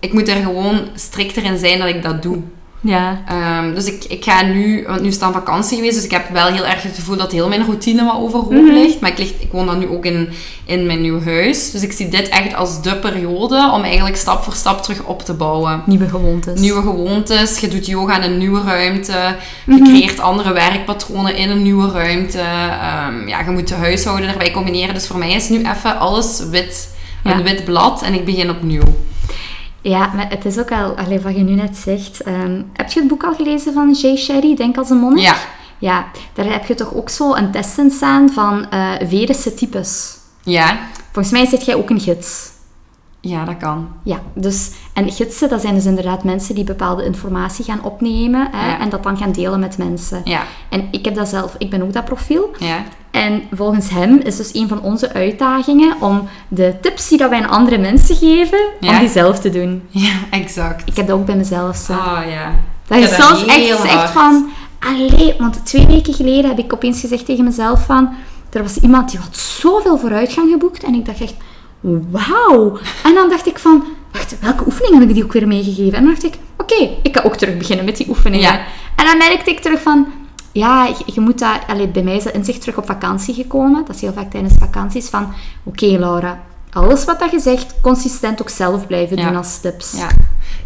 Ik 0.03 0.13
moet 0.13 0.29
er 0.29 0.37
gewoon 0.43 0.81
strikter 0.95 1.45
in 1.45 1.59
zijn 1.59 1.79
dat 1.79 1.89
ik 1.89 2.03
dat 2.03 2.23
doe. 2.23 2.39
Ja. 2.85 3.23
Ehm, 3.29 3.75
dus 3.75 3.85
ik, 3.87 4.05
ik 4.05 4.25
ga 4.25 4.43
nu, 4.43 4.85
want 4.87 5.01
nu 5.01 5.07
is 5.07 5.13
het 5.13 5.23
dan 5.23 5.33
vakantie 5.33 5.77
geweest, 5.77 5.95
dus 5.95 6.05
ik 6.05 6.11
heb 6.11 6.29
wel 6.33 6.47
heel 6.47 6.67
erg 6.67 6.83
het 6.83 6.95
gevoel 6.95 7.17
dat 7.17 7.33
heel 7.33 7.49
mijn 7.49 7.65
routine 7.65 8.05
wat 8.05 8.17
overhoop 8.17 8.51
Mhm. 8.51 8.73
ligt. 8.73 9.01
Maar 9.01 9.11
ik, 9.11 9.19
lig, 9.19 9.33
ik 9.39 9.53
woon 9.53 9.67
dan 9.67 9.79
nu 9.79 9.89
ook 9.89 10.05
in, 10.05 10.29
in 10.65 10.87
mijn 10.87 11.01
nieuw 11.01 11.23
huis. 11.25 11.71
Dus 11.71 11.83
ik 11.83 11.93
zie 11.93 12.09
dit 12.09 12.29
echt 12.29 12.55
als 12.55 12.83
de 12.83 12.97
periode 12.97 13.71
om 13.75 13.83
eigenlijk 13.83 14.17
stap 14.17 14.43
voor 14.43 14.53
stap 14.55 14.83
terug 14.83 15.03
op 15.05 15.23
te 15.23 15.35
bouwen. 15.35 15.83
Nieuwe 15.87 16.09
gewoontes. 16.09 16.61
Nieuwe 16.61 16.83
gewoontes, 16.83 17.59
je 17.59 17.69
doet 17.69 17.87
yoga 17.87 18.17
in 18.23 18.31
een 18.31 18.39
nieuwe 18.39 18.63
ruimte, 18.63 19.37
je 19.67 19.73
Mhm. 19.73 19.85
creëert 19.85 20.21
andere 20.21 20.53
werkpatronen 20.53 21.37
in 21.37 21.51
een 21.51 21.63
nieuwe 21.63 21.91
ruimte. 21.91 22.39
Ehm, 22.39 23.29
ja, 23.29 23.41
je 23.45 23.51
moet 23.51 23.69
de 23.69 23.75
huishouden 23.75 24.29
erbij 24.31 24.51
combineren. 24.51 24.95
Dus 24.95 25.07
voor 25.07 25.19
mij 25.19 25.33
is 25.33 25.49
nu 25.49 25.59
even 25.59 25.99
alles 25.99 26.43
wit, 26.51 26.89
Ja. 27.25 27.33
een 27.35 27.43
wit 27.43 27.65
blad 27.65 28.03
en 28.03 28.15
ik 28.15 28.25
begin 28.25 28.51
opnieuw. 28.51 28.83
Ja, 29.83 30.11
maar 30.15 30.29
het 30.31 30.45
is 30.45 30.59
ook 30.59 30.71
al, 30.73 30.95
allee, 30.97 31.21
wat 31.21 31.37
je 31.37 31.43
nu 31.43 31.53
net 31.55 31.77
zegt. 31.77 32.21
ehm, 32.23 32.63
heb 32.73 32.91
je 32.91 32.99
het 33.01 33.09
boek 33.09 33.25
al 33.25 33.35
gelezen 33.35 33.73
van 33.73 33.93
Jay 33.93 34.17
Sherry, 34.17 34.55
Denk 34.57 34.77
als 34.79 34.91
een 34.91 34.97
monnik? 34.97 35.23
Ja, 35.25 35.35
Ja, 35.79 36.07
daar 36.35 36.45
heb 36.53 36.67
je 36.67 36.75
toch 36.75 36.95
ook 36.95 37.09
zo 37.09 37.35
een 37.35 37.51
test 37.51 37.79
in 37.79 37.91
staan 37.91 38.31
van 38.31 38.71
eh 38.71 38.91
Vedische 39.09 39.55
types. 39.55 40.17
ja, 40.43 40.79
Volgens 41.13 41.35
mij 41.35 41.47
zit 41.47 41.65
jij 41.65 41.75
ook 41.75 41.91
een 41.91 42.01
gids. 42.01 42.51
Ja, 43.25 43.45
dat 43.45 43.57
kan. 43.57 43.89
Ja, 44.03 44.19
dus, 44.35 44.71
en 44.93 45.13
gidsen, 45.13 45.49
dat 45.49 45.61
zijn 45.61 45.75
dus 45.75 45.85
inderdaad 45.85 46.25
mensen 46.25 46.55
die 46.55 46.65
bepaalde 46.65 47.05
informatie 47.05 47.65
gaan 47.65 47.83
opnemen 47.85 48.49
hè, 48.53 48.67
Ja. 48.71 48.79
en 48.81 48.89
dat 48.89 49.03
dan 49.03 49.17
gaan 49.17 49.33
delen 49.33 49.61
met 49.61 49.79
mensen. 49.79 50.21
Ja, 50.25 50.43
En 50.69 50.89
ik 50.91 51.05
heb 51.05 51.15
dat 51.15 51.29
zelf, 51.29 51.55
ik 51.59 51.71
ben 51.71 51.83
ook 51.83 51.93
dat 51.93 52.05
profiel. 52.05 52.51
ja, 52.59 52.83
En 53.11 53.43
volgens 53.53 53.91
hem 53.91 54.19
is 54.25 54.37
dus 54.37 54.55
een 54.55 54.69
van 54.69 54.81
onze 54.83 55.13
uitdagingen 55.13 55.95
om 56.01 56.29
de 56.49 56.75
tips 56.81 57.09
die 57.09 57.19
dat 57.19 57.31
wij 57.31 57.43
aan 57.43 57.51
andere 57.51 57.79
mensen 57.79 58.17
geven, 58.17 58.59
om 58.81 58.99
die 58.99 59.09
zelf 59.09 59.39
te 59.41 59.51
doen. 59.51 59.83
ja, 59.89 60.13
exact. 60.31 60.89
Ik 60.89 60.97
heb 60.97 61.07
dat 61.07 61.17
ook 61.19 61.27
bij 61.27 61.37
mezelf 61.37 61.77
zo. 61.77 61.93
Oh 61.93 62.19
ja. 62.31 62.55
Dat 62.87 62.99
is 62.99 63.15
zelfs 63.17 63.45
echt, 63.45 63.85
echt 63.85 64.11
van... 64.11 64.49
Allee, 64.81 65.35
want 65.39 65.67
twee 65.67 65.87
weken 65.87 66.15
geleden 66.15 66.49
heb 66.51 66.59
ik 66.59 66.73
opeens 66.73 67.01
gezegd 67.01 67.27
tegen 67.27 67.45
mezelf 67.45 67.85
van... 67.85 68.09
Er 68.53 68.63
was 68.63 68.77
iemand 68.77 69.11
die 69.11 69.19
had 69.21 69.37
zoveel 69.37 69.99
vooruitgang 69.99 70.51
geboekt. 70.51 70.83
En 70.83 70.95
ik 70.95 71.07
dacht 71.07 71.21
echt, 71.21 71.35
wauw. 72.11 72.79
En 73.05 73.15
dan 73.15 73.29
dacht 73.29 73.47
ik 73.47 73.59
van... 73.59 73.85
Wacht, 74.13 74.39
welke 74.41 74.67
oefeningen 74.67 75.01
heb 75.01 75.09
ik 75.09 75.15
die 75.15 75.25
ook 75.25 75.33
weer 75.33 75.47
meegegeven? 75.47 75.93
En 75.99 76.05
dan 76.05 76.13
dacht 76.13 76.25
ik, 76.25 76.35
oké, 76.59 76.91
ik 77.03 77.17
ga 77.17 77.23
ook 77.23 77.37
terug 77.37 77.57
beginnen 77.57 77.85
met 77.85 77.97
die 77.97 78.09
oefeningen. 78.09 78.53
Ja. 78.53 78.65
En 78.97 79.05
dan 79.07 79.19
merkte 79.19 79.51
ik 79.51 79.61
terug 79.61 79.83
van... 79.83 80.07
Ja, 80.53 80.87
je, 80.87 81.13
je 81.13 81.21
moet 81.21 81.39
dat... 81.39 81.59
Allee, 81.67 81.89
bij 81.89 82.03
mij 82.03 82.17
is 82.17 82.25
dat 82.25 82.33
inzicht 82.35 82.61
terug 82.61 82.77
op 82.77 82.87
vakantie 82.87 83.35
gekomen. 83.35 83.85
Dat 83.87 83.95
is 83.95 84.01
heel 84.01 84.13
vaak 84.13 84.31
tijdens 84.31 84.55
vakanties. 84.59 85.09
Van, 85.09 85.33
oké 85.63 85.87
Laura, 85.87 86.41
alles 86.73 87.05
wat 87.05 87.19
dat 87.21 87.31
je 87.31 87.41
zegt, 87.41 87.75
consistent 87.83 88.41
ook 88.41 88.49
zelf 88.49 88.87
blijven 88.87 89.17
Ja. 89.17 89.27
doen 89.27 89.37
als 89.37 89.61
tips. 89.61 89.93
Ja. 89.97 90.09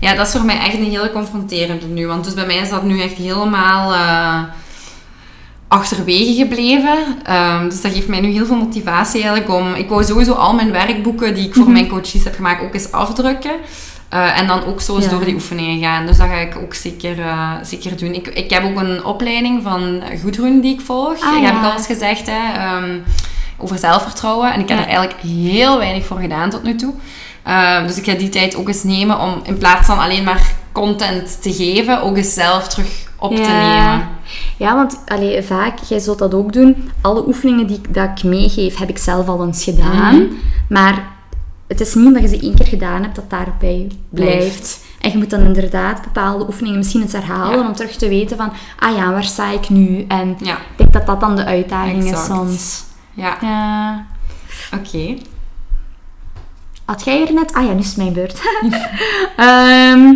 ja, 0.01 0.15
dat 0.15 0.27
is 0.27 0.33
voor 0.33 0.45
mij 0.45 0.59
echt 0.59 0.75
een 0.75 0.85
hele 0.85 1.13
confronterende 1.13 1.87
nu. 1.87 2.07
Want 2.07 2.25
dus 2.25 2.35
bij 2.35 2.47
mij 2.47 2.57
is 2.57 2.71
dat 2.71 2.83
nu 2.83 3.01
echt 3.01 3.15
helemaal 3.15 3.93
eh, 3.93 4.43
achterwege 5.69 6.35
gebleven. 6.35 6.99
Ehm, 7.25 7.69
dus 7.69 7.81
dat 7.81 7.93
geeft 7.93 8.09
mij 8.09 8.21
nu 8.21 8.29
heel 8.29 8.47
veel 8.47 8.57
motivatie 8.57 9.23
eigenlijk 9.23 9.53
om... 9.55 9.75
Ik 9.75 9.89
wou 9.89 10.05
sowieso 10.05 10.33
al 10.33 10.55
mijn 10.55 10.73
werkboeken 10.73 11.35
die 11.35 11.45
ik 11.45 11.51
Mhm. 11.55 11.63
voor 11.65 11.73
mijn 11.73 11.89
coaches 11.89 12.25
heb 12.25 12.35
gemaakt 12.35 12.63
ook 12.63 12.75
eens 12.75 12.93
afdrukken. 12.93 13.53
Eh, 14.09 14.39
en 14.41 14.47
dan 14.47 14.65
ook 14.65 14.81
zo 14.81 14.95
eens 14.97 15.05
Ja. 15.05 15.11
door 15.11 15.25
die 15.25 15.35
oefeningen 15.35 15.81
gaan. 15.81 16.07
Dus 16.07 16.17
dat 16.17 16.27
ga 16.29 16.35
ik 16.35 16.57
ook 16.57 16.75
zeker, 16.75 17.21
eh, 17.21 17.51
zeker 17.63 17.97
doen. 17.97 18.15
Ik, 18.15 18.27
ik 18.27 18.51
heb 18.51 18.65
ook 18.65 18.81
een 18.81 19.05
opleiding 19.05 19.63
van 19.63 20.03
Goedroen 20.23 20.61
die 20.61 20.75
ik 20.75 20.81
volg. 20.81 21.21
Ah, 21.21 21.33
dat 21.33 21.41
ja. 21.41 21.47
heb 21.47 21.57
ik 21.57 21.65
al 21.65 21.73
eens 21.77 21.87
gezegd, 21.87 22.27
hè. 22.27 22.53
ehm, 22.59 22.99
over 23.59 23.79
zelfvertrouwen. 23.79 24.53
En 24.53 24.61
ik 24.61 24.69
heb 24.69 24.79
Ja. 24.79 24.85
er 24.85 24.91
eigenlijk 24.91 25.21
heel 25.21 25.79
weinig 25.79 26.07
voor 26.07 26.19
gedaan 26.19 26.51
tot 26.51 26.63
nu 26.63 26.75
toe. 26.77 26.93
Ehm, 27.43 27.87
dus 27.87 27.97
ik 27.97 28.05
ga 28.05 28.13
die 28.15 28.29
tijd 28.29 28.57
ook 28.57 28.69
eens 28.69 28.83
nemen 28.83 29.21
om 29.21 29.41
in 29.43 29.59
plaats 29.59 29.87
van 29.87 29.99
alleen 29.99 30.25
maar 30.25 30.51
content 30.81 31.43
te 31.43 31.53
geven, 31.53 32.03
ook 32.03 32.17
eens 32.17 32.35
zelf 32.35 32.69
terug 32.69 33.09
op 33.19 33.35
te 33.35 33.41
nemen. 33.41 34.09
Ja, 34.57 34.75
want 34.75 35.01
allee, 35.07 35.43
vaak, 35.43 35.79
jij 35.89 35.99
zult 35.99 36.19
dat 36.19 36.35
ook 36.35 36.53
doen. 36.53 36.91
Alle 37.01 37.27
oefeningen 37.27 37.67
die 37.67 37.77
ik, 37.77 37.95
dat 37.95 38.09
ik 38.15 38.23
meegeef, 38.25 38.77
heb 38.79 38.89
ik 38.89 38.99
zelf 38.99 39.29
al 39.29 39.45
eens 39.45 39.65
gedaan. 39.65 40.15
Mhm. 40.17 40.33
Maar 40.69 41.09
het 41.67 41.81
is 41.81 41.95
niet 41.95 42.07
omdat 42.07 42.23
je 42.23 42.29
ze 42.29 42.41
één 42.41 42.55
keer 42.55 42.67
gedaan 42.67 43.03
hebt, 43.03 43.15
dat 43.17 43.31
daarbij 43.31 43.87
blijft. 44.11 44.37
Blijft. 44.39 44.85
En 45.01 45.11
je 45.11 45.17
moet 45.19 45.31
dan 45.31 45.41
inderdaad 45.41 46.03
bepaalde 46.03 46.47
oefeningen 46.47 46.79
misschien 46.79 47.03
eens 47.03 47.13
herhalen 47.13 47.59
Ja. 47.59 47.67
om 47.67 47.75
terug 47.75 47.97
te 47.97 48.09
weten 48.09 48.37
van, 48.37 48.53
ah 48.79 48.97
ja, 48.97 49.13
waar 49.13 49.25
sta 49.25 49.51
ik 49.51 49.69
nu? 49.69 50.05
En 50.09 50.37
Ja, 50.43 50.55
ik 50.57 50.77
denk 50.77 50.93
dat 50.93 51.07
dat 51.07 51.21
dan 51.21 51.37
de 51.37 51.45
uitdaging 51.45 52.05
Exact. 52.05 52.19
is 52.21 52.27
soms. 52.37 52.85
ja. 53.15 53.37
Ja. 53.41 54.07
oké. 54.75 55.17
Had 56.85 57.05
jij 57.05 57.27
er 57.27 57.33
net... 57.35 57.53
Ah 57.55 57.65
ja, 57.67 57.73
nu 57.73 57.79
is 57.79 57.87
het 57.87 57.97
mijn 57.97 58.13
beurt. 58.13 58.41
Ehm, 59.37 60.15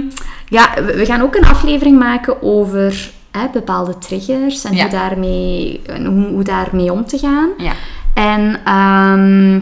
ja, 0.51 0.69
we 0.85 1.05
gaan 1.05 1.21
ook 1.23 1.35
een 1.35 1.45
aflevering 1.47 1.99
maken 1.99 2.43
over 2.43 3.11
hè, 3.31 3.47
bepaalde 3.53 3.99
triggers 3.99 4.65
en 4.65 4.75
Ja. 4.75 4.83
hoe, 4.83 4.91
daarmee, 4.91 5.81
hoe, 5.87 6.27
hoe 6.27 6.43
daarmee 6.45 6.93
om 6.93 7.05
te 7.07 7.19
gaan. 7.19 7.49
Ja. 7.59 7.73
En 8.15 8.61
ehm, 8.65 9.55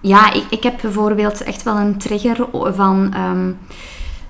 ja, 0.00 0.32
ik, 0.32 0.44
ik 0.50 0.62
heb 0.62 0.78
bijvoorbeeld 0.82 1.42
echt 1.42 1.62
wel 1.62 1.76
een 1.76 1.98
trigger 1.98 2.36
van 2.74 3.14
ehm, 3.14 3.52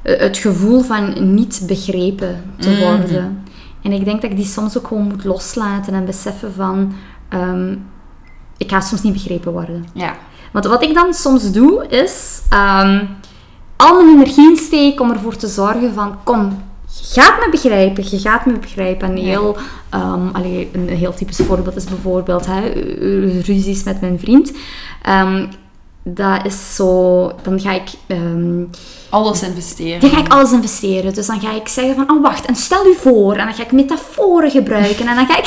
het 0.03 0.37
gevoel 0.39 0.81
van 0.81 1.35
niet 1.35 1.63
begrepen 1.67 2.43
te 2.59 2.71
Mhm. 2.71 2.81
worden. 2.81 3.43
En 3.83 3.93
ik 3.93 4.05
denk 4.05 4.23
dat 4.23 4.31
ik 4.31 4.37
die 4.37 4.47
soms 4.47 4.79
ook 4.79 4.87
gewoon 4.87 5.03
moet 5.05 5.25
loslaten 5.25 5.95
en 5.95 6.05
beseffen 6.05 6.53
van... 6.55 6.93
ehm, 7.29 7.73
ik 8.57 8.71
ga 8.71 8.81
soms 8.81 9.03
niet 9.03 9.13
begrepen 9.13 9.53
worden. 9.53 9.85
Ja. 9.93 10.15
Want 10.53 10.65
wat 10.67 10.83
ik 10.83 10.95
dan 10.95 11.15
soms 11.15 11.53
doe, 11.53 11.87
is 11.89 12.43
al 13.77 13.95
mijn 14.05 14.17
energie 14.17 14.51
insteken 14.51 15.01
om 15.05 15.11
ervoor 15.11 15.37
te 15.37 15.49
zorgen 15.49 15.95
van, 15.95 16.17
kom, 16.25 16.63
je 17.13 17.21
gaat 17.21 17.39
me 17.45 17.49
begrijpen, 17.51 18.05
je 18.11 18.19
gaat 18.19 18.47
me 18.47 18.53
begrijpen. 18.59 19.09
En 19.09 19.17
heel, 19.17 19.57
allee, 20.33 20.71
een 20.73 20.89
heel 20.89 21.15
typisch 21.15 21.41
voorbeeld 21.47 21.77
is 21.77 21.85
bijvoorbeeld 21.85 22.47
hè, 22.47 22.61
ruzies 23.41 23.83
met 23.83 24.01
mijn 24.01 24.19
vriend. 24.19 24.53
Ehm, 25.03 25.47
dat 26.03 26.45
is 26.47 26.75
zo, 26.75 27.27
dan 27.43 27.61
ga 27.61 27.73
ik... 27.73 27.89
ehm, 28.07 28.63
Alles 29.11 29.43
investeren. 29.43 30.01
dan 30.01 30.11
ga 30.11 30.19
ik 30.19 30.29
alles 30.33 30.53
investeren. 30.53 31.15
Dus 31.15 31.27
dan 31.27 31.41
ga 31.41 31.53
ik 31.53 31.69
zeggen 31.69 31.95
van, 31.95 32.11
oh 32.11 32.23
wacht, 32.23 32.45
en 32.47 32.55
stel 32.57 32.87
u 32.87 32.95
voor. 33.01 33.35
En 33.35 33.45
dan 33.47 33.55
ga 33.55 33.63
ik 33.63 33.73
metaforen 33.73 34.51
gebruiken. 34.51 35.07
En 35.07 35.17
dan 35.17 35.27
ga 35.27 35.39
ik, 35.39 35.47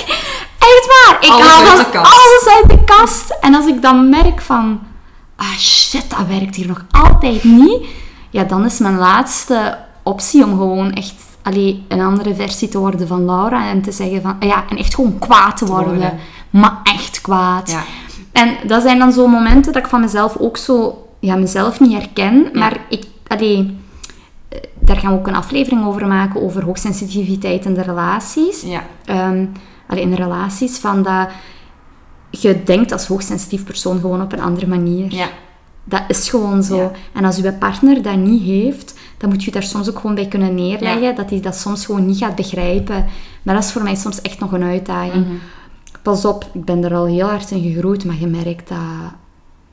echt 0.60 0.88
waar, 0.88 1.18
ik 1.22 1.30
Alles 1.30 1.46
haal 1.48 1.66
uit 1.66 1.76
dan 1.76 1.78
de 1.86 1.92
kast. 1.92 2.06
alles 2.16 2.56
uit 2.56 2.70
de 2.70 2.84
kast. 2.84 3.38
En 3.42 3.56
als 3.56 3.66
ik 3.66 3.82
dan 3.82 4.10
merk 4.10 4.42
van, 4.42 4.80
ah 5.36 5.58
shit, 5.58 6.06
dat 6.10 6.28
werkt 6.28 6.56
hier 6.56 6.68
nog 6.68 6.86
altijd 6.92 7.44
niet. 7.44 7.86
Ja, 8.30 8.44
dan 8.44 8.66
is 8.66 8.80
mijn 8.80 8.98
laatste 8.98 9.78
optie 10.04 10.44
om 10.44 10.50
gewoon 10.50 10.94
echt 10.94 11.16
allee, 11.42 11.84
een 11.88 12.02
andere 12.02 12.36
versie 12.36 12.70
te 12.70 12.78
worden 12.78 13.08
van 13.08 13.26
Laura. 13.26 13.70
En 13.70 13.82
te 13.82 13.92
zeggen 13.92 14.22
van, 14.22 14.36
ja, 14.40 14.64
en 14.70 14.78
echt 14.78 14.96
gewoon 14.96 15.20
kwaad 15.20 15.58
te 15.58 15.66
worden. 15.66 15.94
worden. 15.94 16.18
Maar 16.50 16.80
echt 16.84 17.22
kwaad. 17.22 17.72
Ja. 17.72 17.84
En 18.32 18.68
dat 18.68 18.82
zijn 18.82 19.00
dan 19.00 19.12
zo 19.12 19.28
momenten 19.28 19.74
dat 19.74 19.84
ik 19.84 19.90
van 19.90 20.02
mezelf 20.02 20.38
ook 20.38 20.58
zo, 20.58 21.08
ja, 21.20 21.36
mezelf 21.36 21.80
niet 21.80 21.94
herken. 21.94 22.50
Maar 22.54 22.78
ik, 22.90 23.06
allee, 23.28 23.78
eh, 24.50 24.60
daar 24.80 24.98
gaan 24.98 25.12
we 25.12 25.18
ook 25.18 25.28
een 25.28 25.36
aflevering 25.36 25.86
over 25.86 26.08
maken, 26.08 26.42
over 26.42 26.64
hoogsensitiviteit 26.64 27.66
in 27.66 27.74
de 27.74 27.82
relaties. 27.82 28.62
Ja. 28.62 28.84
Ehm, 29.06 29.46
allee, 29.88 30.04
in 30.04 30.14
relaties, 30.14 30.78
van 30.78 31.04
dat 31.04 31.28
je 32.30 32.64
denkt 32.64 32.92
als 32.92 33.08
hoogsensitief 33.08 33.64
persoon 33.64 34.00
gewoon 34.00 34.22
op 34.22 34.32
een 34.32 34.42
andere 34.42 34.68
manier. 34.68 35.14
Ja. 35.14 35.28
Dat 35.90 36.02
is 36.08 36.30
gewoon 36.30 36.64
zo. 36.64 36.78
Ja. 36.78 36.92
En 37.14 37.26
als 37.26 37.36
je 37.36 37.54
partner 37.54 38.02
dat 38.02 38.16
niet 38.16 38.42
heeft, 38.44 38.94
dan 39.18 39.30
moet 39.30 39.44
je 39.44 39.52
daar 39.52 39.64
soms 39.64 39.90
ook 39.90 40.00
gewoon 40.00 40.16
bij 40.16 40.28
kunnen 40.28 40.56
neerleggen, 40.56 41.02
Ja. 41.02 41.12
dat 41.12 41.30
hij 41.30 41.40
dat 41.40 41.56
soms 41.56 41.86
gewoon 41.86 42.06
niet 42.06 42.18
gaat 42.18 42.36
begrijpen. 42.36 43.06
Maar 43.44 43.56
dat 43.56 43.64
is 43.64 43.72
voor 43.72 43.84
mij 43.84 43.96
soms 43.96 44.22
echt 44.22 44.40
nog 44.40 44.52
een 44.52 44.64
uitdaging. 44.64 45.26
Mhm. 45.26 45.36
Pas 46.02 46.26
op, 46.26 46.46
ik 46.54 46.66
ben 46.66 46.84
er 46.84 46.96
al 46.96 47.06
heel 47.06 47.28
hard 47.28 47.52
in 47.52 47.62
gegroeid, 47.74 48.06
maar 48.06 48.16
je 48.20 48.28
merkt 48.28 48.70
dat... 48.70 48.78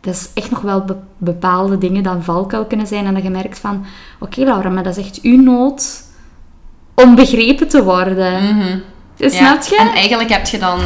Dat 0.00 0.14
is 0.14 0.28
echt 0.34 0.50
nog 0.50 0.60
wel 0.60 0.80
be- 0.84 0.96
bepaalde 1.18 1.78
dingen 1.78 2.02
dat 2.02 2.14
een 2.14 2.22
valkuil 2.22 2.64
kunnen 2.64 2.86
zijn. 2.86 3.06
En 3.06 3.14
dat 3.14 3.22
je 3.22 3.30
merkt 3.30 3.58
van... 3.58 3.84
Oké 4.20 4.40
Laura, 4.40 4.68
maar 4.68 4.82
dat 4.82 4.96
is 4.96 5.04
echt 5.06 5.20
uw 5.22 5.42
nood 5.42 6.02
om 6.94 7.14
begrepen 7.14 7.68
te 7.68 7.84
worden. 7.84 8.82
Dus 9.16 9.38
Ja. 9.38 9.60
Snap 9.60 9.62
je? 9.62 9.76
En 9.88 9.94
eigenlijk 9.94 10.30
heb 10.30 10.46
je 10.46 10.58
dan 10.58 10.78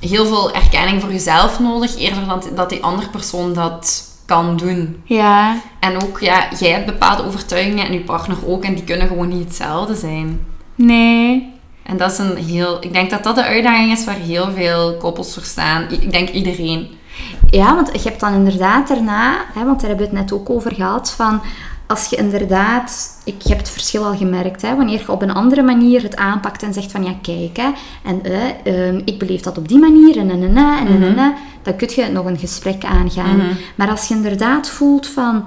heel 0.00 0.26
veel 0.26 0.52
erkenning 0.54 1.00
voor 1.00 1.12
jezelf 1.12 1.60
nodig, 1.60 1.96
eerder 1.98 2.26
dan 2.26 2.42
dat 2.54 2.68
die 2.68 2.82
andere 2.84 3.08
persoon 3.08 3.52
dat 3.52 4.04
kan 4.26 4.56
doen. 4.56 5.02
Ja. 5.04 5.56
En 5.80 6.02
ook, 6.02 6.20
ja, 6.20 6.48
jij 6.58 6.70
hebt 6.70 6.86
bepaalde 6.86 7.24
overtuigingen 7.24 7.86
en 7.86 7.92
je 7.92 8.00
partner 8.00 8.36
ook, 8.46 8.64
en 8.64 8.74
die 8.74 8.84
kunnen 8.84 9.08
gewoon 9.08 9.28
niet 9.28 9.44
hetzelfde 9.44 9.94
zijn. 9.94 10.46
Nee. 10.74 11.54
En 11.82 11.96
dat 11.96 12.10
is 12.10 12.18
een 12.18 12.36
heel... 12.36 12.76
Ik 12.80 12.92
denk 12.92 13.10
dat 13.10 13.24
dat 13.24 13.34
de 13.34 13.44
uitdaging 13.44 13.92
is 13.92 14.04
waar 14.04 14.14
heel 14.14 14.50
veel 14.50 14.96
koppels 14.96 15.34
voor 15.34 15.42
staan. 15.42 15.86
Ik 15.90 16.12
denk 16.12 16.28
iedereen. 16.28 16.88
Ja, 17.50 17.74
want 17.74 17.90
je 17.92 18.08
hebt 18.08 18.20
dan 18.20 18.34
inderdaad 18.34 18.88
daarna... 18.88 19.36
Hè, 19.54 19.64
want 19.64 19.80
daar 19.80 19.88
hebben 19.88 20.10
we 20.10 20.16
het 20.16 20.28
net 20.28 20.38
ook 20.38 20.50
over 20.50 20.74
gehad, 20.74 21.10
van... 21.10 21.40
Als 21.86 22.08
je 22.08 22.16
inderdaad... 22.16 23.20
Ik 23.24 23.42
heb 23.48 23.58
het 23.58 23.70
verschil 23.70 24.04
al 24.04 24.16
gemerkt, 24.16 24.62
hè, 24.62 24.76
wanneer 24.76 24.98
je 25.00 25.12
op 25.12 25.22
een 25.22 25.32
andere 25.32 25.62
manier 25.62 26.02
het 26.02 26.16
aanpakt 26.16 26.62
en 26.62 26.72
zegt 26.72 26.90
van... 26.90 27.04
Ja, 27.04 27.14
kijk, 27.22 27.56
hè, 27.56 27.68
en 28.04 28.22
ehm, 28.64 29.00
ik 29.04 29.18
beleef 29.18 29.40
dat 29.40 29.58
op 29.58 29.68
die 29.68 29.78
manier, 29.78 30.18
en 30.18 30.30
en 30.30 30.42
en 30.42 30.56
en 30.56 30.86
en 31.02 31.18
en, 31.18 31.34
dan 31.62 31.76
kun 31.76 31.88
je 31.94 32.08
nog 32.12 32.24
een 32.26 32.38
gesprek 32.38 32.84
aangaan. 32.84 33.36
Mhm. 33.36 33.46
Maar 33.74 33.88
als 33.90 34.08
je 34.08 34.14
inderdaad 34.14 34.68
voelt 34.68 35.06
van... 35.06 35.44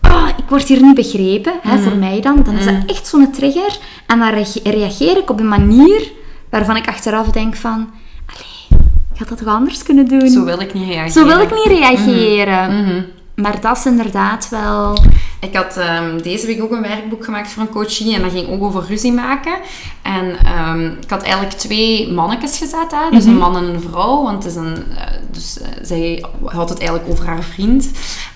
Ah, 0.00 0.12
oh, 0.12 0.28
ik 0.36 0.44
word 0.48 0.68
hier 0.68 0.82
niet 0.82 0.94
begrepen, 0.94 1.52
hè, 1.62 1.78
voor 1.78 1.96
mij 1.96 2.20
dan, 2.20 2.42
dan 2.42 2.56
is 2.56 2.64
dat 2.64 2.74
echt 2.86 3.06
zo'n 3.06 3.30
trigger. 3.32 3.78
En 4.06 4.18
dan 4.18 4.28
reage- 4.30 4.60
reageer 4.70 5.16
ik 5.16 5.30
op 5.30 5.40
een 5.40 5.48
manier 5.48 6.12
waarvan 6.50 6.76
ik 6.76 6.88
achteraf 6.88 7.30
denk 7.30 7.54
van, 7.56 7.90
allee, 8.26 8.80
ik 9.12 9.18
had 9.18 9.28
dat 9.28 9.38
toch 9.38 9.48
anders 9.48 9.82
kunnen 9.82 10.08
doen? 10.08 10.28
Zo 10.28 10.44
wil 10.44 10.60
ik 10.60 10.74
niet 10.74 10.88
reageren. 10.88 11.10
Zo 11.10 11.24
wil 11.26 11.40
ik 11.40 11.50
niet 11.54 11.78
reageren. 11.78 12.82
Mhm. 12.84 13.02
Maar 13.34 13.60
dat 13.60 13.76
is 13.76 13.86
inderdaad 13.86 14.48
wel... 14.48 14.98
Ik 15.40 15.56
had 15.56 15.76
ehm, 15.76 16.22
deze 16.22 16.46
week 16.46 16.62
ook 16.62 16.70
een 16.70 16.82
werkboek 16.82 17.24
gemaakt 17.24 17.50
voor 17.50 17.62
een 17.62 17.68
coachie 17.68 18.14
en 18.14 18.22
dat 18.22 18.30
ging 18.30 18.48
ook 18.48 18.62
over 18.62 18.84
ruzie 18.88 19.12
maken. 19.12 19.54
En 20.02 20.36
ehm, 20.44 20.86
ik 20.86 21.10
had 21.10 21.22
eigenlijk 21.22 21.54
twee 21.54 22.12
mannetjes 22.12 22.58
gezet, 22.58 22.90
hè? 22.90 23.10
dus 23.10 23.24
een 23.24 23.36
man 23.36 23.56
en 23.56 23.64
een 23.64 23.80
vrouw, 23.80 24.22
want 24.22 24.42
het 24.42 24.52
is 24.52 24.58
een, 24.58 24.84
eh, 24.96 25.06
dus, 25.30 25.60
eh, 25.60 25.68
zij 25.82 26.24
had 26.44 26.68
het 26.68 26.78
eigenlijk 26.78 27.10
over 27.10 27.26
haar 27.26 27.42
vriend. 27.42 27.90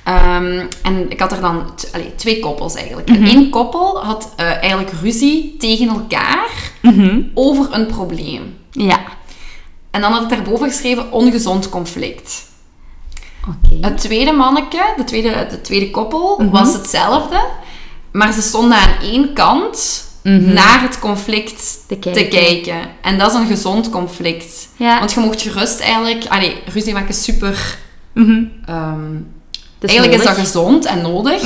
Ehm, 0.05 0.67
en 0.83 1.11
ik 1.11 1.21
had 1.21 1.33
er 1.33 1.41
dan 1.41 1.63
allee, 1.93 2.15
twee 2.15 2.41
koppels 2.41 2.75
eigenlijk. 2.75 3.09
En 3.09 3.25
één 3.25 3.51
koppel 3.51 4.05
had 4.05 4.33
eh, 4.37 4.47
eigenlijk 4.47 4.93
ruzie 5.03 5.57
tegen 5.59 5.89
elkaar 5.89 6.73
over 7.35 7.75
een 7.75 7.87
probleem. 7.87 8.57
Ja. 8.71 9.01
En 9.91 10.01
dan 10.01 10.13
had 10.13 10.23
ik 10.23 10.29
daarboven 10.29 10.69
geschreven 10.69 11.13
ongezond 11.13 11.69
conflict. 11.69 12.48
Het 13.81 13.99
tweede 13.99 14.33
manneke, 14.33 14.93
de 14.97 15.05
tweede, 15.05 15.47
de 15.51 15.61
tweede 15.61 15.91
koppel, 15.91 16.39
Mhm. 16.39 16.51
was 16.51 16.73
hetzelfde. 16.73 17.41
Maar 18.13 18.33
ze 18.33 18.43
stonden 18.43 18.79
aan 18.79 18.95
één 19.03 19.33
kant 19.33 20.07
naar 20.23 20.83
het 20.83 20.99
conflict 20.99 21.79
Te 21.89 21.99
te 21.99 22.27
kijken. 22.29 22.79
En 23.03 23.19
dat 23.19 23.31
is 23.33 23.37
een 23.39 23.47
gezond 23.47 23.91
conflict. 23.91 24.69
Ja. 24.77 24.99
Want 24.99 25.13
je 25.13 25.21
mocht 25.21 25.43
gerust 25.43 25.81
eigenlijk... 25.81 26.25
Allee, 26.29 26.57
ruzie 26.73 26.93
maken 26.93 27.09
is 27.09 27.23
super... 27.25 27.79
Mhm. 28.15 28.43
ehm, 28.67 29.01
eigenlijk 29.81 30.19
is 30.21 30.27
dat 30.27 30.37
gezond 30.37 30.85
en 30.85 31.03
nodig. 31.03 31.43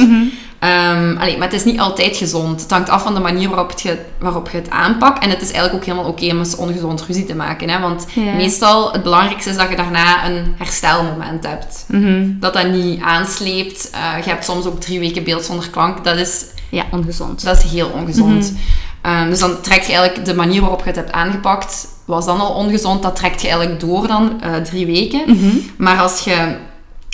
Allee, 1.18 1.38
maar 1.38 1.48
het 1.48 1.52
is 1.56 1.64
niet 1.64 1.80
altijd 1.80 2.16
gezond. 2.16 2.60
Het 2.60 2.70
hangt 2.70 2.88
af 2.88 3.02
van 3.02 3.14
de 3.14 3.20
manier 3.20 3.48
waarop, 3.48 3.70
het 3.70 3.80
je, 3.80 3.98
waarop 4.18 4.50
je 4.50 4.56
het 4.56 4.70
aanpakt. 4.70 5.22
En 5.24 5.30
het 5.30 5.42
is 5.42 5.50
eigenlijk 5.50 5.74
ook 5.74 5.84
helemaal 5.90 6.10
oké 6.10 6.30
om 6.30 6.38
eens 6.38 6.56
ongezond 6.56 7.02
ruzie 7.02 7.24
te 7.24 7.34
maken. 7.34 7.68
Hè? 7.68 7.80
Want 7.80 8.06
Ja. 8.14 8.32
meestal, 8.32 8.92
het 8.92 9.02
belangrijkste 9.02 9.50
is 9.50 9.56
dat 9.56 9.68
je 9.70 9.76
daarna 9.76 10.26
een 10.26 10.54
herstelmoment 10.58 11.46
hebt. 11.46 11.84
Mhm. 11.88 12.26
Dat 12.40 12.52
dat 12.52 12.68
niet 12.68 13.00
aansleept. 13.02 13.90
Eh, 13.90 14.24
je 14.24 14.30
hebt 14.30 14.44
soms 14.44 14.66
ook 14.66 14.80
drie 14.80 14.98
weken 14.98 15.24
beeld 15.24 15.44
zonder 15.44 15.70
klank. 15.70 16.04
Dat 16.04 16.16
is, 16.16 16.44
Ja, 16.68 16.84
ongezond. 16.90 17.44
dat 17.44 17.56
is 17.64 17.70
heel 17.70 17.88
ongezond. 17.94 18.52
Mhm. 18.52 18.60
Ehm, 19.14 19.28
dus 19.28 19.38
dan 19.38 19.60
trek 19.60 19.82
je 19.82 19.92
eigenlijk 19.92 20.26
de 20.26 20.34
manier 20.34 20.60
waarop 20.60 20.80
je 20.80 20.86
het 20.86 20.96
hebt 20.96 21.12
aangepakt, 21.12 21.86
was 22.04 22.24
dan 22.24 22.40
al 22.40 22.52
ongezond. 22.54 23.02
Dat 23.02 23.16
trekt 23.16 23.40
je 23.42 23.48
eigenlijk 23.48 23.80
door 23.80 24.06
dan 24.06 24.40
eh, 24.42 24.54
drie 24.54 24.86
weken. 24.86 25.22
Mhm. 25.26 25.56
Maar 25.76 26.00
als 26.00 26.20
je 26.20 26.56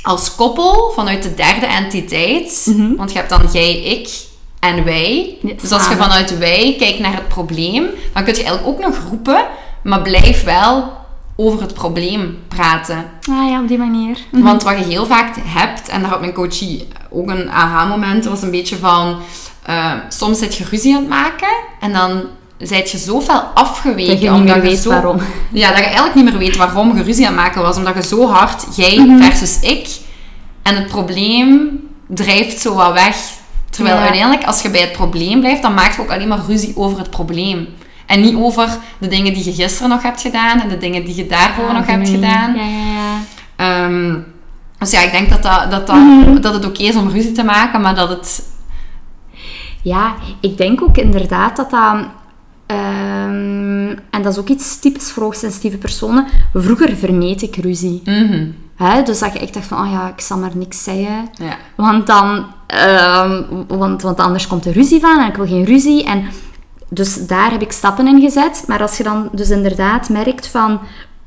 als 0.08 0.34
koppel 0.34 0.92
vanuit 0.94 1.22
de 1.22 1.34
derde 1.34 1.66
entiteit, 1.66 2.66
Mhm. 2.66 2.94
want 2.96 3.12
je 3.12 3.16
hebt 3.18 3.30
dan 3.30 3.48
jij, 3.52 3.82
ik 3.82 4.08
en 4.60 4.84
wij. 4.84 5.36
Ja, 5.42 5.52
dus 5.60 5.72
als 5.72 5.88
je 5.88 5.96
vanuit 5.96 6.38
wij 6.38 6.74
kijkt 6.78 6.98
naar 6.98 7.14
het 7.14 7.28
probleem, 7.28 7.86
dan 8.12 8.24
kun 8.24 8.34
je 8.34 8.42
eigenlijk 8.44 8.66
ook 8.66 8.80
nog 8.80 8.98
roepen, 9.08 9.44
maar 9.82 10.02
blijf 10.02 10.44
wel 10.44 10.92
over 11.36 11.60
het 11.60 11.74
probleem 11.74 12.38
praten. 12.48 13.10
Ah 13.30 13.50
ja, 13.50 13.60
op 13.60 13.68
die 13.68 13.78
manier. 13.78 14.18
Mhm. 14.30 14.42
Want 14.42 14.62
wat 14.62 14.78
je 14.78 14.84
heel 14.84 15.06
vaak 15.06 15.36
hebt, 15.44 15.88
en 15.88 16.00
daar 16.00 16.10
had 16.10 16.20
mijn 16.20 16.32
coachie 16.32 16.88
ook 17.10 17.30
een 17.30 17.50
aha-moment, 17.50 18.24
was 18.24 18.42
een 18.42 18.50
beetje 18.50 18.76
van... 18.76 19.18
eh, 19.62 19.92
soms 20.08 20.38
zit 20.38 20.54
je 20.56 20.64
ruzie 20.70 20.94
aan 20.94 21.00
het 21.00 21.08
maken 21.08 21.48
en 21.80 21.92
dan 21.92 22.22
zijt 22.58 22.90
je 22.90 22.98
zo 22.98 23.20
fel 23.20 23.40
afgeweken. 23.54 24.12
Je 24.20 24.30
niet 24.30 24.40
omdat 24.40 24.60
weet 24.60 24.78
zo, 24.78 24.88
waarom. 24.90 25.16
Ja, 25.52 25.68
dat 25.68 25.78
je 25.78 25.84
eigenlijk 25.84 26.14
niet 26.14 26.24
meer 26.24 26.38
weet 26.38 26.56
waarom 26.56 26.96
je 26.96 27.02
ruzie 27.02 27.26
aan 27.26 27.32
het 27.32 27.42
maken 27.42 27.62
was. 27.62 27.76
Omdat 27.76 27.94
je 27.94 28.02
zo 28.02 28.28
hard, 28.28 28.76
jij 28.76 28.98
Mhm. 28.98 29.22
versus 29.22 29.60
ik, 29.60 29.88
en 30.62 30.74
het 30.74 30.86
probleem 30.86 31.80
drijft 32.08 32.60
zo 32.60 32.74
wat 32.74 32.92
weg. 32.92 33.16
Terwijl 33.70 33.96
Ja. 33.96 34.02
uiteindelijk, 34.02 34.44
als 34.46 34.62
je 34.62 34.70
bij 34.70 34.80
het 34.80 34.92
probleem 34.92 35.40
blijft, 35.40 35.62
dan 35.62 35.74
maak 35.74 35.92
je 35.94 36.00
ook 36.00 36.10
alleen 36.12 36.28
maar 36.28 36.40
ruzie 36.46 36.72
over 36.76 36.98
het 36.98 37.10
probleem. 37.10 37.68
En 38.06 38.20
niet 38.20 38.36
over 38.36 38.68
de 38.98 39.08
dingen 39.08 39.32
die 39.34 39.44
je 39.44 39.54
gisteren 39.54 39.88
nog 39.88 40.02
hebt 40.02 40.20
gedaan 40.20 40.60
en 40.60 40.68
de 40.68 40.78
dingen 40.78 41.04
die 41.04 41.14
je 41.14 41.26
daarvoor 41.26 41.68
Ah, 41.68 41.74
nog 41.74 41.86
hebt 41.86 42.08
gedaan. 42.08 42.54
Ja, 42.56 42.62
ja, 42.62 42.92
ja. 42.92 43.20
Ehm, 43.56 44.14
dus 44.78 44.90
ja, 44.90 45.00
ik 45.00 45.10
denk 45.12 45.28
dat, 45.30 45.42
dat, 45.42 45.70
dat, 45.70 45.86
dat, 45.86 45.96
Mhm. 45.96 46.40
dat 46.40 46.54
het 46.54 46.66
oké 46.66 46.82
is 46.82 46.96
om 46.96 47.08
ruzie 47.08 47.32
te 47.32 47.42
maken, 47.44 47.80
maar 47.80 47.94
dat 47.94 48.08
het... 48.08 48.42
Ja, 49.82 50.14
ik 50.40 50.56
denk 50.56 50.82
ook 50.82 50.96
inderdaad 50.96 51.56
dat 51.56 51.70
dat... 51.70 51.96
ehm, 52.68 53.96
en 54.10 54.22
dat 54.22 54.32
is 54.32 54.38
ook 54.38 54.48
iets 54.48 54.78
typisch 54.78 55.10
voor 55.10 55.22
hoogsensitieve 55.22 55.78
personen. 55.78 56.26
Vroeger 56.54 56.96
vermeed 56.96 57.42
ik 57.42 57.56
ruzie. 57.56 58.02
Hè? 58.76 59.02
Dus 59.02 59.18
dat 59.18 59.32
je 59.32 59.38
echt 59.38 59.54
dacht 59.54 59.66
van, 59.66 59.84
oh 59.86 59.90
ja, 59.92 60.08
ik 60.08 60.20
zal 60.20 60.38
maar 60.38 60.50
niks 60.56 60.82
zeggen. 60.84 61.28
ja. 61.34 61.56
Want 61.76 62.06
dan... 62.06 62.46
ehm, 62.66 63.42
want, 63.68 64.02
want 64.02 64.18
anders 64.20 64.46
komt 64.46 64.64
er 64.66 64.72
ruzie 64.72 65.00
van 65.00 65.20
en 65.20 65.28
ik 65.28 65.36
wil 65.36 65.46
geen 65.46 65.64
ruzie. 65.64 66.04
En 66.04 66.24
dus 66.88 67.26
daar 67.26 67.50
heb 67.50 67.62
ik 67.62 67.72
stappen 67.72 68.06
in 68.06 68.20
gezet. 68.20 68.64
Maar 68.66 68.80
als 68.82 68.96
je 68.96 69.02
dan 69.02 69.28
dus 69.32 69.50
inderdaad 69.50 70.08
merkt 70.08 70.46
van... 70.46 70.80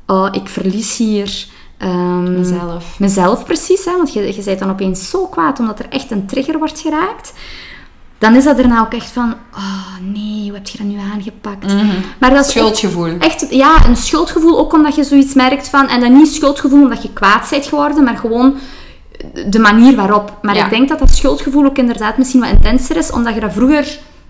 Oh, 0.06 0.28
ik 0.32 0.48
verlies 0.48 0.96
hier... 0.96 1.46
ehm, 1.78 2.38
Mezelf. 2.38 2.98
mezelf 2.98 3.44
precies, 3.44 3.84
hè, 3.84 3.92
want 3.96 4.12
je, 4.12 4.36
je 4.36 4.42
bent 4.44 4.58
dan 4.58 4.70
opeens 4.70 5.10
zo 5.10 5.26
kwaad 5.26 5.58
omdat 5.58 5.78
er 5.78 5.88
echt 5.88 6.10
een 6.10 6.26
trigger 6.26 6.58
wordt 6.58 6.80
geraakt. 6.80 7.32
Dan 8.22 8.34
is 8.34 8.44
dat 8.44 8.56
daarna 8.56 8.80
ook 8.80 8.92
echt 8.92 9.10
van, 9.10 9.34
oh 9.54 10.12
nee, 10.12 10.44
hoe 10.44 10.54
heb 10.54 10.66
je 10.66 10.78
dat 10.78 10.86
nu 10.86 10.96
aangepakt? 11.12 11.74
Maar 12.20 12.30
dat 12.30 12.44
is 12.44 12.50
Schuldgevoel. 12.50 13.18
echt, 13.18 13.46
ja, 13.50 13.86
een 13.86 13.96
schuldgevoel, 13.96 14.58
ook 14.58 14.72
omdat 14.72 14.94
je 14.94 15.04
zoiets 15.04 15.34
merkt 15.34 15.68
van, 15.68 15.88
en 15.88 16.00
dan 16.00 16.12
niet 16.16 16.32
schuldgevoel 16.32 16.82
omdat 16.82 17.02
je 17.02 17.12
kwaad 17.12 17.46
bent 17.50 17.66
geworden, 17.66 18.04
maar 18.04 18.16
gewoon 18.16 18.54
de 19.46 19.58
manier 19.58 19.96
waarop. 19.96 20.38
Maar 20.42 20.54
Ja. 20.54 20.64
ik 20.64 20.70
denk 20.70 20.88
dat 20.88 20.98
dat 20.98 21.10
schuldgevoel 21.10 21.64
ook 21.64 21.78
inderdaad 21.78 22.18
misschien 22.18 22.40
wat 22.40 22.50
intenser 22.50 22.96
is, 22.96 23.10
omdat 23.10 23.34
je 23.34 23.40
dat 23.40 23.52
vroeger, 23.52 23.84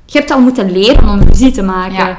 je 0.06 0.18
hebt 0.18 0.30
al 0.30 0.40
moeten 0.40 0.72
leren 0.72 1.08
om 1.08 1.20
ruzie 1.22 1.50
te 1.50 1.62
maken. 1.62 1.92
Ja. 2.06 2.18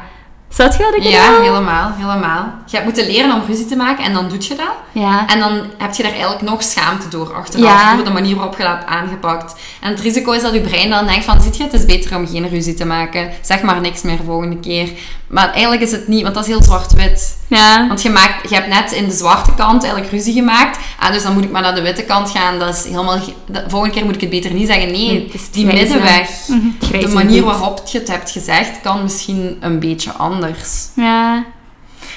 Zat 0.49 0.75
je 0.77 0.83
dat 0.83 0.95
ik 0.95 1.03
Ja, 1.11 1.41
helemaal, 1.41 1.91
helemaal. 1.95 2.53
Je 2.73 2.79
hebt 2.79 2.93
moeten 2.95 3.13
leren 3.13 3.33
om 3.35 3.41
ruzie 3.47 3.65
te 3.65 3.75
maken 3.75 4.03
en 4.05 4.13
dan 4.13 4.29
doe 4.29 4.37
je 4.41 4.55
dat. 4.55 4.73
Ja. 4.91 5.27
En 5.27 5.39
dan 5.39 5.61
heb 5.77 5.93
je 5.93 6.03
daar 6.03 6.11
eigenlijk 6.11 6.41
nog 6.41 6.63
schaamte 6.63 7.07
door 7.07 7.33
achteraf, 7.33 7.65
Ja. 7.65 7.95
door 7.95 8.05
de 8.05 8.11
manier 8.11 8.35
waarop 8.35 8.57
je 8.57 8.63
dat 8.63 8.71
hebt 8.71 8.85
aangepakt. 8.89 9.55
En 9.81 9.89
het 9.89 9.99
risico 9.99 10.31
is 10.31 10.41
dat 10.41 10.53
je 10.53 10.61
brein 10.61 10.89
dan 10.89 11.05
denkt 11.07 11.25
van, 11.25 11.41
ziet 11.41 11.57
je, 11.57 11.63
het 11.63 11.73
is 11.73 11.85
beter 11.85 12.15
om 12.17 12.27
geen 12.27 12.49
ruzie 12.49 12.73
te 12.73 12.85
maken. 12.85 13.31
Zeg 13.41 13.61
maar 13.61 13.81
niks 13.81 14.01
meer 14.01 14.17
volgende 14.25 14.59
keer. 14.59 14.89
Maar 15.27 15.51
eigenlijk 15.51 15.81
is 15.81 15.91
het 15.91 16.07
niet, 16.07 16.21
want 16.21 16.33
dat 16.35 16.43
is 16.43 16.49
heel 16.49 16.63
zwart-wit. 16.63 17.37
Ja. 17.47 17.87
Want 17.87 18.01
je, 18.01 18.09
maakt, 18.09 18.49
je 18.49 18.55
hebt 18.55 18.67
net 18.67 18.91
in 18.91 19.05
de 19.07 19.13
zwarte 19.13 19.53
kant 19.53 19.83
eigenlijk 19.83 20.11
ruzie 20.13 20.33
gemaakt. 20.33 20.77
Ah, 20.99 21.11
dus 21.11 21.23
dan 21.23 21.33
moet 21.33 21.43
ik 21.43 21.51
maar 21.51 21.61
naar 21.61 21.75
de 21.75 21.81
witte 21.81 22.03
kant 22.03 22.29
gaan. 22.29 22.59
Dat 22.59 22.75
is 22.75 22.83
helemaal... 22.83 23.19
ge- 23.19 23.33
de 23.45 23.63
volgende 23.67 23.95
keer 23.95 24.05
moet 24.05 24.15
ik 24.15 24.21
het 24.21 24.29
beter 24.29 24.53
niet 24.53 24.67
zeggen. 24.67 24.91
Nee, 24.91 25.29
is 25.33 25.49
die 25.51 25.67
grijze. 25.67 25.83
middenweg. 25.83 26.29
Mhm, 26.47 26.99
De 26.99 27.07
manier 27.07 27.43
waarop 27.43 27.81
je 27.85 27.97
het 27.99 28.07
hebt 28.07 28.31
gezegd, 28.31 28.81
kan 28.81 29.03
misschien 29.03 29.57
een 29.59 29.79
beetje 29.79 30.11
anders. 30.11 30.87
Ja. 30.95 31.43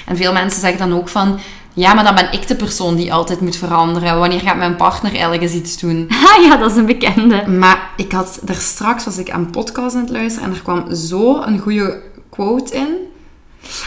En 0.07 0.17
veel 0.17 0.33
mensen 0.33 0.61
zeggen 0.61 0.89
dan 0.89 0.97
ook 0.97 1.09
van... 1.09 1.39
Ja, 1.73 1.93
maar 1.93 2.03
dan 2.03 2.15
ben 2.15 2.31
ik 2.31 2.47
de 2.47 2.55
persoon 2.55 2.95
die 2.95 3.13
altijd 3.13 3.41
moet 3.41 3.55
veranderen. 3.55 4.19
Wanneer 4.19 4.39
gaat 4.39 4.57
mijn 4.57 4.75
partner 4.75 5.11
eigenlijk 5.11 5.41
eens 5.41 5.53
iets 5.53 5.79
doen? 5.79 6.07
Ah 6.37 6.43
ja, 6.43 6.57
dat 6.57 6.71
is 6.71 6.77
een 6.77 6.85
bekende. 6.85 7.47
Maar 7.47 7.89
ik 7.97 8.11
had 8.11 8.39
er 8.45 8.55
straks, 8.55 9.05
was 9.05 9.17
ik 9.17 9.29
aan 9.29 9.49
podcast 9.49 9.95
aan 9.95 10.01
het 10.01 10.09
luisteren 10.09 10.49
en 10.49 10.55
er 10.55 10.61
kwam 10.61 10.95
zo 10.95 11.41
een 11.41 11.59
goede 11.59 12.01
quote 12.29 12.75
in. 12.75 12.87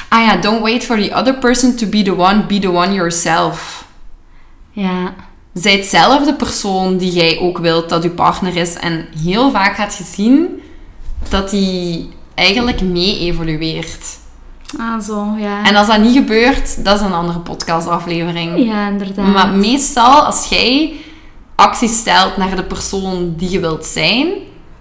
Ah 0.09 0.25
ja, 0.25 0.37
don't 0.37 0.61
wait 0.61 0.85
for 0.85 0.97
the 0.97 1.15
other 1.15 1.39
person 1.39 1.77
to 1.77 1.87
be 1.87 2.03
the 2.03 2.17
one, 2.17 2.47
be 2.47 2.59
the 2.59 2.73
one 2.73 2.93
yourself. 2.93 3.85
Ja. 4.71 5.15
Zijt 5.53 5.87
zelf 5.87 6.25
de 6.25 6.35
persoon 6.35 6.97
die 6.97 7.13
jij 7.13 7.39
ook 7.39 7.59
wilt 7.59 7.89
dat 7.89 8.03
je 8.03 8.11
partner 8.11 8.57
is. 8.57 8.75
En 8.75 9.07
heel 9.23 9.51
vaak 9.51 9.75
gaat 9.75 9.97
je 9.97 10.05
zien 10.05 10.63
dat 11.29 11.51
die 11.51 12.09
eigenlijk 12.35 12.81
mee 12.81 13.19
evolueert. 13.19 14.19
Ah, 14.79 15.01
zo, 15.01 15.35
ja. 15.39 15.65
En 15.65 15.77
als 15.77 15.87
dat 15.87 15.99
niet 16.01 16.15
gebeurt, 16.17 16.85
dat 16.85 16.95
is 17.01 17.07
een 17.07 17.13
andere 17.13 17.39
podcastaflevering. 17.39 18.65
Ja, 18.65 18.89
inderdaad. 18.89 19.27
Maar 19.27 19.49
meestal, 19.49 20.25
als 20.25 20.47
jij 20.49 20.93
acties 21.55 21.99
stelt 21.99 22.37
naar 22.37 22.57
de 22.57 22.63
persoon 22.63 23.35
die 23.37 23.51
je 23.51 23.61
wilt 23.61 23.85
zijn, 23.87 24.29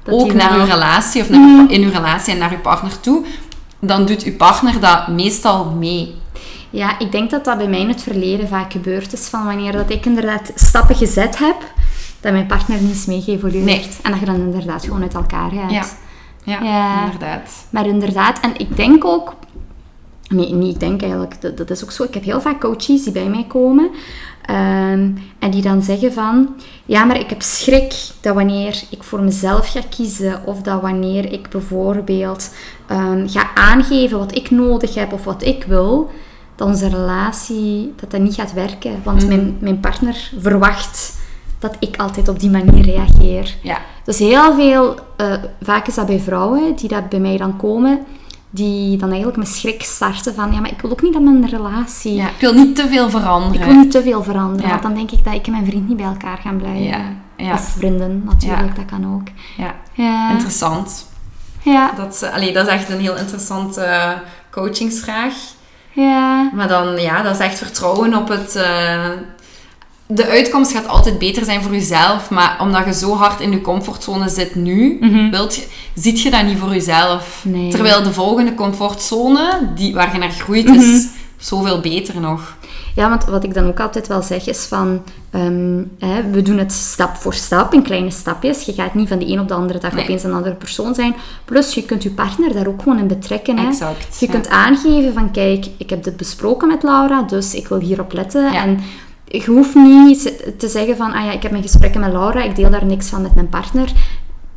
Dat 0.03 0.13
ook 0.13 0.33
naar 0.33 0.57
je 0.59 0.63
relatie 0.65 1.21
of 1.21 1.29
naar 1.29 1.39
je 1.49 1.65
pa- 1.67 1.73
in 1.73 1.81
je 1.81 1.89
relatie 1.89 2.33
en 2.33 2.39
naar 2.39 2.51
je 2.51 2.57
partner 2.57 2.99
toe, 2.99 3.25
dan 3.79 4.05
doet 4.05 4.23
je 4.23 4.31
partner 4.31 4.79
dat 4.79 5.07
meestal 5.07 5.65
mee. 5.65 6.15
Ja, 6.69 6.99
ik 6.99 7.11
denk 7.11 7.29
dat 7.29 7.45
dat 7.45 7.57
bij 7.57 7.67
mij 7.67 7.79
in 7.79 7.87
het 7.89 8.03
verleden 8.03 8.47
vaak 8.47 8.71
gebeurd 8.71 9.13
is. 9.13 9.27
Van 9.27 9.45
wanneer 9.45 9.71
dat 9.71 9.89
ik 9.89 10.05
inderdaad 10.05 10.51
stappen 10.55 10.95
gezet 10.95 11.37
heb, 11.37 11.55
dat 12.19 12.31
mijn 12.31 12.45
partner 12.47 12.81
niet 12.81 12.95
is. 12.95 13.05
Nee. 13.05 13.87
En 14.01 14.11
dat 14.11 14.19
je 14.19 14.25
dan 14.25 14.35
inderdaad 14.35 14.83
gewoon 14.83 15.01
uit 15.01 15.13
elkaar 15.13 15.51
gaat. 15.51 15.71
Ja. 15.71 15.83
Ja, 16.43 16.59
Ja. 16.63 17.03
inderdaad. 17.03 17.49
Maar 17.69 17.85
inderdaad, 17.87 18.39
en 18.39 18.51
ik 18.57 18.75
denk 18.75 19.05
ook... 19.05 19.33
Nee, 20.29 20.53
niet 20.53 20.73
ik 20.73 20.79
denk 20.79 21.01
eigenlijk, 21.01 21.41
dat, 21.41 21.57
dat 21.57 21.69
is 21.69 21.83
ook 21.83 21.91
zo. 21.91 22.03
Ik 22.03 22.13
heb 22.13 22.23
heel 22.23 22.41
vaak 22.41 22.59
coaches 22.59 23.03
die 23.03 23.11
bij 23.11 23.29
mij 23.29 23.45
komen 23.47 23.89
ehm, 24.45 25.11
en 25.39 25.51
die 25.51 25.61
dan 25.61 25.81
zeggen 25.81 26.13
van... 26.13 26.55
Ja, 26.85 27.03
maar 27.03 27.19
ik 27.19 27.29
heb 27.29 27.41
schrik 27.41 27.93
dat 28.21 28.35
wanneer 28.35 28.81
ik 28.89 29.03
voor 29.03 29.21
mezelf 29.21 29.71
ga 29.71 29.81
kiezen 29.89 30.41
of 30.45 30.61
dat 30.61 30.81
wanneer 30.81 31.31
ik 31.31 31.49
bijvoorbeeld 31.49 32.53
ehm, 32.87 33.27
ga 33.27 33.55
aangeven 33.55 34.17
wat 34.17 34.35
ik 34.35 34.51
nodig 34.51 34.95
heb 34.95 35.13
of 35.13 35.23
wat 35.23 35.43
ik 35.43 35.63
wil, 35.63 36.11
dat 36.55 36.67
onze 36.67 36.89
relatie, 36.89 37.93
dat 37.95 38.11
dat 38.11 38.21
niet 38.21 38.35
gaat 38.35 38.53
werken. 38.53 39.01
Want 39.03 39.27
mijn, 39.27 39.57
mijn 39.59 39.79
partner 39.79 40.31
verwacht 40.39 41.17
dat 41.59 41.75
ik 41.79 41.97
altijd 41.97 42.27
op 42.27 42.39
die 42.39 42.49
manier 42.49 42.85
reageer. 42.85 43.55
Ja. 43.61 43.77
Dus 44.03 44.19
heel 44.19 44.55
veel, 44.55 44.95
eh, 45.17 45.33
vaak 45.61 45.87
is 45.87 45.95
dat 45.95 46.05
bij 46.05 46.19
vrouwen 46.19 46.75
die 46.75 46.89
dat 46.89 47.09
bij 47.09 47.19
mij 47.19 47.37
dan 47.37 47.57
komen, 47.57 48.05
die 48.49 48.97
dan 48.97 49.07
eigenlijk 49.09 49.37
met 49.37 49.47
schrik 49.47 49.83
starten 49.83 50.35
van, 50.35 50.53
ja, 50.53 50.59
maar 50.59 50.71
ik 50.71 50.81
wil 50.81 50.91
ook 50.91 51.01
niet 51.01 51.13
dat 51.13 51.21
mijn 51.21 51.49
relatie... 51.49 52.15
Ja, 52.15 52.27
ik 52.27 52.39
wil 52.39 52.53
niet 52.53 52.75
te 52.75 52.87
veel 52.87 53.09
veranderen. 53.09 53.59
Ik 53.61 53.63
wil 53.67 53.75
niet 53.75 53.91
te 53.91 54.01
veel 54.01 54.23
veranderen, 54.23 54.63
Ja. 54.65 54.69
want 54.69 54.81
dan 54.81 54.93
denk 54.93 55.11
ik 55.11 55.23
dat 55.23 55.33
ik 55.33 55.45
en 55.45 55.51
mijn 55.51 55.65
vriend 55.65 55.87
niet 55.87 55.97
bij 55.97 56.05
elkaar 56.05 56.37
gaan 56.37 56.57
blijven. 56.57 56.83
Ja, 56.83 57.01
ja. 57.37 57.53
Of 57.53 57.61
vrienden, 57.77 58.21
natuurlijk, 58.25 58.75
dat 58.75 58.85
kan 58.85 59.13
ook. 59.15 59.27
Ja, 59.57 59.75
Ja. 59.93 60.31
interessant. 60.31 61.07
Ja. 61.61 61.91
Dat, 61.97 62.13
is, 62.13 62.23
allee, 62.23 62.53
dat 62.53 62.67
is 62.67 62.73
echt 62.73 62.89
een 62.89 62.99
heel 62.99 63.15
interessante 63.17 63.81
eh, 63.81 64.09
coachingsvraag. 64.51 65.33
Ja. 65.91 66.49
Maar 66.53 66.67
dan, 66.67 67.01
ja, 67.01 67.21
dat 67.21 67.33
is 67.39 67.45
echt 67.45 67.57
vertrouwen 67.57 68.15
op 68.15 68.27
het... 68.27 68.55
eh, 68.55 69.05
de 70.11 70.27
uitkomst 70.27 70.71
gaat 70.71 70.87
altijd 70.87 71.19
beter 71.19 71.45
zijn 71.45 71.61
voor 71.61 71.71
jezelf, 71.71 72.29
maar 72.29 72.57
omdat 72.61 72.85
je 72.85 72.93
zo 72.93 73.13
hard 73.15 73.39
in 73.39 73.51
je 73.51 73.61
comfortzone 73.61 74.29
zit 74.29 74.55
nu, 74.55 74.97
wilt 75.31 75.55
je, 75.55 75.65
ziet 75.93 76.21
je 76.21 76.31
dat 76.31 76.43
niet 76.43 76.57
voor 76.57 76.69
jezelf. 76.73 77.41
Mhm. 77.43 77.57
Nee. 77.57 77.69
Terwijl 77.71 78.03
de 78.03 78.13
volgende 78.13 78.53
comfortzone, 78.55 79.69
die, 79.75 79.93
waar 79.93 80.13
je 80.13 80.19
naar 80.19 80.31
groeit, 80.31 80.69
is 80.69 80.85
Mhm. 80.85 81.07
zoveel 81.37 81.79
beter 81.79 82.19
nog. 82.21 82.57
Ja, 82.95 83.09
want 83.09 83.25
wat 83.25 83.43
ik 83.43 83.53
dan 83.53 83.67
ook 83.67 83.79
altijd 83.79 84.07
wel 84.07 84.21
zeg 84.21 84.47
is 84.47 84.65
van... 84.65 85.01
ehm, 85.31 85.81
hè, 85.99 86.29
we 86.31 86.41
doen 86.41 86.57
het 86.57 86.71
stap 86.71 87.15
voor 87.15 87.33
stap, 87.33 87.73
in 87.73 87.81
kleine 87.83 88.11
stapjes. 88.11 88.63
Je 88.65 88.73
gaat 88.73 88.93
niet 88.93 89.07
van 89.07 89.19
de 89.19 89.27
een 89.31 89.39
op 89.39 89.47
de 89.47 89.53
andere 89.53 89.79
dag 89.79 89.93
Nee. 89.93 90.03
opeens 90.03 90.23
een 90.23 90.33
andere 90.33 90.55
persoon 90.55 90.95
zijn. 90.95 91.15
Plus, 91.45 91.73
je 91.73 91.83
kunt 91.83 92.03
je 92.03 92.09
partner 92.11 92.53
daar 92.53 92.67
ook 92.67 92.81
gewoon 92.81 92.99
in 92.99 93.07
betrekken. 93.07 93.57
Hè. 93.57 93.67
Exact, 93.67 94.19
Je 94.19 94.25
ja. 94.25 94.31
kunt 94.31 94.49
aangeven 94.49 95.13
van, 95.13 95.31
kijk, 95.31 95.65
ik 95.77 95.89
heb 95.89 96.03
dit 96.03 96.17
besproken 96.17 96.67
met 96.67 96.83
Laura, 96.83 97.21
dus 97.21 97.53
ik 97.53 97.67
wil 97.67 97.79
hierop 97.79 98.13
letten. 98.13 98.43
Ja. 98.51 98.63
En 98.63 98.79
je 99.29 99.43
hoeft 99.45 99.75
niet 99.75 100.33
te 100.57 100.67
zeggen 100.67 100.97
van, 100.97 101.13
ah 101.13 101.25
ja, 101.25 101.31
ik 101.31 101.41
heb 101.41 101.51
mijn 101.51 101.63
gesprekken 101.63 102.01
met 102.01 102.11
Laura, 102.11 102.43
ik 102.43 102.55
deel 102.55 102.69
daar 102.69 102.85
niks 102.85 103.07
van 103.09 103.21
met 103.21 103.35
mijn 103.35 103.49
partner. 103.49 103.89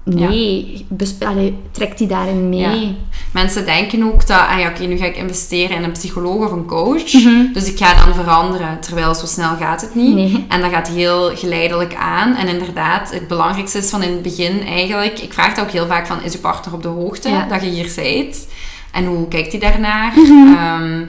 Nee, 0.04 0.86
allee, 1.26 1.56
trek 1.70 1.98
die 1.98 2.06
daarin 2.06 2.48
mee. 2.48 2.58
Ja. 2.60 2.92
Mensen 3.32 3.64
denken 3.64 4.02
ook 4.12 4.26
dat, 4.26 4.38
ah 4.40 4.58
ja, 4.58 4.68
oké, 4.68 4.82
nu 4.84 4.96
ga 4.96 5.04
ik 5.04 5.16
investeren 5.16 5.76
in 5.76 5.82
een 5.82 5.92
psycholoog 5.92 6.44
of 6.44 6.52
een 6.52 6.66
coach, 6.66 7.12
Mhm. 7.12 7.52
dus 7.52 7.68
ik 7.72 7.78
ga 7.78 8.04
dan 8.04 8.14
veranderen. 8.14 8.80
Terwijl 8.80 9.14
zo 9.14 9.26
snel 9.26 9.56
gaat 9.56 9.80
het 9.80 9.94
niet. 9.94 10.14
Nee. 10.14 10.44
En 10.48 10.60
dat 10.60 10.70
gaat 10.70 10.88
heel 10.88 11.36
geleidelijk 11.36 11.94
aan. 11.94 12.34
En 12.36 12.48
inderdaad, 12.48 13.12
het 13.12 13.28
belangrijkste 13.28 13.78
is 13.78 13.90
van 13.90 14.02
in 14.02 14.12
het 14.12 14.22
begin 14.22 14.60
eigenlijk, 14.66 15.18
ik 15.18 15.32
vraag 15.32 15.54
dat 15.54 15.64
ook 15.64 15.70
heel 15.70 15.86
vaak 15.86 16.06
van, 16.06 16.22
is 16.22 16.34
uw 16.34 16.40
partner 16.40 16.74
op 16.74 16.82
de 16.82 16.88
hoogte 16.88 17.28
Ja. 17.28 17.46
dat 17.46 17.62
je 17.62 17.68
hier 17.68 17.92
bent? 17.96 18.46
En 18.92 19.04
hoe 19.04 19.28
kijkt 19.28 19.50
hij 19.52 19.60
daarnaar? 19.60 20.12
Mhm. 20.16 20.54
Ehm, 20.54 21.04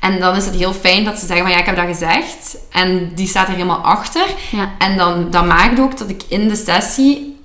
en 0.00 0.20
dan 0.20 0.36
is 0.36 0.44
het 0.44 0.54
heel 0.54 0.72
fijn 0.72 1.04
dat 1.04 1.18
ze 1.18 1.26
zeggen 1.26 1.46
van 1.46 1.54
ja, 1.54 1.58
ik 1.58 1.66
heb 1.66 1.76
dat 1.76 1.86
gezegd. 1.86 2.56
En 2.70 3.10
die 3.14 3.26
staat 3.26 3.46
er 3.46 3.52
helemaal 3.52 3.84
achter. 3.84 4.26
Ja. 4.50 4.70
En 4.78 4.96
dan, 4.96 5.30
dat 5.30 5.46
maakt 5.46 5.80
ook 5.80 5.98
dat 5.98 6.08
ik 6.08 6.22
in 6.28 6.48
de 6.48 6.56
sessie... 6.56 7.36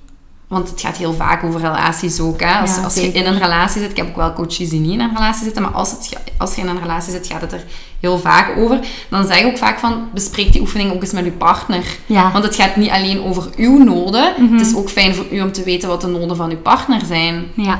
Want 0.47 0.70
het 0.70 0.82
gaat 0.82 0.97
heel 0.97 1.14
vaak 1.14 1.43
over 1.43 1.60
relaties 1.60 2.20
ook. 2.20 2.39
Hè? 2.41 2.60
Als, 2.60 2.76
Ja, 2.76 2.84
als 2.84 2.93
je 2.93 3.12
in 3.12 3.26
een 3.26 3.38
relatie 3.38 3.82
zit... 3.82 3.91
Ik 3.91 3.97
heb 3.97 4.08
ook 4.08 4.16
wel 4.16 4.34
coaches 4.34 4.70
die 4.70 4.80
niet 4.80 4.91
in 4.91 4.99
een 4.99 5.14
relatie 5.14 5.43
zitten. 5.43 5.62
Maar 5.62 5.72
als, 5.72 5.91
het, 5.91 6.10
als 6.38 6.56
je 6.56 6.62
in 6.62 6.68
een 6.68 6.82
relatie 6.82 7.12
zit, 7.12 7.28
gaat 7.28 7.41
het 7.41 7.51
er 7.51 7.64
heel 7.99 8.20
vaak 8.20 8.58
over. 8.58 8.80
Dan 9.10 9.28
zeg 9.28 9.39
ik 9.39 9.45
ook 9.45 9.58
vaak 9.58 9.80
van... 9.80 10.08
Bespreek 10.14 10.51
die 10.51 10.62
oefening 10.62 10.93
ook 10.93 11.01
eens 11.01 11.12
met 11.12 11.26
je 11.26 11.32
partner. 11.32 11.84
Ja. 12.06 12.32
Want 12.32 12.43
het 12.43 12.56
gaat 12.56 12.76
niet 12.76 12.89
alleen 12.89 13.24
over 13.24 13.49
uw 13.56 13.84
noden. 13.84 14.51
Het 14.51 14.68
is 14.68 14.76
ook 14.76 14.89
fijn 14.89 15.16
voor 15.16 15.26
u 15.32 15.41
om 15.41 15.51
te 15.51 15.64
weten 15.64 15.89
wat 15.89 16.01
de 16.01 16.08
noden 16.08 16.36
van 16.36 16.49
uw 16.49 16.62
partner 16.62 17.01
zijn. 17.06 17.45
Ja, 17.56 17.80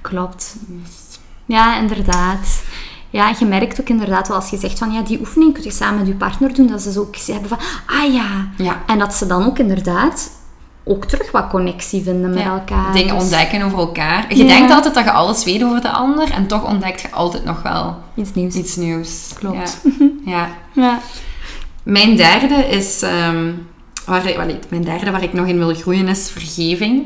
klopt. 0.00 0.56
Ja, 1.44 1.78
inderdaad. 1.78 2.62
Ja, 3.16 3.34
je 3.38 3.44
merkt 3.46 3.80
ook 3.80 3.88
inderdaad 3.88 4.28
wel 4.28 4.36
als 4.36 4.50
je 4.50 4.56
zegt 4.58 4.78
van 4.78 4.92
ja, 4.92 5.02
die 5.02 5.20
oefening 5.20 5.54
kun 5.54 5.62
je 5.62 5.70
samen 5.70 5.98
met 5.98 6.06
je 6.06 6.14
partner 6.14 6.54
doen, 6.54 6.66
dat 6.66 6.82
ze 6.82 6.92
zo 6.92 7.00
ook 7.00 7.16
hebben 7.26 7.48
van 7.48 7.58
ah 7.86 8.12
ja. 8.14 8.48
Ja. 8.56 8.82
En 8.86 8.98
dat 8.98 9.14
ze 9.14 9.26
dan 9.26 9.44
ook 9.46 9.58
inderdaad 9.58 10.30
ook 10.84 11.04
terug 11.04 11.30
wat 11.30 11.48
connectie 11.48 12.02
vinden 12.02 12.30
met 12.30 12.38
Ja, 12.42 12.50
elkaar. 12.58 12.92
Dingen 12.92 13.14
Dus 13.14 13.22
ontdekken 13.22 13.62
over 13.62 13.78
elkaar. 13.78 14.34
Je 14.34 14.44
Ja. 14.44 14.48
denkt 14.56 14.72
altijd 14.72 14.94
dat 14.94 15.04
je 15.04 15.10
alles 15.10 15.44
weet 15.44 15.62
over 15.64 15.80
de 15.80 15.90
ander. 15.90 16.30
En 16.30 16.46
toch 16.46 16.64
ontdekt 16.68 17.00
je 17.00 17.10
altijd 17.10 17.44
nog 17.44 17.62
wel 17.62 17.96
Iets 18.14 18.34
nieuws. 18.34 18.54
iets 18.54 18.76
nieuws. 18.76 19.30
Klopt. 19.38 19.80
Ja. 20.24 20.48
ja. 20.72 20.98
Mijn 21.82 22.16
derde 22.16 22.54
is... 22.54 23.02
ehm, 23.02 23.52
waar, 24.06 24.22
mijn 24.68 24.82
derde 24.84 25.10
waar 25.10 25.22
ik 25.22 25.32
nog 25.32 25.46
in 25.46 25.58
wil 25.58 25.74
groeien 25.74 26.08
is 26.08 26.30
vergeving. 26.30 27.02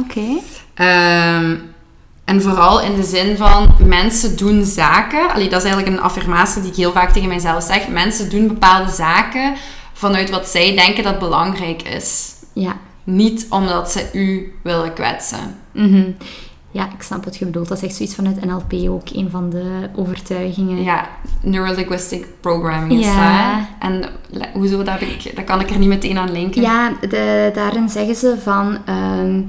Oké. 0.00 0.26
Ehm, 0.74 1.56
en 2.24 2.42
vooral 2.42 2.80
in 2.80 2.94
de 2.94 3.02
zin 3.02 3.36
van 3.36 3.74
mensen 3.86 4.36
doen 4.36 4.64
zaken. 4.64 5.30
Allee, 5.32 5.48
dat 5.48 5.62
is 5.64 5.66
eigenlijk 5.70 5.96
een 5.96 6.02
affirmatie 6.02 6.62
die 6.62 6.70
ik 6.70 6.76
heel 6.76 6.92
vaak 6.92 7.10
tegen 7.12 7.28
mijzelf 7.28 7.62
zeg. 7.64 7.88
Mensen 7.88 8.30
doen 8.30 8.48
bepaalde 8.48 8.90
zaken 8.90 9.54
vanuit 9.92 10.30
wat 10.30 10.46
zij 10.48 10.74
denken 10.76 11.04
dat 11.04 11.18
belangrijk 11.18 11.82
is. 11.82 12.32
Ja. 12.52 12.76
Niet 13.04 13.46
omdat 13.50 13.90
ze 13.90 14.08
u 14.12 14.54
willen 14.62 14.92
kwetsen. 14.92 15.56
Mhm. 15.72 16.10
Ja, 16.70 16.84
ik 16.84 17.02
snap 17.02 17.24
wat 17.24 17.36
je 17.36 17.44
bedoelt. 17.44 17.68
Dat 17.68 17.76
is 17.76 17.84
echt 17.84 17.94
zoiets 17.96 18.14
vanuit 18.14 18.44
NLP 18.44 18.72
ook, 18.88 19.08
een 19.12 19.30
van 19.30 19.50
de 19.50 19.88
overtuigingen. 19.96 20.82
Ja, 20.82 21.08
Neurolinguistic 21.42 22.26
Programming 22.40 23.00
is 23.00 23.06
Ja. 23.06 23.56
dat. 23.58 23.66
En 23.78 24.04
hoezo, 24.52 24.76
dat, 24.82 24.88
heb 24.88 25.00
ik, 25.00 25.36
dat 25.36 25.44
kan 25.44 25.60
ik 25.60 25.70
er 25.70 25.78
niet 25.78 25.88
meteen 25.88 26.18
aan 26.18 26.32
linken. 26.32 26.62
Ja, 26.62 26.92
de, 27.00 27.50
daarin 27.54 27.88
zeggen 27.88 28.14
ze 28.14 28.36
van 28.42 28.78
ehm, 28.84 29.40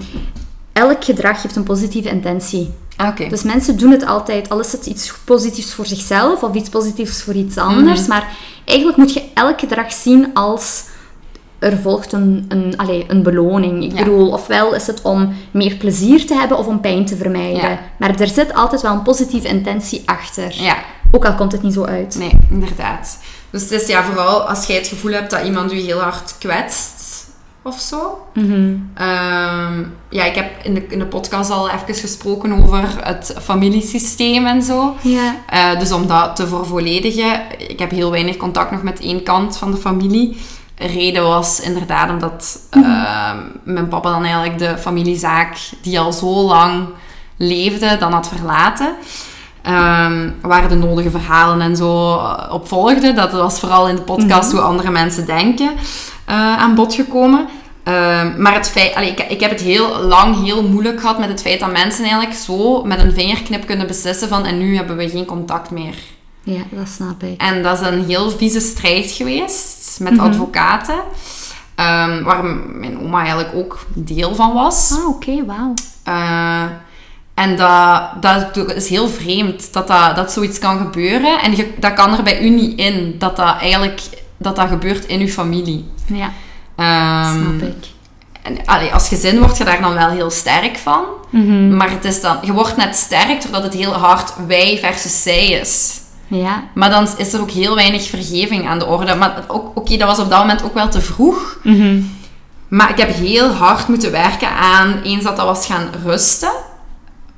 elk 0.76 1.04
gedrag 1.04 1.42
heeft 1.42 1.56
een 1.56 1.64
positieve 1.64 2.10
intentie. 2.10 2.74
Ah. 2.96 3.30
Dus 3.30 3.44
mensen 3.44 3.78
doen 3.78 3.92
het 3.92 4.06
altijd, 4.06 4.50
al 4.50 4.60
is 4.60 4.72
het 4.72 4.86
iets 4.86 5.14
positiefs 5.26 5.74
voor 5.74 5.86
zichzelf 5.86 6.44
of 6.44 6.54
iets 6.56 6.70
positiefs 6.70 7.22
voor 7.24 7.34
iets 7.34 7.58
anders. 7.58 8.00
Mhm. 8.00 8.10
Maar 8.10 8.28
eigenlijk 8.66 8.98
moet 8.98 9.14
je 9.14 9.24
elk 9.34 9.60
gedrag 9.60 9.94
zien 9.94 10.34
als 10.34 10.84
er 11.60 11.78
volgt 11.78 12.12
een, 12.14 12.46
een, 12.48 12.74
allee, 12.78 13.06
een 13.08 13.24
beloning. 13.24 13.84
Ik 13.84 13.92
Ja. 13.92 13.98
bedoel, 14.04 14.30
ofwel 14.32 14.74
is 14.76 14.88
het 14.88 15.02
om 15.02 15.34
meer 15.52 15.76
plezier 15.76 16.26
te 16.28 16.34
hebben 16.34 16.58
of 16.58 16.66
om 16.68 16.80
pijn 16.82 17.06
te 17.06 17.16
vermijden. 17.16 17.70
Ja. 17.70 17.80
Maar 18.00 18.20
er 18.20 18.28
zit 18.28 18.54
altijd 18.54 18.82
wel 18.82 18.92
een 18.94 19.02
positieve 19.02 19.48
intentie 19.48 20.02
achter. 20.06 20.62
Ja, 20.64 20.76
Ook 21.12 21.26
al 21.26 21.36
komt 21.36 21.52
het 21.52 21.62
niet 21.62 21.74
zo 21.74 21.84
uit. 21.84 22.16
nee, 22.16 22.32
inderdaad. 22.50 23.18
Dus 23.50 23.62
het 23.62 23.72
is 23.72 23.88
ja, 23.88 24.04
vooral 24.04 24.42
als 24.50 24.66
jij 24.66 24.76
het 24.76 24.88
gevoel 24.88 25.12
hebt 25.12 25.32
dat 25.32 25.44
iemand 25.46 25.74
u 25.74 25.76
heel 25.80 26.00
hard 26.00 26.36
kwetst 26.40 26.95
of 27.66 27.80
zo. 27.80 28.28
Mhm. 28.34 28.76
Ehm, 28.94 29.84
ja, 30.10 30.24
ik 30.24 30.36
heb 30.36 30.64
in 30.64 30.74
de, 30.74 30.88
in 30.88 31.00
de 31.00 31.06
podcast 31.06 31.50
al 31.50 31.70
even 31.70 31.96
gesproken 31.96 32.64
over 32.64 33.06
het 33.06 33.36
familiesysteem 33.42 34.46
en 34.46 34.62
zo. 34.62 34.96
Ja. 35.02 35.36
Eh, 35.50 35.80
dus 35.80 35.92
om 35.92 36.08
dat 36.08 36.36
te 36.36 36.48
vervolledigen, 36.48 37.42
ik 37.58 37.80
heb 37.80 37.92
heel 37.92 38.12
weinig 38.12 38.38
contact 38.38 38.72
nog 38.72 38.84
met 38.84 39.00
één 39.00 39.24
kant 39.24 39.58
van 39.58 39.72
de 39.72 39.78
familie. 39.78 40.38
Reden 40.78 41.24
was 41.24 41.60
inderdaad 41.60 42.10
omdat 42.10 42.60
ehm, 42.70 43.38
mijn 43.64 43.88
papa 43.88 44.12
dan 44.12 44.24
eigenlijk 44.24 44.58
de 44.58 44.78
familiezaak 44.78 45.58
die 45.82 46.00
al 46.00 46.14
zo 46.14 46.46
lang 46.46 46.88
leefde, 47.38 47.98
dan 47.98 48.12
had 48.12 48.28
verlaten. 48.28 48.96
Ehm, 49.66 50.30
waar 50.42 50.70
de 50.70 50.76
nodige 50.76 51.10
verhalen 51.12 51.62
en 51.62 51.76
zo 51.76 52.20
op 52.50 52.68
volgden. 52.68 53.16
Dat 53.16 53.32
was 53.32 53.60
vooral 53.60 53.88
in 53.88 53.96
de 53.96 54.02
podcast 54.02 54.52
hoe 54.52 54.62
andere 54.62 54.90
mensen 54.92 55.26
denken 55.26 55.72
eh, 56.26 56.58
aan 56.58 56.76
bod 56.76 56.94
gekomen. 56.94 57.48
Ehm, 57.84 58.42
maar 58.42 58.54
het 58.54 58.70
feit, 58.70 58.96
allee, 58.96 59.10
ik, 59.10 59.20
ik 59.20 59.40
heb 59.40 59.52
het 59.52 59.62
heel 59.62 60.00
lang 60.02 60.44
heel 60.44 60.64
moeilijk 60.68 61.00
gehad 61.00 61.20
met 61.20 61.30
het 61.30 61.42
feit 61.42 61.60
dat 61.60 61.72
mensen 61.72 62.04
eigenlijk 62.04 62.34
zo 62.34 62.84
met 62.84 63.00
een 63.00 63.14
vingerknip 63.14 63.66
kunnen 63.66 63.88
beslissen 63.88 64.28
van 64.28 64.46
en 64.46 64.58
nu 64.58 64.76
hebben 64.76 64.98
we 64.98 65.10
geen 65.10 65.26
contact 65.26 65.72
meer. 65.72 65.96
ja, 66.44 66.62
dat 66.70 66.90
snap 66.90 67.24
ik. 67.24 67.42
En 67.42 67.64
dat 67.64 67.82
is 67.82 67.88
een 67.88 68.06
heel 68.06 68.30
vieze 68.30 68.60
strijd 68.60 69.12
geweest 69.12 69.98
met 70.00 70.20
advocaten. 70.20 71.00
ehm, 71.76 72.24
waar 72.24 72.44
mijn 72.74 73.00
oma 73.00 73.20
eigenlijk 73.20 73.56
ook 73.56 73.86
deel 73.94 74.36
van 74.36 74.54
was. 74.54 74.92
Ah, 74.92 75.08
oké, 75.08 75.46
wauw. 75.46 75.74
Eh, 76.04 76.64
en 77.36 77.56
dat, 77.56 78.02
dat 78.22 78.76
is 78.76 78.90
heel 78.90 79.08
vreemd 79.08 79.74
dat, 79.74 79.88
dat, 79.88 80.16
dat 80.16 80.32
zoiets 80.32 80.60
kan 80.60 80.78
gebeuren. 80.78 81.42
En 81.42 81.56
je, 81.56 81.74
dat 81.78 81.94
kan 81.94 82.18
er 82.18 82.24
bij 82.24 82.42
u 82.42 82.50
niet 82.50 82.80
in, 82.80 83.16
dat 83.20 83.36
dat 83.36 83.58
eigenlijk 83.60 84.02
dat 84.38 84.56
dat 84.56 84.68
gebeurt 84.68 85.06
in 85.06 85.20
uw 85.20 85.28
familie. 85.28 85.86
Ja, 86.06 86.32
Ehm, 86.76 87.40
snap 87.42 87.70
ik. 87.70 87.86
en, 88.42 88.58
allee, 88.66 88.94
als 88.94 89.08
gezin 89.08 89.40
word 89.40 89.58
je 89.58 89.64
daar 89.64 89.82
dan 89.82 89.94
wel 89.94 90.10
heel 90.10 90.30
sterk 90.30 90.78
van. 90.78 91.04
Mhm. 91.30 91.76
Maar 91.78 91.90
het 91.90 92.06
is 92.06 92.22
dan, 92.22 92.38
je 92.42 92.54
wordt 92.54 92.78
net 92.78 92.96
sterk 92.96 93.42
doordat 93.42 93.64
het 93.64 93.74
heel 93.74 93.94
hard 93.94 94.34
wij 94.48 94.78
versus 94.82 95.24
zij 95.24 95.46
is. 95.48 96.00
Ja, 96.28 96.64
Maar 96.74 96.90
dan 96.90 97.08
is 97.18 97.34
er 97.34 97.42
ook 97.42 97.52
heel 97.52 97.76
weinig 97.76 98.04
vergeving 98.10 98.68
aan 98.68 98.80
de 98.80 98.86
orde. 98.86 99.16
Maar 99.16 99.44
oké, 99.48 99.98
dat 99.98 100.08
was 100.08 100.20
op 100.20 100.30
dat 100.30 100.40
moment 100.40 100.64
ook 100.64 100.74
wel 100.74 100.90
te 100.90 101.02
vroeg. 101.02 101.60
Mhm. 101.64 102.02
Maar 102.68 102.90
ik 102.90 102.98
heb 102.98 103.14
heel 103.16 103.50
hard 103.52 103.88
moeten 103.88 104.12
werken 104.12 104.50
aan 104.50 105.02
eens 105.04 105.24
dat 105.24 105.36
dat 105.36 105.46
was 105.46 105.66
gaan 105.66 105.90
rusten. 106.06 106.52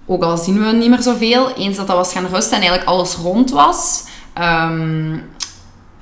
Ook 0.08 0.24
al 0.24 0.38
zien 0.38 0.60
we 0.60 0.72
niet 0.72 0.90
meer 0.90 1.02
zoveel. 1.02 1.54
Eens 1.54 1.78
dat 1.78 1.88
dat 1.88 1.96
was 1.96 2.12
gaan 2.14 2.26
rusten 2.26 2.54
en 2.56 2.62
eigenlijk 2.62 2.90
alles 2.90 3.16
rond 3.16 3.52
was. 3.52 4.04
ehm, 4.34 5.18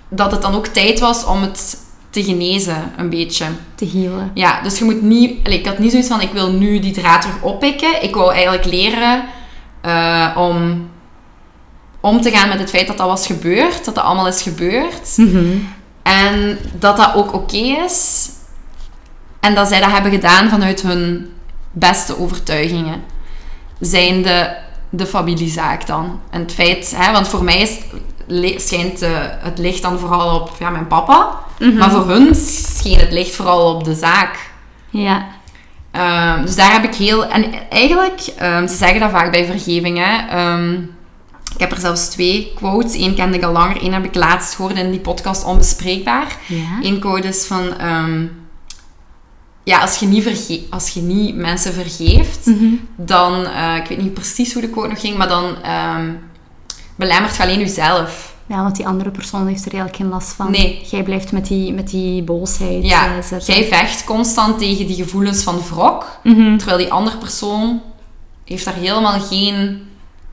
dat 0.10 0.32
het 0.32 0.42
dan 0.42 0.56
ook 0.56 0.68
tijd 0.68 1.00
was 1.00 1.26
om 1.26 1.42
het 1.42 1.78
te 2.10 2.24
genezen, 2.24 2.92
een 2.98 3.10
beetje. 3.10 3.46
te 3.76 3.90
healen. 3.94 4.32
Ja, 4.34 4.62
dus 4.62 4.78
je 4.78 4.84
moet 4.86 5.02
niet... 5.02 5.48
ik 5.48 5.66
had 5.66 5.80
niet 5.80 5.92
zoiets 5.92 6.10
van, 6.10 6.22
ik 6.22 6.32
wil 6.32 6.52
nu 6.52 6.80
die 6.80 6.94
draad 6.94 7.22
terug 7.22 7.42
oppikken. 7.42 8.04
Ik 8.04 8.16
wou 8.16 8.34
eigenlijk 8.34 8.66
leren 8.66 9.24
eh, 9.82 10.32
om 10.38 10.88
om 12.00 12.22
te 12.22 12.32
gaan 12.32 12.50
met 12.50 12.60
het 12.60 12.70
feit 12.70 12.88
dat 12.88 12.98
dat 12.98 13.08
was 13.08 13.26
gebeurd. 13.26 13.86
Dat 13.86 13.96
dat 13.96 14.04
allemaal 14.04 14.28
is 14.28 14.42
gebeurd. 14.42 15.18
Mhm. 15.18 15.46
En 16.04 16.58
dat 16.80 16.98
dat 16.98 17.16
ook 17.16 17.34
oké 17.34 17.58
is. 17.86 18.30
En 19.40 19.56
dat 19.56 19.68
zij 19.68 19.80
dat 19.80 19.92
hebben 19.92 20.12
gedaan 20.12 20.50
vanuit 20.50 20.82
hun 20.82 21.30
beste 21.72 22.20
overtuigingen. 22.20 23.04
Zijn 23.80 24.22
de, 24.22 24.56
de 24.90 25.06
familiezaak 25.06 25.88
dan. 25.88 26.20
En 26.30 26.42
het 26.42 26.54
feit, 26.54 26.94
hè, 26.96 27.12
want 27.12 27.28
voor 27.28 27.44
mij 27.44 27.62
is, 27.62 27.80
schijnt 28.68 29.02
eh, 29.02 29.10
het 29.20 29.58
licht 29.58 29.82
dan 29.82 30.00
vooral 30.00 30.40
op 30.40 30.52
ja, 30.60 30.70
mijn 30.70 30.88
papa. 30.88 31.40
Maar 31.78 31.92
voor 31.92 32.08
hun 32.08 32.36
scheen 32.36 33.00
het 33.00 33.12
licht 33.12 33.36
vooral 33.36 33.76
op 33.76 33.84
de 33.84 33.96
zaak. 33.96 34.50
Ja. 34.90 35.28
Ehm, 35.92 36.42
dus 36.42 36.56
daar 36.56 36.72
heb 36.72 36.84
ik 36.84 36.96
heel... 36.96 37.26
En 37.26 37.70
eigenlijk, 37.70 38.22
ehm, 38.38 38.68
ze 38.68 38.76
zeggen 38.76 39.00
dat 39.00 39.10
vaak 39.10 39.32
bij 39.32 39.46
vergeving, 39.46 39.98
hè. 39.98 40.28
Ehm, 40.28 40.74
ik 41.54 41.62
heb 41.62 41.72
er 41.72 41.80
zelfs 41.80 42.08
twee 42.08 42.52
quotes. 42.56 42.94
Eén 42.94 43.16
kende 43.16 43.38
ik 43.38 43.44
al 43.44 43.52
langer, 43.52 43.82
één 43.82 43.94
heb 43.94 44.06
ik 44.06 44.16
laatst 44.16 44.56
gehoord 44.56 44.78
in 44.78 44.92
die 44.92 45.00
podcast 45.00 45.44
Onbespreekbaar. 45.46 46.36
Ja. 46.46 46.80
Eén 46.82 47.00
quote 47.00 47.28
is 47.28 47.46
van... 47.46 47.74
ja, 49.66 49.80
als 49.80 49.98
je, 49.98 50.06
niet 50.06 50.24
verge 50.24 50.62
als 50.70 50.90
je 50.90 51.02
niet 51.02 51.36
mensen 51.36 51.74
vergeeft, 51.74 52.46
Mhm. 52.46 52.66
dan... 52.96 53.46
eh, 53.46 53.76
ik 53.76 53.88
weet 53.88 54.02
niet 54.02 54.14
precies 54.14 54.54
hoe 54.54 54.62
de 54.62 54.70
quote 54.70 54.88
nog 54.90 55.00
ging, 55.00 55.18
maar 55.18 55.28
dan 55.28 55.62
ehm, 55.64 56.10
belemmert 56.96 57.36
je 57.36 57.44
alleen 57.44 57.60
jezelf. 57.60 58.34
Ja, 58.48 58.62
want 58.64 58.76
die 58.76 58.88
andere 58.88 59.10
persoon 59.12 59.48
heeft 59.48 59.66
er 59.66 59.72
eigenlijk 59.74 59.96
geen 60.02 60.10
last 60.12 60.34
van. 60.34 60.52
Nee. 60.52 60.86
Jij 60.92 61.04
blijft 61.04 61.32
met 61.32 61.48
die, 61.48 61.74
met 61.74 61.90
die 61.90 62.24
boosheid 62.24 62.86
Ja, 62.86 63.06
eh, 63.18 63.24
zitten. 63.24 63.54
jij 63.54 63.64
vecht 63.66 64.04
constant 64.04 64.60
tegen 64.60 64.86
die 64.88 64.96
gevoelens 64.96 65.44
van 65.44 65.60
wrok, 65.70 66.20
Mhm. 66.24 66.58
terwijl 66.58 66.78
die 66.78 66.92
andere 66.92 67.18
persoon 67.18 67.82
heeft 68.46 68.66
daar 68.66 68.74
helemaal 68.74 69.20
geen 69.20 69.82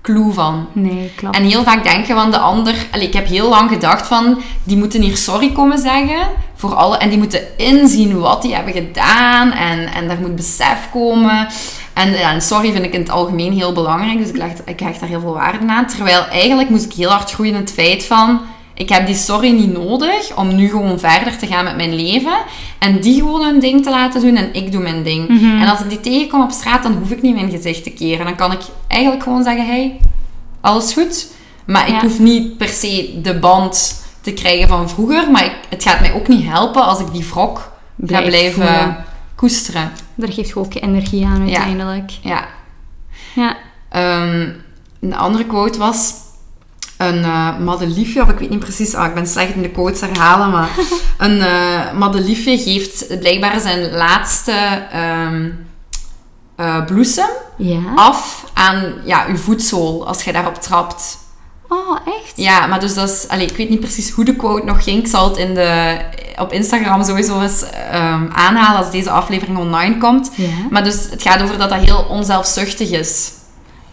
clue 0.02 0.32
van. 0.32 0.68
Nee, 0.72 1.12
klopt. 1.16 1.36
En 1.36 1.44
heel 1.44 1.62
vaak 1.62 1.82
denken 1.82 2.16
van 2.16 2.30
de 2.30 2.38
ander... 2.38 2.74
Allee, 2.90 3.06
ik 3.06 3.12
heb 3.12 3.26
heel 3.26 3.48
lang 3.48 3.70
gedacht 3.70 4.06
van... 4.06 4.40
Die 4.64 4.76
moeten 4.76 5.02
hier 5.02 5.16
sorry 5.16 5.52
komen 5.52 5.78
zeggen. 5.78 6.28
Voor 6.54 6.74
alle, 6.74 6.96
en 6.96 7.08
die 7.08 7.18
moeten 7.18 7.58
inzien 7.58 8.20
wat 8.20 8.42
die 8.42 8.54
hebben 8.54 8.72
gedaan. 8.72 9.52
En, 9.52 9.92
en 9.92 10.08
daar 10.08 10.20
moet 10.20 10.36
besef 10.36 10.88
komen. 10.92 11.48
En, 11.92 12.14
en 12.14 12.42
sorry 12.42 12.72
vind 12.72 12.84
ik 12.84 12.92
in 12.92 13.00
het 13.00 13.10
algemeen 13.10 13.52
heel 13.52 13.72
belangrijk. 13.72 14.18
Dus 14.18 14.28
ik 14.28 14.36
leg, 14.36 14.50
ik 14.64 14.80
hecht 14.80 15.00
daar 15.00 15.08
heel 15.08 15.20
veel 15.20 15.34
waarde 15.34 15.68
aan. 15.68 15.86
Terwijl 15.86 16.26
eigenlijk 16.26 16.70
moest 16.70 16.84
ik 16.84 16.92
heel 16.92 17.10
hard 17.10 17.30
groeien 17.30 17.54
in 17.54 17.60
het 17.60 17.72
feit 17.72 18.04
van... 18.04 18.40
Ik 18.74 18.88
heb 18.88 19.06
die 19.06 19.14
sorry 19.14 19.50
niet 19.50 19.72
nodig 19.72 20.36
om 20.36 20.54
nu 20.54 20.68
gewoon 20.68 20.98
verder 20.98 21.38
te 21.38 21.46
gaan 21.46 21.64
met 21.64 21.76
mijn 21.76 21.94
leven. 21.94 22.36
En 22.78 23.00
die 23.00 23.14
gewoon 23.20 23.42
hun 23.44 23.60
ding 23.60 23.82
te 23.82 23.90
laten 23.90 24.20
doen 24.20 24.36
en 24.36 24.54
ik 24.54 24.72
doe 24.72 24.82
mijn 24.82 25.02
ding. 25.02 25.28
En 25.60 25.68
als 25.68 25.80
ik 25.80 25.88
die 25.88 26.00
tegenkom 26.00 26.42
op 26.42 26.50
straat, 26.50 26.82
dan 26.82 26.92
hoef 26.94 27.10
ik 27.10 27.22
niet 27.22 27.34
mijn 27.34 27.50
gezicht 27.50 27.82
te 27.82 27.90
keren. 27.90 28.24
Dan 28.24 28.36
kan 28.36 28.52
ik 28.52 28.60
eigenlijk 28.88 29.22
gewoon 29.22 29.42
zeggen, 29.42 29.66
hey, 29.66 29.96
alles 30.60 30.92
goed. 30.92 31.26
Maar 31.66 31.88
ik 31.88 32.00
hoef 32.00 32.18
niet 32.18 32.56
per 32.56 32.68
se 32.68 33.18
de 33.22 33.38
band 33.38 34.04
te 34.20 34.32
krijgen 34.32 34.68
van 34.68 34.88
vroeger. 34.90 35.30
Maar 35.30 35.44
ik, 35.44 35.52
het 35.68 35.82
gaat 35.82 36.00
mij 36.00 36.12
ook 36.14 36.28
niet 36.28 36.46
helpen 36.46 36.84
als 36.84 37.00
ik 37.00 37.12
die 37.12 37.26
wrok 37.30 37.58
ga 37.58 37.70
Blijf 38.06 38.26
blijven 38.26 38.52
voelen. 38.66 39.04
koesteren. 39.34 39.92
Daar 40.14 40.32
geeft 40.32 40.48
je 40.48 40.56
ook 40.56 40.72
je 40.72 40.80
energie 40.80 41.26
aan 41.26 41.40
uiteindelijk. 41.40 42.10
Ja. 42.22 42.44
Ja. 43.34 43.56
Ehm, 43.88 44.48
een 45.00 45.14
andere 45.16 45.44
quote 45.46 45.78
was... 45.78 46.12
Een 47.08 47.24
eh 47.24 47.58
madeliefje, 47.58 48.22
of 48.22 48.28
ik 48.28 48.38
weet 48.38 48.50
niet 48.50 48.58
precies... 48.58 48.94
Ah, 48.94 49.06
ik 49.06 49.14
ben 49.14 49.26
slecht 49.26 49.54
in 49.54 49.62
de 49.62 49.70
quotes 49.70 50.00
herhalen, 50.00 50.50
maar... 50.50 50.68
een 51.18 51.40
eh 51.40 51.92
madeliefje 51.98 52.58
geeft 52.58 53.18
blijkbaar 53.18 53.60
zijn 53.60 53.92
laatste 53.92 54.52
ehm, 54.92 55.50
eh, 56.56 56.84
bloesem 56.84 57.28
Ja. 57.56 57.78
af 57.94 58.44
aan 58.54 58.92
ja, 59.04 59.26
uw 59.28 59.36
voetzool, 59.36 60.06
als 60.06 60.22
je 60.22 60.32
daarop 60.32 60.54
trapt. 60.54 61.18
Oh, 61.68 61.96
echt? 62.06 62.32
Ja, 62.36 62.66
maar 62.66 62.80
dus 62.80 62.94
dat 62.94 63.08
is... 63.08 63.28
Allee, 63.28 63.46
ik 63.46 63.56
weet 63.56 63.68
niet 63.68 63.80
precies 63.80 64.10
hoe 64.10 64.24
de 64.24 64.36
quote 64.36 64.64
nog 64.64 64.84
ging. 64.84 64.98
Ik 64.98 65.06
zal 65.06 65.28
het 65.28 65.36
in 65.36 65.54
de, 65.54 65.96
op 66.38 66.52
Instagram 66.52 67.04
sowieso 67.04 67.40
eens 67.40 67.62
ehm, 67.90 68.26
aanhalen 68.32 68.78
als 68.80 68.90
deze 68.90 69.10
aflevering 69.10 69.58
online 69.58 69.98
komt. 69.98 70.30
Ja. 70.34 70.46
Maar 70.70 70.84
dus 70.84 71.10
het 71.10 71.22
gaat 71.22 71.42
over 71.42 71.58
dat 71.58 71.70
dat 71.70 71.80
heel 71.80 72.06
onzelfzuchtig 72.08 72.90
is. 72.90 73.30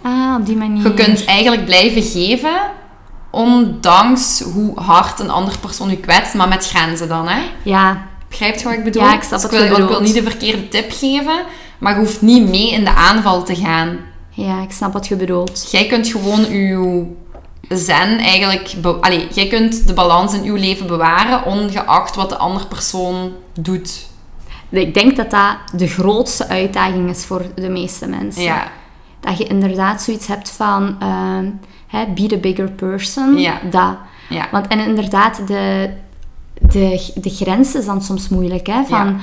Ah, 0.01 0.36
op 0.39 0.45
die 0.45 0.55
manier. 0.55 0.84
Je 0.84 0.93
kunt 0.93 1.26
eigenlijk 1.26 1.66
blijven 1.66 2.03
geven, 2.03 2.60
ondanks 3.30 4.41
hoe 4.41 4.80
hard 4.80 5.19
een 5.19 5.30
andere 5.30 5.57
persoon 5.57 5.89
je 5.89 5.97
kwetst, 5.97 6.34
maar 6.34 6.47
met 6.47 6.67
grenzen 6.67 7.07
dan, 7.07 7.27
hè? 7.27 7.41
Ja. 7.63 8.07
Begrijp 8.30 8.55
je 8.55 8.63
wat 8.63 8.73
ik 8.73 8.84
bedoel? 8.84 9.03
Ja, 9.03 9.13
ik 9.13 9.23
snap 9.23 9.41
Dus 9.41 9.41
wat 9.41 9.51
wil, 9.51 9.63
je 9.63 9.69
want 9.69 9.82
Ik 9.82 9.88
wil 9.88 9.97
bedoelt. 9.99 10.13
niet 10.15 10.23
de 10.23 10.30
verkeerde 10.30 10.67
tip 10.67 10.91
geven, 10.91 11.39
maar 11.80 11.93
je 11.93 11.99
hoeft 11.99 12.21
niet 12.21 12.49
mee 12.49 12.71
in 12.71 12.84
de 12.84 12.93
aanval 12.93 13.43
te 13.43 13.55
gaan. 13.55 13.97
Ja, 14.30 14.61
ik 14.61 14.71
snap 14.71 14.93
wat 14.93 15.07
je 15.07 15.15
bedoelt. 15.15 15.71
Jij 15.71 15.86
kunt 15.88 16.07
gewoon 16.07 16.39
je 16.51 17.05
zen 17.69 18.17
eigenlijk... 18.17 18.73
Allee, 19.01 19.27
jij 19.34 19.47
kunt 19.47 19.88
de 19.88 19.93
balans 19.93 20.34
in 20.34 20.43
je 20.43 20.51
leven 20.53 20.88
bewaren, 20.88 21.45
ongeacht 21.45 22.15
wat 22.15 22.30
de 22.30 22.38
andere 22.38 22.67
persoon 22.67 23.32
doet. 23.59 24.07
Ik 24.69 24.93
denk 24.93 25.15
dat 25.15 25.32
dat 25.32 25.55
de 25.75 25.88
grootste 25.88 26.47
uitdaging 26.47 27.09
is 27.09 27.25
voor 27.25 27.41
de 27.55 27.69
meeste 27.69 28.07
mensen. 28.07 28.41
Ja, 28.43 28.67
Dat 29.19 29.38
je 29.38 29.47
inderdaad 29.47 30.01
zoiets 30.01 30.27
hebt 30.27 30.49
van... 30.49 30.95
ehm, 30.99 31.45
hè, 31.90 32.06
be 32.16 32.26
the 32.26 32.38
bigger 32.38 32.72
person. 32.72 33.38
Ja. 33.38 33.60
Dat. 33.70 33.96
ja. 34.30 34.48
Want, 34.52 34.68
en 34.68 34.80
inderdaad, 34.80 35.48
de, 35.48 35.90
de, 36.62 37.12
de 37.16 37.30
grens 37.30 37.76
is 37.76 37.86
dan 37.86 38.02
soms 38.02 38.30
moeilijk. 38.30 38.68
Hè? 38.68 38.84
Van, 38.84 39.20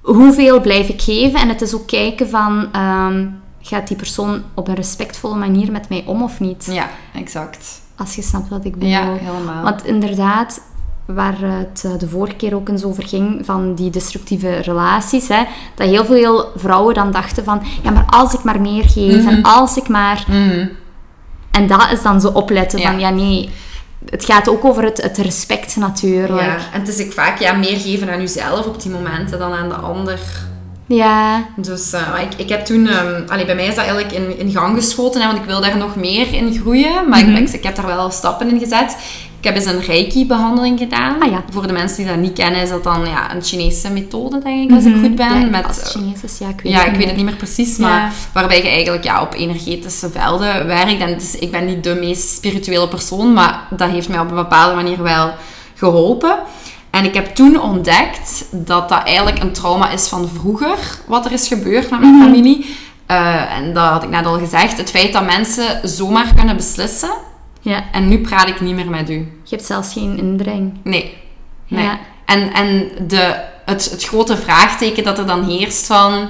hoeveel 0.00 0.60
blijf 0.60 0.88
ik 0.88 1.02
geven? 1.02 1.40
En 1.40 1.48
het 1.48 1.60
is 1.60 1.74
ook 1.74 1.86
kijken 1.86 2.28
van... 2.28 2.68
ehm, 2.72 3.26
gaat 3.62 3.88
die 3.88 3.96
persoon 3.96 4.42
op 4.54 4.68
een 4.68 4.74
respectvolle 4.74 5.36
manier 5.36 5.72
met 5.72 5.88
mij 5.88 6.04
om 6.06 6.22
of 6.22 6.40
niet? 6.40 6.68
ja, 6.70 6.90
exact. 7.14 7.80
Als 7.96 8.14
je 8.14 8.22
snapt 8.22 8.48
wat 8.48 8.64
ik 8.64 8.72
bedoel. 8.72 8.88
Ja, 8.88 9.12
helemaal. 9.12 9.62
Want 9.62 9.84
inderdaad, 9.84 10.60
waar 11.04 11.40
het 11.40 11.82
eh, 11.84 11.98
de 11.98 12.08
vorige 12.08 12.36
keer 12.36 12.54
ook 12.54 12.68
eens 12.68 12.84
over 12.84 13.06
ging, 13.06 13.46
van 13.46 13.74
die 13.74 13.90
destructieve 13.90 14.56
relaties, 14.56 15.28
hè, 15.28 15.44
dat 15.74 15.88
heel 15.88 16.04
veel 16.04 16.46
vrouwen 16.56 16.94
dan 16.94 17.12
dachten 17.12 17.44
van, 17.44 17.62
ja, 17.82 17.90
maar 17.90 18.06
als 18.06 18.34
ik 18.34 18.42
maar 18.44 18.60
meer 18.60 18.84
geef, 18.84 19.26
en 19.26 19.42
als 19.42 19.76
ik 19.76 19.88
maar... 19.88 20.24
Mhm. 20.28 20.66
En 21.52 21.66
dat 21.66 21.88
is 21.92 22.02
dan 22.02 22.20
zo 22.20 22.28
opletten 22.28 22.80
van, 22.82 22.98
ja, 22.98 23.10
nee... 23.10 23.50
Het 24.10 24.24
gaat 24.24 24.48
ook 24.48 24.64
over 24.64 24.84
het, 24.84 25.02
het 25.02 25.18
respect 25.18 25.76
natuurlijk. 25.76 26.40
Ja, 26.40 26.56
en 26.72 26.80
het 26.80 26.88
is 26.98 27.06
ook 27.06 27.12
vaak 27.12 27.38
ja, 27.38 27.52
meer 27.52 27.76
geven 27.78 28.10
aan 28.10 28.20
jezelf 28.20 28.66
op 28.66 28.82
die 28.82 28.90
momenten 28.90 29.38
dan 29.38 29.52
aan 29.52 29.68
de 29.68 29.74
ander. 29.74 30.18
Ja, 30.86 31.44
Dus 31.56 31.92
eh, 31.92 32.00
ik, 32.20 32.34
ik 32.36 32.48
heb 32.48 32.64
toen... 32.64 32.88
allee, 33.28 33.44
bij 33.44 33.54
mij 33.54 33.66
is 33.66 33.74
dat 33.74 33.84
eigenlijk 33.84 34.12
in, 34.12 34.38
in 34.38 34.50
gang 34.50 34.76
geschoten, 34.76 35.20
hè, 35.20 35.26
want 35.26 35.38
ik 35.38 35.44
wil 35.44 35.60
daar 35.60 35.76
nog 35.76 35.96
meer 35.96 36.32
in 36.34 36.58
groeien. 36.60 37.08
Maar 37.08 37.24
Mhm. 37.24 37.34
ik, 37.36 37.48
ik, 37.48 37.54
ik 37.54 37.62
heb 37.62 37.76
daar 37.76 37.86
wel 37.86 38.10
stappen 38.10 38.48
in 38.50 38.58
gezet. 38.58 38.96
Ik 39.42 39.48
heb 39.48 39.56
eens 39.56 39.66
een 39.72 39.80
Reiki-behandling 39.80 40.78
gedaan. 40.78 41.22
Ah, 41.22 41.30
ja. 41.30 41.44
Voor 41.50 41.66
de 41.66 41.72
mensen 41.72 41.96
die 41.96 42.06
dat 42.06 42.16
niet 42.16 42.32
kennen, 42.32 42.60
is 42.60 42.68
dat 42.68 42.84
dan 42.84 43.06
ja, 43.06 43.34
een 43.34 43.42
Chinese 43.42 43.90
methode, 43.90 44.38
denk 44.42 44.70
ik, 44.70 44.76
als 44.76 44.84
ik 44.84 44.94
goed 44.94 45.14
ben. 45.14 45.26
Mhm. 45.28 45.40
ja, 45.40 45.46
met, 45.46 45.66
als 45.66 45.90
Chinees 45.90 46.38
ja, 46.38 46.48
ik 46.48 46.60
weet 46.60 46.72
ja, 46.72 46.78
het 46.78 46.86
ik 46.86 46.94
weet 46.96 47.06
het 47.06 47.16
niet 47.16 47.24
meer 47.24 47.36
precies, 47.36 47.76
maar 47.76 48.00
Ja. 48.00 48.10
waarbij 48.32 48.56
je 48.62 48.68
eigenlijk 48.68 49.04
ja, 49.04 49.22
op 49.22 49.34
energetische 49.34 50.10
velden 50.10 50.66
werkt. 50.66 51.00
En 51.00 51.16
is, 51.16 51.34
ik 51.34 51.50
ben 51.50 51.64
niet 51.64 51.84
de 51.84 51.94
meest 51.94 52.28
spirituele 52.28 52.88
persoon, 52.88 53.32
maar 53.32 53.60
dat 53.70 53.90
heeft 53.90 54.08
mij 54.08 54.18
op 54.18 54.28
een 54.28 54.34
bepaalde 54.36 54.74
manier 54.74 55.02
wel 55.02 55.32
geholpen. 55.74 56.38
En 56.90 57.04
ik 57.04 57.14
heb 57.14 57.34
toen 57.34 57.60
ontdekt 57.60 58.44
dat 58.50 58.88
dat 58.88 59.02
eigenlijk 59.04 59.42
een 59.42 59.52
trauma 59.52 59.90
is 59.90 60.08
van 60.08 60.30
vroeger, 60.34 60.78
wat 61.06 61.24
er 61.24 61.32
is 61.32 61.48
gebeurd 61.48 61.90
met 61.90 62.00
mijn 62.00 62.22
familie. 62.22 62.76
Eh, 63.06 63.56
en 63.56 63.74
dat 63.74 63.84
had 63.84 64.02
ik 64.02 64.10
net 64.10 64.26
al 64.26 64.38
gezegd, 64.38 64.76
het 64.76 64.90
feit 64.90 65.12
dat 65.12 65.24
mensen 65.24 65.88
zomaar 65.88 66.34
kunnen 66.34 66.56
beslissen. 66.56 67.10
Ja, 67.64 67.84
En 67.92 68.08
nu 68.08 68.18
praat 68.18 68.48
ik 68.48 68.60
niet 68.60 68.74
meer 68.74 68.90
met 68.90 69.10
u. 69.10 69.14
je 69.14 69.50
hebt 69.50 69.64
zelfs 69.64 69.92
geen 69.92 70.18
inbreng. 70.18 70.72
Nee. 70.82 71.14
nee. 71.68 71.84
Ja. 71.84 71.98
En, 72.24 72.52
en 72.52 72.88
de, 73.08 73.34
het, 73.64 73.90
het 73.90 74.04
grote 74.04 74.36
vraagteken 74.36 75.04
dat 75.04 75.18
er 75.18 75.26
dan 75.26 75.44
heerst 75.44 75.86
van... 75.86 76.28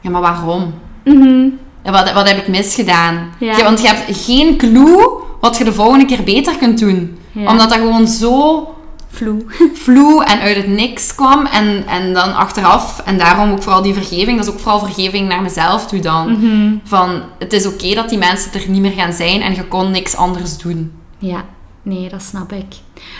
Ja, 0.00 0.10
maar 0.10 0.20
waarom? 0.20 0.74
Mhm. 1.04 1.48
Ja, 1.84 1.90
wat, 1.90 2.12
wat 2.12 2.28
heb 2.28 2.38
ik 2.38 2.48
misgedaan? 2.48 3.30
Ja. 3.38 3.56
Ja, 3.56 3.64
want 3.64 3.80
je 3.80 3.86
hebt 3.86 4.24
geen 4.26 4.56
clue 4.56 5.08
wat 5.40 5.56
je 5.58 5.64
de 5.64 5.72
volgende 5.72 6.04
keer 6.04 6.22
beter 6.22 6.56
kunt 6.56 6.78
doen. 6.78 7.18
Ja. 7.32 7.50
Omdat 7.50 7.68
dat 7.68 7.78
gewoon 7.78 8.08
zo 8.08 8.66
Vloe. 9.14 9.38
vloe 9.74 10.24
en 10.30 10.40
uit 10.40 10.56
het 10.56 10.66
niks 10.68 11.14
kwam. 11.14 11.46
En, 11.46 11.84
en 11.86 12.12
dan 12.14 12.34
achteraf, 12.34 13.02
en 13.04 13.18
daarom 13.18 13.50
ook 13.50 13.62
vooral 13.62 13.82
die 13.82 13.94
vergeving, 13.94 14.36
dat 14.38 14.46
is 14.46 14.52
ook 14.52 14.60
vooral 14.60 14.78
vergeving 14.78 15.28
naar 15.28 15.42
mezelf 15.42 15.86
toe 15.86 16.00
dan. 16.00 16.30
Mhm. 16.32 16.74
Van, 16.84 17.22
het 17.38 17.52
is 17.52 17.66
oké 17.66 17.94
dat 17.94 18.08
die 18.08 18.18
mensen 18.18 18.52
er 18.52 18.68
niet 18.68 18.80
meer 18.80 18.92
gaan 18.92 19.12
zijn 19.12 19.40
en 19.42 19.54
je 19.54 19.64
kon 19.64 19.90
niks 19.90 20.16
anders 20.16 20.58
doen. 20.58 20.92
Ja, 21.18 21.44
nee, 21.82 22.08
dat 22.08 22.22
snap 22.22 22.52
ik. 22.52 22.74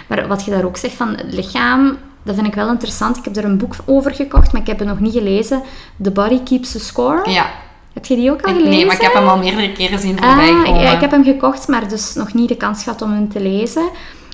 Maar 0.08 0.28
wat 0.28 0.44
je 0.44 0.50
daar 0.50 0.64
ook 0.64 0.76
zegt 0.76 0.94
van 0.94 1.08
het 1.08 1.34
lichaam, 1.34 1.96
dat 2.22 2.34
vind 2.34 2.46
ik 2.46 2.54
wel 2.54 2.68
interessant. 2.68 3.16
Ik 3.16 3.24
heb 3.24 3.36
er 3.36 3.44
een 3.44 3.58
boek 3.58 3.74
over 3.86 4.14
gekocht, 4.14 4.52
maar 4.52 4.60
ik 4.60 4.66
heb 4.66 4.78
het 4.78 4.88
nog 4.88 5.00
niet 5.00 5.12
gelezen. 5.12 5.62
The 6.02 6.10
Body 6.10 6.40
Keeps 6.42 6.72
the 6.72 6.80
Score. 6.80 7.30
Ja, 7.30 7.46
Heb 7.92 8.04
je 8.06 8.16
die 8.16 8.30
ook 8.30 8.42
al 8.42 8.52
gelezen? 8.52 8.70
nee, 8.70 8.86
maar 8.86 8.94
ik 8.94 9.00
heb 9.02 9.12
hem 9.14 9.28
al 9.28 9.38
meerdere 9.38 9.72
keren 9.72 9.98
zien 9.98 10.18
voorbij 10.18 10.50
Ah, 10.50 10.64
komen. 10.64 10.80
ja, 10.82 10.90
ik 10.92 11.00
heb 11.00 11.10
hem 11.10 11.24
gekocht, 11.24 11.68
maar 11.68 11.88
dus 11.88 12.14
nog 12.14 12.32
niet 12.34 12.48
de 12.48 12.56
kans 12.56 12.82
gehad 12.82 13.02
om 13.02 13.12
hem 13.12 13.28
te 13.28 13.40
lezen. 13.40 13.88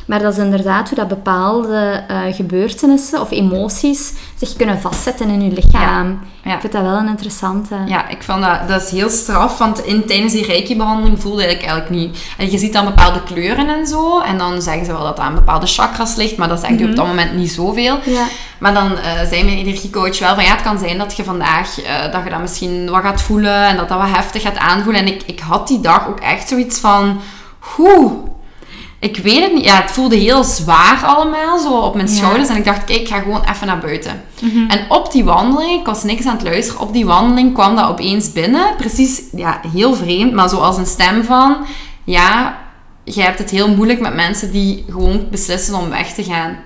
Maar 0.09 0.19
dat 0.19 0.33
is 0.33 0.39
inderdaad 0.39 0.89
hoe 0.89 0.99
dat 0.99 1.09
bepaalde 1.09 2.05
eh, 2.09 2.21
gebeurtenissen 2.31 3.21
of 3.21 3.31
emoties 3.31 4.13
zich 4.37 4.57
kunnen 4.57 4.81
vastzetten 4.81 5.29
in 5.29 5.43
je 5.43 5.51
lichaam. 5.51 6.21
Ja. 6.45 6.55
Ik 6.55 6.61
vind 6.61 6.73
dat 6.73 6.83
wel 6.83 6.97
een 6.97 7.09
interessante. 7.09 7.75
Ja, 7.87 8.09
ik 8.09 8.23
vond 8.23 8.43
dat, 8.43 8.69
dat 8.69 8.83
is 8.83 8.91
heel 8.91 9.09
straf, 9.09 9.59
want 9.59 9.85
in, 9.85 10.07
tijdens 10.07 10.33
die 10.33 10.47
reiki-behandeling 10.47 11.21
voelde 11.21 11.43
ik 11.43 11.59
eigenlijk 11.59 11.91
niet... 11.91 12.19
En 12.39 12.51
je 12.51 12.59
ziet 12.59 12.73
dan 12.73 12.85
bepaalde 12.85 13.23
kleuren 13.23 13.69
en 13.69 13.87
zo, 13.87 14.21
en 14.21 14.39
dan 14.39 14.63
zeggen 14.63 14.85
ze 14.85 14.93
wel 14.93 15.03
dat 15.03 15.17
dat 15.17 15.25
aan 15.25 15.35
bepaalde 15.35 15.67
chakras 15.67 16.15
ligt, 16.15 16.37
maar 16.37 16.49
dat 16.49 16.61
zegt 16.61 16.79
je 16.79 16.89
op 16.89 16.97
dat 16.97 17.07
moment 17.07 17.35
niet 17.35 17.51
zoveel. 17.51 17.99
Ja. 18.05 18.27
Maar 18.59 18.75
dan 18.75 18.99
eh, 18.99 19.13
zei 19.29 19.45
mijn 19.45 19.59
energiecoach 19.59 20.19
wel 20.19 20.35
van, 20.35 20.45
ja, 20.45 20.51
het 20.51 20.63
kan 20.63 20.79
zijn 20.79 20.99
dat 20.99 21.17
je 21.17 21.25
vandaag, 21.25 21.83
eh, 21.83 22.13
dat 22.13 22.25
je 22.25 22.31
dat 22.31 22.41
misschien 22.41 22.91
wat 22.91 23.03
gaat 23.03 23.23
voelen, 23.23 23.67
en 23.67 23.77
dat 23.77 23.89
dat 23.89 23.99
wat 23.99 24.11
heftig 24.11 24.43
gaat 24.43 24.59
aanvoelen. 24.59 25.01
En 25.01 25.07
ik, 25.07 25.23
ik 25.27 25.41
had 25.41 25.69
die 25.69 25.81
dag 25.81 26.09
ook 26.09 26.21
echt 26.21 26.49
zoiets 26.49 26.79
van, 26.79 27.21
hoe... 27.59 28.37
Ik 29.01 29.17
weet 29.17 29.43
het 29.43 29.53
niet. 29.53 29.65
Ja, 29.65 29.81
het 29.81 29.91
voelde 29.91 30.17
heel 30.17 30.45
zwaar 30.45 31.03
allemaal, 31.05 31.59
zo 31.59 31.79
op 31.79 31.95
mijn 31.95 32.09
Ja. 32.09 32.15
schouders. 32.15 32.49
En 32.49 32.57
ik 32.57 32.65
dacht, 32.65 32.85
kijk, 32.85 33.01
ik 33.01 33.09
ga 33.09 33.19
gewoon 33.19 33.43
even 33.51 33.67
naar 33.67 33.79
buiten. 33.79 34.23
En 34.69 34.87
op 34.89 35.13
die 35.13 35.25
wandeling, 35.25 35.81
ik 35.81 35.87
was 35.87 36.03
niks 36.03 36.27
aan 36.27 36.37
het 36.37 36.43
luisteren, 36.47 36.81
op 36.81 36.93
die 36.93 37.07
wandeling 37.07 37.55
kwam 37.55 37.77
dat 37.77 37.89
opeens 37.89 38.33
binnen. 38.33 38.77
Precies, 38.77 39.23
ja, 39.33 39.61
heel 39.73 39.95
vreemd, 39.95 40.33
maar 40.33 40.49
zoals 40.49 40.77
een 40.77 40.87
stem 40.87 41.25
van... 41.25 41.57
Ja, 42.05 42.59
jij 43.05 43.25
hebt 43.25 43.39
het 43.39 43.51
heel 43.51 43.75
moeilijk 43.75 44.01
met 44.01 44.15
mensen 44.15 44.51
die 44.53 44.85
gewoon 44.91 45.27
beslissen 45.31 45.75
om 45.75 45.89
weg 45.89 46.15
te 46.15 46.23
gaan. 46.23 46.57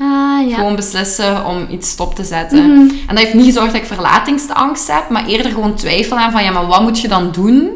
Ah, 0.00 0.48
ja. 0.48 0.54
Gewoon 0.54 0.76
beslissen 0.76 1.44
om 1.46 1.66
iets 1.70 1.90
stop 1.90 2.14
te 2.14 2.24
zetten. 2.24 2.58
En 3.06 3.14
dat 3.14 3.18
heeft 3.18 3.34
niet 3.34 3.44
gezorgd 3.44 3.72
dat 3.72 3.80
ik 3.80 3.86
verlatingsangst 3.86 4.92
heb, 4.92 5.08
maar 5.10 5.26
eerder 5.26 5.52
gewoon 5.52 5.74
twijfel 5.74 6.16
aan 6.18 6.30
van, 6.32 6.44
ja, 6.44 6.50
maar 6.50 6.66
wat 6.66 6.82
moet 6.82 7.00
je 7.00 7.08
dan 7.08 7.30
doen? 7.32 7.70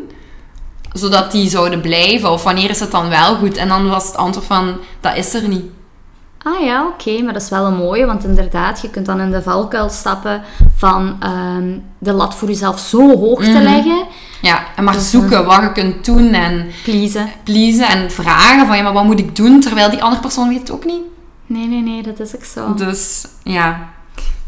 Zodat 0.93 1.33
die 1.33 1.49
zouden 1.49 1.81
blijven, 1.81 2.31
of 2.31 2.43
wanneer 2.43 2.71
is 2.71 2.81
het 2.81 2.91
dan 2.91 3.09
wel 3.09 3.35
goed? 3.37 3.57
En 3.57 3.69
dan 3.69 3.89
was 3.89 4.07
het 4.07 4.17
antwoord 4.17 4.47
van, 4.47 4.77
dat 5.01 5.17
is 5.17 5.35
er 5.35 5.49
niet. 5.49 5.65
Ah 6.43 6.65
ja, 6.65 6.87
oké, 6.87 7.23
maar 7.23 7.33
dat 7.33 7.43
is 7.43 7.49
wel 7.49 7.67
een 7.67 7.77
mooie, 7.77 8.07
want 8.07 8.25
inderdaad, 8.25 8.81
je 8.81 8.91
kunt 8.91 9.07
dan 9.07 9.21
in 9.21 9.31
de 9.31 9.43
valkuil 9.43 9.89
stappen 9.89 10.43
van 10.77 11.17
ehm, 11.21 11.79
de 11.99 12.13
lat 12.13 12.35
voor 12.35 12.49
jezelf 12.49 12.79
zo 12.79 13.19
hoog 13.19 13.45
te 13.45 13.61
leggen. 13.63 14.07
Ja, 14.43 14.65
en 14.77 14.85
maar 14.85 14.95
Dus, 14.95 15.03
eh, 15.03 15.09
zoeken 15.09 15.45
wat 15.45 15.61
je 15.61 15.73
kunt 15.73 16.05
doen 16.05 16.33
en 16.33 16.71
Pleasen. 16.85 17.31
pleasen 17.45 17.89
en 17.89 18.11
vragen 18.11 18.67
van, 18.67 18.77
ja, 18.77 18.83
maar 18.83 18.93
wat 18.93 19.05
moet 19.05 19.19
ik 19.19 19.37
doen? 19.37 19.61
Terwijl 19.61 19.91
die 19.91 20.03
andere 20.03 20.23
persoon 20.23 20.49
weet 20.49 20.59
het 20.59 20.71
ook 20.71 20.85
niet. 20.85 21.03
Nee, 21.47 21.67
nee, 21.67 21.83
nee, 21.83 22.03
dat 22.03 22.21
is 22.21 22.35
ook 22.35 22.45
zo. 22.45 22.75
Dus 22.75 23.25
ja, 23.43 23.89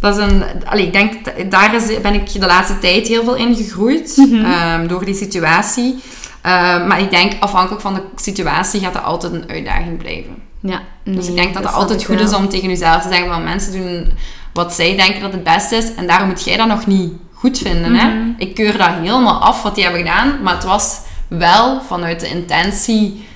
dat 0.00 0.18
is 0.18 0.24
een. 0.24 0.44
Allee, 0.64 0.86
ik 0.86 0.92
denk, 0.92 1.14
daar 1.50 1.74
is, 1.74 2.00
ben 2.00 2.14
ik 2.14 2.32
de 2.40 2.46
laatste 2.46 2.78
tijd 2.78 3.06
heel 3.06 3.24
veel 3.24 3.36
in 3.36 3.56
gegroeid. 3.56 4.16
Mhm. 4.16 4.44
ehm, 4.44 4.86
door 4.86 5.04
die 5.04 5.14
situatie. 5.14 6.02
Ehm, 6.42 6.86
maar 6.86 7.00
ik 7.00 7.10
denk, 7.10 7.32
afhankelijk 7.40 7.82
van 7.82 7.94
de 7.94 8.02
situatie 8.16 8.80
gaat 8.80 8.92
dat 8.92 9.02
altijd 9.04 9.32
een 9.32 9.48
uitdaging 9.50 9.98
blijven. 9.98 10.34
Ja, 10.60 10.80
nee, 11.04 11.14
dus 11.14 11.28
ik 11.28 11.34
denk 11.34 11.54
dat 11.54 11.62
het 11.64 11.72
altijd 11.72 12.04
goed 12.04 12.14
wel. 12.16 12.24
is 12.24 12.34
om 12.34 12.48
tegen 12.48 12.68
jezelf 12.68 13.02
te 13.02 13.08
zeggen: 13.08 13.28
van 13.32 13.44
mensen 13.44 13.72
doen 13.72 14.12
wat 14.52 14.72
zij 14.74 14.96
denken 14.96 15.20
dat 15.20 15.32
het 15.32 15.44
beste 15.44 15.76
is. 15.76 15.94
En 15.94 16.06
daarom 16.06 16.28
moet 16.28 16.44
jij 16.44 16.56
dat 16.56 16.66
nog 16.68 16.86
niet 16.86 17.12
goed 17.32 17.58
vinden. 17.58 17.94
hè? 17.94 18.08
Mhm. 18.14 18.28
Ik 18.36 18.54
keur 18.54 18.78
dat 18.78 18.88
helemaal 19.00 19.38
af 19.40 19.62
wat 19.62 19.74
die 19.74 19.84
hebben 19.84 20.00
gedaan. 20.02 20.42
Maar 20.42 20.54
het 20.54 20.64
was 20.64 21.00
wel 21.28 21.80
vanuit 21.80 22.20
de 22.20 22.28
intentie 22.28 23.26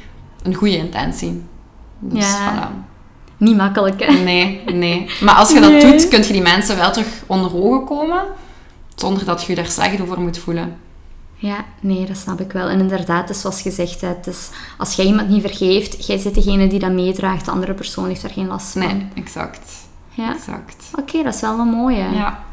een 0.43 0.55
goede 0.55 0.77
intentie. 0.77 1.43
Dus 1.99 2.25
Ja. 2.27 2.53
voilà. 2.53 2.85
Niet 3.37 3.57
makkelijk, 3.57 4.03
hè? 4.05 4.13
Nee, 4.13 4.63
nee. 4.73 5.07
Maar 5.21 5.35
als 5.35 5.51
je 5.53 5.61
dat 5.61 5.71
Nee. 5.71 5.81
doet, 5.93 6.09
kun 6.09 6.23
je 6.23 6.33
die 6.33 6.43
mensen 6.43 6.77
wel 6.77 6.91
terug 6.93 7.07
onder 7.27 7.55
ogen 7.65 7.85
komen. 7.85 8.23
Zonder 8.95 9.25
dat 9.25 9.41
je 9.43 9.47
je 9.49 9.55
daar 9.55 9.67
slecht 9.71 10.01
over 10.01 10.21
moet 10.21 10.39
voelen. 10.39 10.77
Ja, 11.39 11.65
nee, 11.81 12.07
dat 12.07 12.17
snap 12.17 12.41
ik 12.41 12.53
wel. 12.53 12.69
En 12.69 12.81
inderdaad, 12.81 13.29
dus 13.29 13.41
zoals 13.41 13.63
gezegd 13.63 14.01
hebt, 14.01 14.25
dus 14.25 14.49
als 14.79 14.95
jij 14.95 15.05
iemand 15.05 15.29
niet 15.29 15.41
vergeeft, 15.41 16.07
jij 16.07 16.19
zit 16.19 16.35
degene 16.35 16.67
die 16.67 16.79
dat 16.79 16.93
meedraagt, 16.93 17.45
de 17.45 17.51
andere 17.51 17.75
persoon 17.75 18.09
heeft 18.09 18.23
daar 18.23 18.31
geen 18.31 18.47
last 18.47 18.73
van. 18.73 18.81
Nee, 18.81 19.07
exact. 19.15 19.71
Ja, 20.09 20.35
Exact. 20.35 20.85
oké, 20.99 21.23
dat 21.23 21.35
is 21.35 21.41
wel 21.41 21.59
een 21.59 21.69
mooie. 21.69 22.05
Ja. 22.15 22.45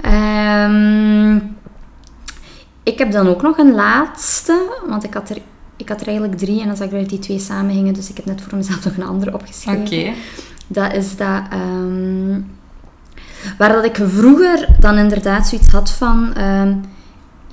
Ehm, 0.00 1.36
ik 2.82 2.98
heb 2.98 3.12
dan 3.12 3.28
ook 3.28 3.42
nog 3.42 3.58
een 3.58 3.74
laatste, 3.74 4.80
want 4.88 5.04
ik 5.04 5.14
had 5.14 5.30
er, 5.30 5.38
ik 5.76 5.88
had 5.88 6.00
er 6.00 6.06
eigenlijk 6.06 6.38
drie 6.38 6.60
en 6.60 6.66
dan 6.66 6.76
zag 6.76 6.86
ik 6.86 6.92
dat 7.00 7.08
die 7.08 7.18
twee 7.18 7.38
samenhingen, 7.38 7.94
dus 7.94 8.10
ik 8.10 8.16
heb 8.16 8.24
net 8.26 8.40
voor 8.40 8.56
mezelf 8.58 8.84
nog 8.84 8.96
een 8.96 9.02
andere 9.06 9.34
opgeschreven. 9.34 9.80
Oké. 9.86 10.12
Dat 10.66 10.92
is 10.92 11.16
dat... 11.16 11.42
ehm, 11.50 12.40
waar 13.58 13.72
dat 13.72 13.84
ik 13.84 13.98
vroeger 14.06 14.68
dan 14.80 14.98
inderdaad 14.98 15.46
zoiets 15.48 15.68
had 15.72 15.90
van... 15.90 16.34
ehm, 16.34 16.74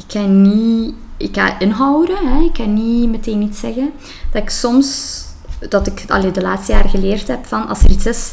ik 0.07 0.11
ga 0.19 0.19
niet... 0.25 0.93
Ik 1.17 1.29
ga 1.35 1.59
inhouden, 1.59 2.17
hè, 2.27 2.39
ik 2.43 2.55
ga 2.57 2.65
niet 2.65 3.09
meteen 3.09 3.41
iets 3.41 3.59
zeggen. 3.59 3.91
Dat 4.31 4.41
ik 4.41 4.49
soms... 4.49 5.19
Dat 5.69 5.87
ik 5.87 6.03
allee, 6.07 6.31
de 6.31 6.41
laatste 6.41 6.71
jaren 6.71 6.89
geleerd 6.89 7.27
heb 7.27 7.45
van... 7.45 7.67
Als 7.67 7.83
er 7.83 7.89
iets 7.89 8.05
is... 8.05 8.31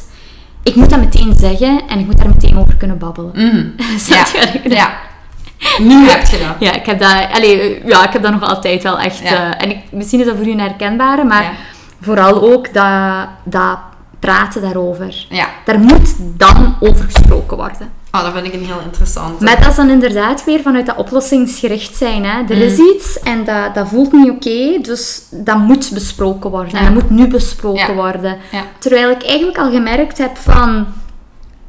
Ik 0.62 0.74
moet 0.74 0.90
dat 0.90 0.98
meteen 0.98 1.34
zeggen 1.36 1.82
en 1.88 1.98
ik 1.98 2.06
moet 2.06 2.18
daar 2.18 2.28
meteen 2.28 2.58
over 2.58 2.76
kunnen 2.76 2.98
babbelen. 2.98 3.32
Ik 4.54 4.62
bedoel? 4.62 4.78
Ja. 4.78 4.98
Nu 5.78 6.08
heb 6.08 6.26
je 6.26 6.38
dat. 6.38 6.56
Ja, 6.58 6.72
ik 6.72 6.86
heb 6.86 6.98
dat, 7.00 7.26
allee, 7.32 7.82
ja, 7.86 8.04
ik 8.06 8.12
heb 8.12 8.22
dat 8.22 8.32
nog 8.32 8.42
altijd 8.42 8.82
wel 8.82 8.98
echt. 8.98 9.18
Ja. 9.18 9.56
eh, 9.56 9.64
en 9.64 9.70
ik, 9.70 9.78
misschien 9.90 10.20
is 10.20 10.26
dat 10.26 10.36
voor 10.36 10.46
u 10.46 10.50
een 10.50 10.60
herkenbare, 10.60 11.24
maar 11.24 11.42
Ja. 11.42 11.50
vooral 12.00 12.42
ook 12.52 12.74
dat, 12.74 13.28
dat 13.44 13.78
praten 14.18 14.62
daarover. 14.62 15.26
Ja. 15.28 15.46
Daar 15.64 15.78
moet 15.78 16.14
dan 16.18 16.76
over 16.80 17.04
gesproken 17.04 17.56
worden. 17.56 17.90
Oh, 18.12 18.22
dat 18.22 18.32
vind 18.32 18.46
ik 18.46 18.52
een 18.52 18.64
heel 18.64 18.80
interessant. 18.84 19.40
Maar 19.40 19.58
dat 19.60 19.68
is 19.70 19.76
dan 19.76 19.90
inderdaad 19.90 20.44
weer 20.44 20.60
vanuit 20.62 20.86
dat 20.86 20.96
oplossingsgericht 20.96 21.96
zijn. 21.96 22.24
Hè. 22.24 22.42
Er 22.42 22.58
is 22.62 22.78
Mm. 22.78 22.86
iets 22.94 23.20
en 23.22 23.44
dat, 23.44 23.74
dat 23.74 23.88
voelt 23.88 24.12
niet 24.12 24.30
oké, 24.30 24.78
dus 24.82 25.22
dat 25.30 25.58
moet 25.58 25.90
besproken 25.92 26.50
worden. 26.50 26.72
En 26.78 26.84
dat 26.84 27.02
moet 27.02 27.10
nu 27.10 27.26
besproken 27.26 27.86
Ja. 27.88 27.94
worden. 27.94 28.36
Ja. 28.52 28.62
Terwijl 28.78 29.10
ik 29.10 29.22
eigenlijk 29.26 29.58
al 29.58 29.70
gemerkt 29.70 30.18
heb 30.18 30.36
van... 30.36 30.86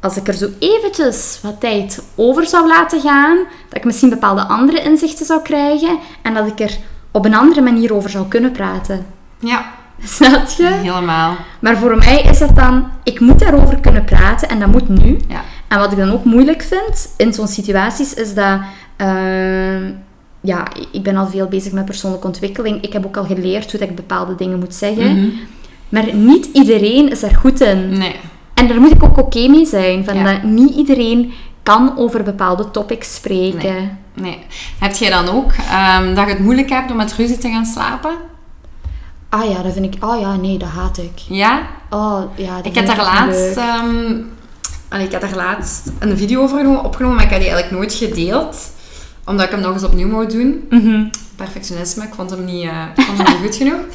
Als 0.02 0.16
ik 0.16 0.28
er 0.28 0.34
zo 0.34 0.48
eventjes 0.58 1.38
wat 1.42 1.60
tijd 1.60 2.02
over 2.14 2.46
zou 2.46 2.68
laten 2.68 3.00
gaan, 3.00 3.36
dat 3.68 3.78
ik 3.78 3.84
misschien 3.84 4.10
bepaalde 4.10 4.42
andere 4.46 4.82
inzichten 4.82 5.26
zou 5.26 5.42
krijgen 5.42 5.98
en 6.22 6.34
dat 6.34 6.46
ik 6.46 6.60
er 6.60 6.76
op 7.10 7.24
een 7.24 7.34
andere 7.34 7.60
manier 7.60 7.94
over 7.94 8.10
zou 8.10 8.28
kunnen 8.28 8.52
praten. 8.52 9.06
Ja, 9.38 9.64
Snap 10.04 10.48
je? 10.48 10.66
helemaal. 10.66 11.36
Maar 11.60 11.76
voor 11.76 11.96
mij 11.96 12.22
is 12.22 12.40
het 12.40 12.56
dan, 12.56 12.90
ik 13.04 13.20
moet 13.20 13.38
daarover 13.38 13.76
kunnen 13.80 14.04
praten 14.04 14.48
en 14.48 14.58
dat 14.58 14.68
moet 14.68 14.88
nu. 14.88 15.18
Ja. 15.28 15.40
En 15.70 15.78
wat 15.78 15.92
ik 15.92 15.98
dan 15.98 16.10
ook 16.10 16.24
moeilijk 16.24 16.62
vind 16.62 17.14
in 17.16 17.32
zo'n 17.32 17.46
situaties 17.48 18.14
is 18.14 18.34
dat, 18.34 18.60
ehm, 18.96 19.90
ja, 20.40 20.66
ik 20.92 21.02
ben 21.02 21.16
al 21.16 21.26
veel 21.26 21.46
bezig 21.46 21.72
met 21.72 21.84
persoonlijke 21.84 22.26
ontwikkeling. 22.26 22.82
Ik 22.82 22.92
heb 22.92 23.06
ook 23.06 23.16
al 23.16 23.24
geleerd 23.24 23.70
hoe 23.70 23.80
dat 23.80 23.88
ik 23.88 23.96
bepaalde 23.96 24.34
dingen 24.34 24.58
moet 24.58 24.74
zeggen. 24.74 25.16
Mhm. 25.16 25.28
Maar 25.88 26.14
niet 26.14 26.48
iedereen 26.52 27.10
is 27.10 27.20
daar 27.20 27.34
goed 27.34 27.60
in. 27.60 27.98
Nee. 27.98 28.16
En 28.54 28.68
daar 28.68 28.80
moet 28.80 28.90
ik 28.90 29.02
ook 29.04 29.18
oké 29.18 29.48
mee 29.48 29.66
zijn. 29.66 30.04
Van 30.04 30.14
Ja. 30.14 30.22
dat 30.32 30.42
niet 30.42 30.74
iedereen 30.74 31.32
kan 31.62 31.98
over 31.98 32.22
bepaalde 32.22 32.70
topics 32.70 33.14
spreken. 33.14 33.74
Nee. 33.74 33.90
Nee. 34.14 34.38
Heb 34.78 34.94
jij 34.94 35.10
dan 35.10 35.28
ook 35.28 35.52
ehm, 35.52 36.14
dat 36.14 36.24
je 36.24 36.30
het 36.32 36.42
moeilijk 36.42 36.70
hebt 36.70 36.90
om 36.90 36.96
met 36.96 37.14
ruzie 37.14 37.38
te 37.38 37.50
gaan 37.50 37.66
slapen? 37.66 38.10
Ah 39.28 39.50
ja, 39.50 39.62
dat 39.62 39.72
vind 39.72 39.94
ik... 39.94 40.04
Oh 40.04 40.20
ja, 40.20 40.36
nee, 40.36 40.58
dat 40.58 40.68
haat 40.68 40.98
ik. 40.98 41.18
Ja? 41.28 41.62
Oh 41.90 42.22
ja, 42.36 42.56
dat 42.56 42.66
Ik 42.66 42.74
heb 42.74 42.86
daar 42.86 42.96
laatst. 42.96 43.56
Allee, 44.90 45.06
ik 45.06 45.12
heb 45.12 45.20
daar 45.20 45.34
laatst 45.36 45.82
een 45.98 46.16
video 46.16 46.42
over 46.42 46.56
geno- 46.58 46.80
opgenomen, 46.84 47.16
maar 47.16 47.24
ik 47.24 47.30
heb 47.30 47.40
die 47.40 47.48
eigenlijk 47.50 47.78
nooit 47.80 47.94
gedeeld. 47.94 48.56
Omdat 49.24 49.44
ik 49.44 49.50
hem 49.50 49.60
nog 49.60 49.72
eens 49.72 49.84
opnieuw 49.84 50.10
wou 50.10 50.26
doen. 50.28 50.66
Mhm. 50.70 51.04
Perfectionisme, 51.36 52.04
ik 52.04 52.14
vond 52.14 52.30
hem 52.30 52.44
niet, 52.44 52.64
eh, 52.64 52.82
ik 52.96 53.04
vond 53.04 53.18
hem 53.18 53.26
niet 53.26 53.42
goed 53.46 53.56
genoeg. 53.56 53.80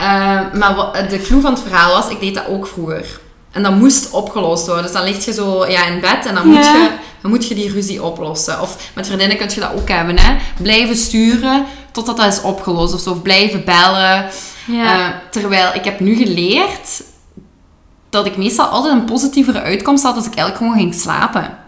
Eh, 0.00 0.06
maar 0.58 0.74
wat, 0.74 0.94
de 1.10 1.20
clue 1.22 1.40
van 1.40 1.52
het 1.52 1.62
verhaal 1.62 1.92
was, 1.92 2.08
ik 2.10 2.20
deed 2.20 2.34
dat 2.34 2.46
ook 2.48 2.66
vroeger. 2.66 3.20
En 3.50 3.62
dat 3.62 3.74
moest 3.76 4.10
opgelost 4.10 4.66
worden. 4.66 4.82
Dus 4.84 4.92
dan 4.92 5.04
lig 5.04 5.24
je 5.24 5.32
zo 5.32 5.66
ja, 5.66 5.86
in 5.86 6.00
bed 6.00 6.26
en 6.26 6.34
dan 6.34 6.46
moet, 6.46 6.64
Ja. 6.64 6.74
je, 6.74 6.90
dan 7.22 7.30
moet 7.30 7.48
je 7.48 7.54
die 7.54 7.72
ruzie 7.72 8.02
oplossen. 8.02 8.60
Of 8.60 8.90
met 8.94 9.06
vriendinnen 9.06 9.36
kun 9.36 9.48
je 9.54 9.60
dat 9.60 9.72
ook 9.76 9.88
hebben. 9.88 10.18
Hè? 10.18 10.36
Blijven 10.62 10.96
sturen 10.96 11.64
totdat 11.92 12.16
dat 12.16 12.26
is 12.32 12.40
opgelost. 12.42 12.94
Of 12.94 13.00
zo. 13.00 13.10
Of 13.10 13.22
blijven 13.22 13.64
bellen. 13.64 14.26
Ja. 14.66 14.94
Eh, 15.08 15.14
terwijl 15.30 15.70
ik 15.74 15.84
heb 15.84 16.00
nu 16.00 16.14
geleerd 16.16 17.02
dat 18.10 18.26
ik 18.26 18.36
meestal 18.36 18.66
altijd 18.66 18.92
een 18.94 19.04
positievere 19.04 19.60
uitkomst 19.60 20.02
had 20.04 20.16
als 20.16 20.26
ik 20.26 20.34
eigenlijk 20.34 20.56
gewoon 20.56 20.78
ging 20.82 20.94
slapen. 21.02 21.58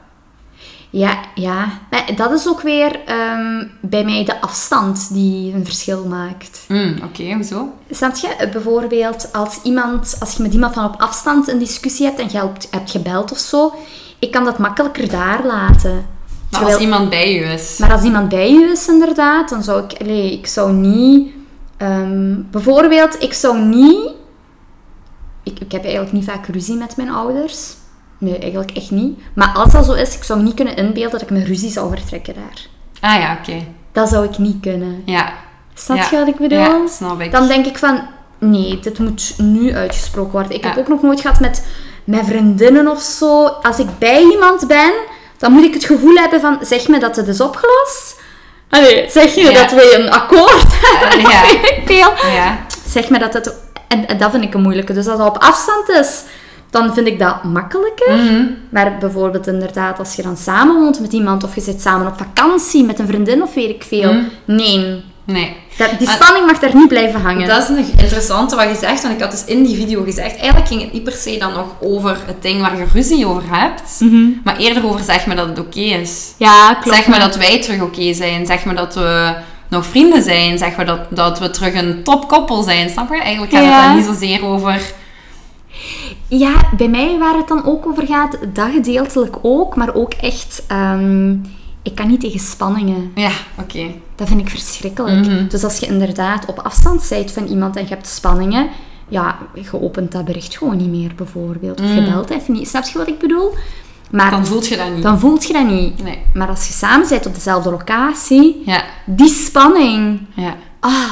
Ja, 0.90 1.18
ja. 1.34 1.66
Maar 1.90 2.04
dat 2.16 2.30
is 2.32 2.48
ook 2.48 2.60
weer 2.60 3.00
ehm, 3.06 3.64
bij 3.80 4.04
mij 4.04 4.24
de 4.24 4.40
afstand 4.40 5.08
die 5.14 5.54
een 5.54 5.64
verschil 5.64 6.04
maakt. 6.08 6.64
Hmm, 6.66 6.96
Oké, 7.04 7.32
hoezo? 7.34 7.68
Snap 7.90 8.16
je? 8.16 8.48
Bijvoorbeeld 8.52 9.28
als, 9.32 9.58
iemand, 9.62 10.16
als 10.20 10.36
je 10.36 10.42
met 10.42 10.52
iemand 10.52 10.74
van 10.74 10.84
op 10.84 11.00
afstand 11.00 11.48
een 11.48 11.58
discussie 11.58 12.06
hebt 12.06 12.18
en 12.18 12.28
je 12.30 12.38
hebt, 12.38 12.68
hebt 12.70 12.90
gebeld 12.90 13.32
of 13.32 13.38
zo, 13.38 13.74
ik 14.18 14.30
kan 14.30 14.44
dat 14.44 14.58
makkelijker 14.58 15.08
daar 15.10 15.44
laten. 15.46 15.94
Maar 15.94 16.04
Terwijl- 16.50 16.72
als 16.74 16.82
iemand 16.82 17.10
bij 17.10 17.32
je 17.34 17.40
is. 17.44 17.76
Maar 17.78 17.92
als 17.92 18.02
iemand 18.02 18.28
bij 18.28 18.52
je 18.52 18.70
is, 18.72 18.88
inderdaad, 18.88 19.48
dan 19.48 19.62
zou 19.62 19.84
ik... 19.84 20.00
allee, 20.00 20.32
ik 20.32 20.46
zou 20.46 20.72
niet... 20.72 21.28
ehm, 21.76 22.34
bijvoorbeeld, 22.50 23.22
ik 23.22 23.32
zou 23.32 23.58
niet... 23.58 24.10
Ik, 25.42 25.58
ik 25.60 25.72
heb 25.72 25.82
eigenlijk 25.82 26.12
niet 26.12 26.24
vaak 26.24 26.46
ruzie 26.46 26.76
met 26.76 26.96
mijn 26.96 27.10
ouders. 27.10 27.72
Nee, 28.18 28.38
eigenlijk 28.38 28.70
echt 28.70 28.90
niet. 28.90 29.18
Maar 29.34 29.48
als 29.54 29.72
dat 29.72 29.84
zo 29.84 29.92
is, 29.92 30.16
ik 30.16 30.24
zou 30.24 30.38
me 30.38 30.44
niet 30.44 30.54
kunnen 30.54 30.76
inbeelden 30.76 31.10
dat 31.10 31.22
ik 31.22 31.30
mijn 31.30 31.44
ruzie 31.44 31.70
zou 31.70 31.90
vertrekken 31.96 32.34
daar. 32.34 32.66
Ah 33.00 33.20
ja, 33.20 33.36
oké. 33.40 33.64
Dat 33.92 34.08
zou 34.08 34.24
ik 34.24 34.38
niet 34.38 34.56
kunnen. 34.60 35.02
Ja. 35.06 35.32
Snap 35.74 35.96
Ja. 35.96 36.06
je 36.10 36.16
wat 36.18 36.28
ik 36.28 36.36
bedoel? 36.36 36.58
Ja, 36.58 36.86
snap 36.86 37.20
ik. 37.20 37.32
Dan 37.32 37.46
denk 37.48 37.66
ik 37.66 37.78
van... 37.78 38.00
nee, 38.38 38.80
dit 38.80 38.98
moet 38.98 39.34
nu 39.38 39.74
uitgesproken 39.74 40.32
worden. 40.32 40.52
Ik 40.52 40.64
heb 40.64 40.76
ook 40.78 40.88
nog 40.88 41.02
nooit 41.02 41.20
gehad 41.20 41.40
met, 41.40 41.66
met 42.04 42.26
vriendinnen 42.26 42.88
of 42.88 43.00
zo. 43.00 43.44
Als 43.46 43.78
ik 43.78 43.86
bij 43.98 44.22
iemand 44.22 44.66
ben, 44.66 44.92
dan 45.38 45.52
moet 45.52 45.64
ik 45.64 45.74
het 45.74 45.84
gevoel 45.84 46.14
hebben 46.14 46.40
van, 46.40 46.58
zeg 46.60 46.88
me 46.88 46.98
dat 46.98 47.16
het 47.16 47.28
is 47.28 47.40
opgelost. 47.40 48.20
Allee, 48.70 49.10
zeg 49.10 49.34
je 49.34 49.40
Ja. 49.50 49.52
dat 49.60 49.70
we 49.70 49.94
een 49.98 50.10
akkoord 50.10 50.66
hebben? 50.84 51.20
Ja. 51.20 51.42
Veel. 51.84 52.30
Ja. 52.32 52.58
Zeg 52.86 53.08
me 53.10 53.18
dat 53.18 53.32
het... 53.32 53.54
En, 53.92 54.06
en 54.06 54.18
dat 54.18 54.30
vind 54.30 54.44
ik 54.44 54.54
een 54.54 54.62
moeilijke. 54.62 54.92
Dus 54.92 55.06
als 55.06 55.18
dat 55.18 55.28
op 55.28 55.38
afstand 55.42 55.88
is, 55.88 56.22
dan 56.70 56.94
vind 56.94 57.06
ik 57.06 57.18
dat 57.18 57.44
makkelijker. 57.44 58.14
Mhm. 58.16 58.44
Maar 58.70 58.96
bijvoorbeeld 58.98 59.46
inderdaad, 59.46 59.98
als 59.98 60.14
je 60.14 60.22
dan 60.22 60.36
samen 60.36 60.80
woont 60.80 61.00
met 61.00 61.12
iemand, 61.12 61.44
of 61.44 61.54
je 61.54 61.60
zit 61.60 61.80
samen 61.80 62.06
op 62.06 62.18
vakantie 62.18 62.84
met 62.84 62.98
een 62.98 63.06
vriendin 63.06 63.42
of 63.42 63.54
weet 63.54 63.68
ik 63.68 63.82
veel. 63.88 64.12
Mhm. 64.12 64.24
Nee. 64.44 65.02
Nee. 65.24 65.56
Dat, 65.78 65.90
die 65.98 66.08
spanning 66.10 66.46
mag 66.46 66.58
daar 66.58 66.74
niet 66.74 66.88
blijven 66.88 67.20
hangen. 67.20 67.48
Dat 67.48 67.62
is 67.62 67.68
een 67.68 67.98
interessante 67.98 68.56
wat 68.56 68.68
je 68.68 68.76
zegt, 68.80 69.02
want 69.02 69.14
ik 69.14 69.20
had 69.20 69.30
dus 69.30 69.44
in 69.44 69.64
die 69.64 69.76
video 69.76 70.02
gezegd, 70.02 70.36
eigenlijk 70.36 70.66
ging 70.68 70.82
het 70.82 70.92
niet 70.92 71.04
per 71.04 71.12
se 71.12 71.38
dan 71.38 71.52
nog 71.52 71.66
over 71.80 72.16
het 72.26 72.42
ding 72.42 72.60
waar 72.60 72.76
je 72.76 72.84
ruzie 72.92 73.26
over 73.26 73.42
hebt, 73.48 74.00
Mhm. 74.00 74.28
maar 74.44 74.56
eerder 74.56 74.86
over 74.86 75.04
zeg 75.04 75.26
maar 75.26 75.36
dat 75.36 75.48
het 75.48 75.58
oké 75.58 75.80
is. 75.80 76.32
Ja, 76.36 76.74
klopt. 76.74 76.96
Zeg 76.96 77.06
maar 77.06 77.20
dat 77.20 77.36
wij 77.36 77.60
terug 77.62 77.80
oké 77.82 78.12
zijn, 78.14 78.46
zeg 78.46 78.64
maar 78.64 78.74
dat 78.74 78.94
we 78.94 79.34
nog 79.72 79.86
vrienden 79.86 80.22
zijn, 80.22 80.58
zeg 80.58 80.76
maar 80.76 80.86
dat, 80.86 81.00
dat 81.10 81.38
we 81.38 81.50
terug 81.50 81.74
een 81.74 82.02
topkoppel 82.02 82.62
zijn, 82.62 82.90
snap 82.90 83.08
je? 83.08 83.20
Eigenlijk 83.20 83.52
gaat 83.52 83.62
Ja. 83.64 83.74
het 83.76 83.84
dan 83.84 83.96
niet 83.96 84.04
zozeer 84.04 84.44
over... 84.44 84.92
Ja, 86.28 86.54
bij 86.76 86.88
mij 86.88 87.18
waar 87.18 87.36
het 87.36 87.48
dan 87.48 87.64
ook 87.64 87.86
over 87.86 88.06
gaat, 88.06 88.38
dat 88.52 88.70
gedeeltelijk 88.70 89.36
ook, 89.42 89.76
maar 89.76 89.94
ook 89.94 90.12
echt... 90.12 90.62
ehm, 90.68 91.30
ik 91.82 91.94
kan 91.94 92.08
niet 92.08 92.20
tegen 92.20 92.40
spanningen. 92.40 93.12
Ja, 93.14 93.30
oké. 93.60 93.86
Dat 94.14 94.28
vind 94.28 94.40
ik 94.40 94.48
verschrikkelijk. 94.48 95.26
Mhm. 95.26 95.48
Dus 95.48 95.64
als 95.64 95.78
je 95.78 95.86
inderdaad 95.86 96.46
op 96.46 96.58
afstand 96.58 97.06
bent 97.08 97.30
van 97.32 97.46
iemand 97.46 97.76
en 97.76 97.82
je 97.82 97.88
hebt 97.88 98.06
spanningen, 98.08 98.68
ja, 99.08 99.38
je 99.54 99.80
opent 99.82 100.12
dat 100.12 100.24
bericht 100.24 100.56
gewoon 100.56 100.76
niet 100.76 100.88
meer, 100.90 101.12
bijvoorbeeld. 101.16 101.80
Of 101.80 101.94
je 101.94 102.00
Mhm. 102.00 102.10
belt 102.12 102.30
even 102.30 102.52
niet. 102.54 102.68
Snap 102.68 102.84
je 102.84 102.98
wat 102.98 103.08
ik 103.08 103.18
bedoel? 103.18 103.54
Maar 104.12 104.30
Dan 104.30 104.46
voelt 104.46 104.66
je 104.68 104.76
dat 104.76 104.90
niet. 104.94 105.02
dan 105.02 105.20
voelt 105.20 105.46
je 105.46 105.52
dat 105.52 105.66
niet. 105.66 106.02
Nee. 106.02 106.18
Maar 106.34 106.48
als 106.48 106.66
je 106.66 106.72
samen 106.72 107.08
bent 107.08 107.26
op 107.26 107.34
dezelfde 107.34 107.70
locatie, 107.70 108.62
Ja, 108.66 108.82
die 109.04 109.28
spanning. 109.28 110.20
ja. 110.34 110.54
Ah, 110.80 111.10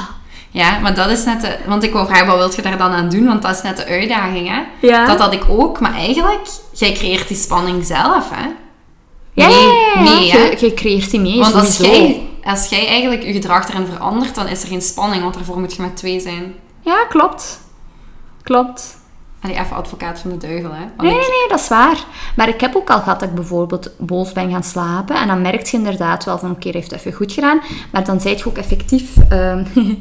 Ja, 0.50 0.78
maar 0.78 0.94
dat 0.94 1.10
is 1.10 1.24
net 1.24 1.40
de... 1.40 1.56
Want 1.66 1.82
ik 1.82 1.92
wou 1.92 2.06
vragen, 2.06 2.26
wat 2.26 2.36
wil 2.38 2.50
je 2.56 2.62
daar 2.62 2.78
dan 2.78 2.90
aan 2.92 3.08
doen? 3.08 3.26
Want 3.26 3.42
dat 3.42 3.50
is 3.56 3.62
net 3.62 3.76
de 3.76 3.84
uitdaging, 3.86 4.48
hè? 4.48 4.60
Ja. 4.86 5.06
Dat 5.06 5.18
had 5.18 5.32
ik 5.32 5.44
ook, 5.48 5.80
maar 5.80 5.94
eigenlijk, 5.94 6.40
jij 6.72 6.92
creëert 6.92 7.28
die 7.28 7.36
spanning 7.36 7.84
zelf, 7.86 8.30
hè? 8.30 8.42
ja, 9.32 9.46
Nee, 9.48 9.66
ja, 9.66 9.92
ja, 9.94 10.00
nee, 10.02 10.26
je, 10.26 10.56
je 10.60 10.74
creëert 10.74 11.10
die 11.10 11.20
mee. 11.20 11.38
Want 11.38 11.54
als 11.54 11.76
jij, 11.76 12.26
als 12.44 12.68
jij 12.68 12.86
eigenlijk 12.86 13.22
je 13.22 13.32
gedrag 13.32 13.68
erin 13.68 13.86
verandert, 13.86 14.34
dan 14.34 14.48
is 14.48 14.62
er 14.62 14.68
geen 14.68 14.82
spanning, 14.82 15.22
want 15.22 15.34
daarvoor 15.34 15.58
moet 15.60 15.74
je 15.74 15.82
met 15.82 15.96
twee 15.96 16.20
zijn. 16.20 16.54
Ja, 16.80 17.04
klopt. 17.08 17.60
Klopt. 18.42 18.98
Allee, 19.42 19.58
even 19.58 19.76
advocaat 19.76 20.18
van 20.18 20.30
de 20.30 20.36
duivel, 20.36 20.70
hè? 20.72 20.78
Want 20.80 21.02
Nee, 21.02 21.10
ik- 21.10 21.16
nee, 21.20 21.28
nee, 21.28 21.48
dat 21.48 21.60
is 21.60 21.68
waar. 21.68 22.04
Maar 22.36 22.48
ik 22.48 22.60
heb 22.60 22.76
ook 22.76 22.90
al 22.90 22.98
gehad 23.00 23.20
dat 23.20 23.28
ik 23.28 23.34
bijvoorbeeld 23.34 23.90
boos 23.98 24.32
ben 24.32 24.50
gaan 24.50 24.62
slapen. 24.64 25.16
En 25.16 25.26
dan 25.28 25.40
merk 25.42 25.66
je 25.66 25.76
inderdaad 25.76 26.24
wel 26.24 26.38
van, 26.38 26.50
oké, 26.50 26.68
hij 26.68 26.80
heeft 26.80 26.92
even 26.92 27.12
goed 27.12 27.32
gedaan. 27.32 27.60
Maar 27.92 28.04
dan 28.04 28.20
zijt 28.20 28.38
je 28.38 28.46
ook 28.46 28.56
effectief... 28.58 29.10
ehm, 29.28 29.64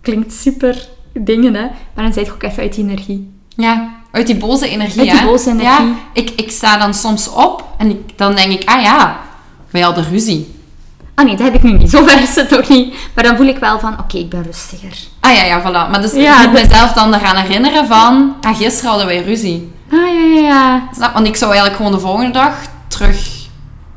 klinkt 0.00 0.32
super 0.32 0.88
dingen, 1.12 1.54
hè. 1.54 1.62
Maar 1.94 2.04
dan 2.04 2.12
zijt 2.12 2.26
je 2.26 2.32
ook 2.32 2.42
even 2.42 2.62
uit 2.62 2.74
die 2.74 2.84
energie. 2.84 3.32
Ja, 3.48 3.94
uit 4.10 4.26
die 4.26 4.36
boze 4.36 4.68
energie, 4.68 5.00
Uit 5.00 5.10
die 5.10 5.18
hè? 5.18 5.26
boze 5.26 5.50
energie. 5.50 5.86
Ja, 5.86 5.94
ik, 6.12 6.30
ik 6.30 6.50
sta 6.50 6.78
dan 6.78 6.94
soms 6.94 7.28
op 7.32 7.64
en 7.78 7.90
ik, 7.90 8.18
dan 8.18 8.34
denk 8.34 8.52
ik, 8.52 8.68
ah 8.68 8.82
ja, 8.82 9.20
wij 9.70 9.80
hadden 9.82 10.04
ruzie. 10.10 10.54
Ah 11.14 11.24
nee, 11.24 11.36
dat 11.36 11.44
heb 11.46 11.54
ik 11.54 11.62
nu 11.62 11.72
niet. 11.72 11.90
Zover 11.90 12.22
is 12.22 12.34
het 12.34 12.50
nog 12.50 12.68
niet. 12.68 12.94
Maar 13.14 13.24
dan 13.24 13.36
voel 13.36 13.46
ik 13.46 13.58
wel 13.58 13.78
van, 13.78 13.98
oké, 13.98 14.16
ik 14.18 14.28
ben 14.30 14.42
rustiger. 14.42 14.92
Ah 15.20 15.34
ja, 15.34 15.44
ja, 15.44 15.60
voilà. 15.60 15.90
Maar 15.90 16.00
dus 16.00 16.12
Ja, 16.12 16.42
ik 16.42 16.48
moet 16.50 16.58
dat- 16.60 16.68
mezelf 16.68 16.92
dan 16.92 17.14
eraan 17.14 17.36
herinneren 17.36 17.86
van, 17.86 18.34
ah, 18.40 18.56
gisteren 18.56 18.88
hadden 18.90 19.06
wij 19.06 19.22
ruzie. 19.22 19.72
Ah, 19.92 19.98
ja, 19.98 20.24
ja, 20.34 20.40
ja. 20.40 20.88
Snap? 20.94 21.12
Want 21.14 21.26
ik 21.26 21.36
zou 21.36 21.50
eigenlijk 21.52 21.82
gewoon 21.82 21.96
de 21.98 22.06
volgende 22.06 22.30
dag 22.32 22.54
terug 22.88 23.28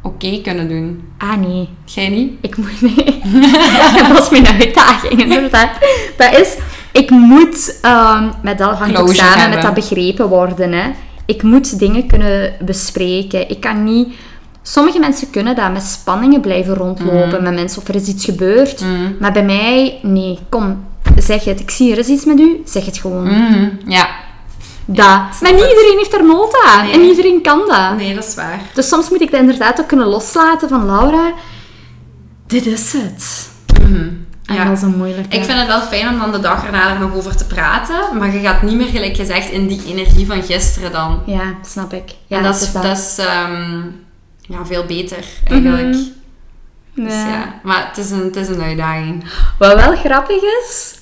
oké 0.02 0.42
kunnen 0.42 0.68
doen. 0.70 1.08
Ah, 1.18 1.34
nee. 1.48 1.70
Jij 1.86 2.08
niet? 2.10 2.32
Ik 2.42 2.58
moet... 2.58 2.82
Nee. 2.82 3.22
dat 3.98 4.08
was 4.18 4.30
mijn 4.30 4.48
uitdaging, 4.48 5.22
inderdaad. 5.22 5.70
Dat 6.18 6.38
is... 6.40 6.56
Ik 6.92 7.10
moet... 7.10 7.80
ehm, 7.82 8.30
met 8.42 8.58
dat 8.58 8.78
hangt 8.78 8.98
ook 8.98 9.14
samen 9.14 9.34
hebben. 9.40 9.50
met 9.58 9.62
dat 9.66 9.74
begrepen 9.74 10.28
worden, 10.28 10.72
hè. 10.72 10.90
Ik 11.26 11.44
moet 11.44 11.80
dingen 11.80 12.08
kunnen 12.08 12.54
bespreken. 12.62 13.50
Ik 13.50 13.60
kan 13.60 13.84
niet... 13.84 14.14
Sommige 14.70 15.00
mensen 15.00 15.30
kunnen 15.30 15.56
dat, 15.56 15.72
met 15.72 15.84
spanningen 15.84 16.42
blijven 16.42 16.74
rondlopen 16.74 17.44
met 17.44 17.54
mensen 17.54 17.82
of 17.82 17.88
er 17.88 17.96
is 17.96 18.08
iets 18.08 18.26
gebeurd. 18.26 18.84
Maar 19.20 19.32
bij 19.32 19.44
mij, 19.44 20.00
nee, 20.02 20.40
kom, 20.50 20.86
zeg 21.18 21.44
het. 21.44 21.60
Ik 21.60 21.70
zie 21.72 21.92
er 21.92 21.98
is 21.98 22.08
iets 22.08 22.26
met 22.26 22.40
u, 22.40 22.62
zeg 22.66 22.86
het 22.86 22.98
gewoon. 22.98 23.24
Mhm, 23.24 23.70
Ja. 23.86 24.08
Dat. 24.86 25.06
maar 25.42 25.52
niet 25.52 25.62
het. 25.62 25.70
iedereen 25.70 25.98
heeft 25.98 26.14
er 26.14 26.26
nood 26.26 26.58
aan 26.66 26.84
Nee. 26.84 26.94
en 26.94 27.00
niet 27.02 27.10
iedereen 27.10 27.42
kan 27.42 27.62
dat. 27.68 27.98
Nee, 27.98 28.16
dat 28.16 28.26
is 28.28 28.36
waar. 28.36 28.60
Dus 28.74 28.88
soms 28.88 29.10
moet 29.10 29.22
ik 29.22 29.32
dat 29.32 29.40
inderdaad 29.40 29.80
ook 29.80 29.88
kunnen 29.88 30.08
loslaten 30.08 30.70
van 30.70 30.86
Laura, 30.86 31.34
dit 32.48 32.66
is 32.66 32.94
het. 32.94 33.50
En 33.82 34.28
Ja. 34.42 34.64
dat 34.66 34.78
is 34.78 34.82
een 34.84 34.98
moeilijke. 34.98 35.38
Ik 35.38 35.44
vind 35.44 35.58
het 35.58 35.68
wel 35.68 35.82
fijn 35.82 36.08
om 36.10 36.20
dan 36.20 36.32
de 36.32 36.40
dag 36.40 36.66
erna 36.66 36.94
er 36.94 37.00
nog 37.00 37.16
over 37.16 37.36
te 37.38 37.46
praten, 37.48 38.18
maar 38.18 38.34
je 38.34 38.40
gaat 38.40 38.62
niet 38.62 38.76
meer, 38.76 38.88
gelijk 38.88 39.16
gezegd, 39.16 39.50
in 39.50 39.68
die 39.68 39.82
energie 39.88 40.26
van 40.26 40.44
gisteren 40.44 40.92
dan. 40.92 41.20
Ja, 41.26 41.42
snap 41.66 41.94
ik. 41.94 42.16
Ja, 42.28 42.38
en 42.38 42.44
dat 42.44 42.56
is, 42.62 42.72
dat. 42.72 42.84
dat 42.84 42.98
is 42.98 43.18
ehm, 43.18 43.82
ja, 44.48 44.66
veel 44.66 44.86
beter, 44.86 45.26
eigenlijk. 45.46 45.94
Dus 46.94 47.14
Ja. 47.14 47.28
ja. 47.28 47.60
Maar 47.64 47.88
het 47.88 47.98
is, 47.98 48.12
een, 48.12 48.24
het 48.24 48.36
is 48.36 48.48
een 48.48 48.62
uitdaging. 48.62 49.24
Wat 49.60 49.74
wel 49.76 49.96
grappig 49.96 50.42
is, 50.42 51.00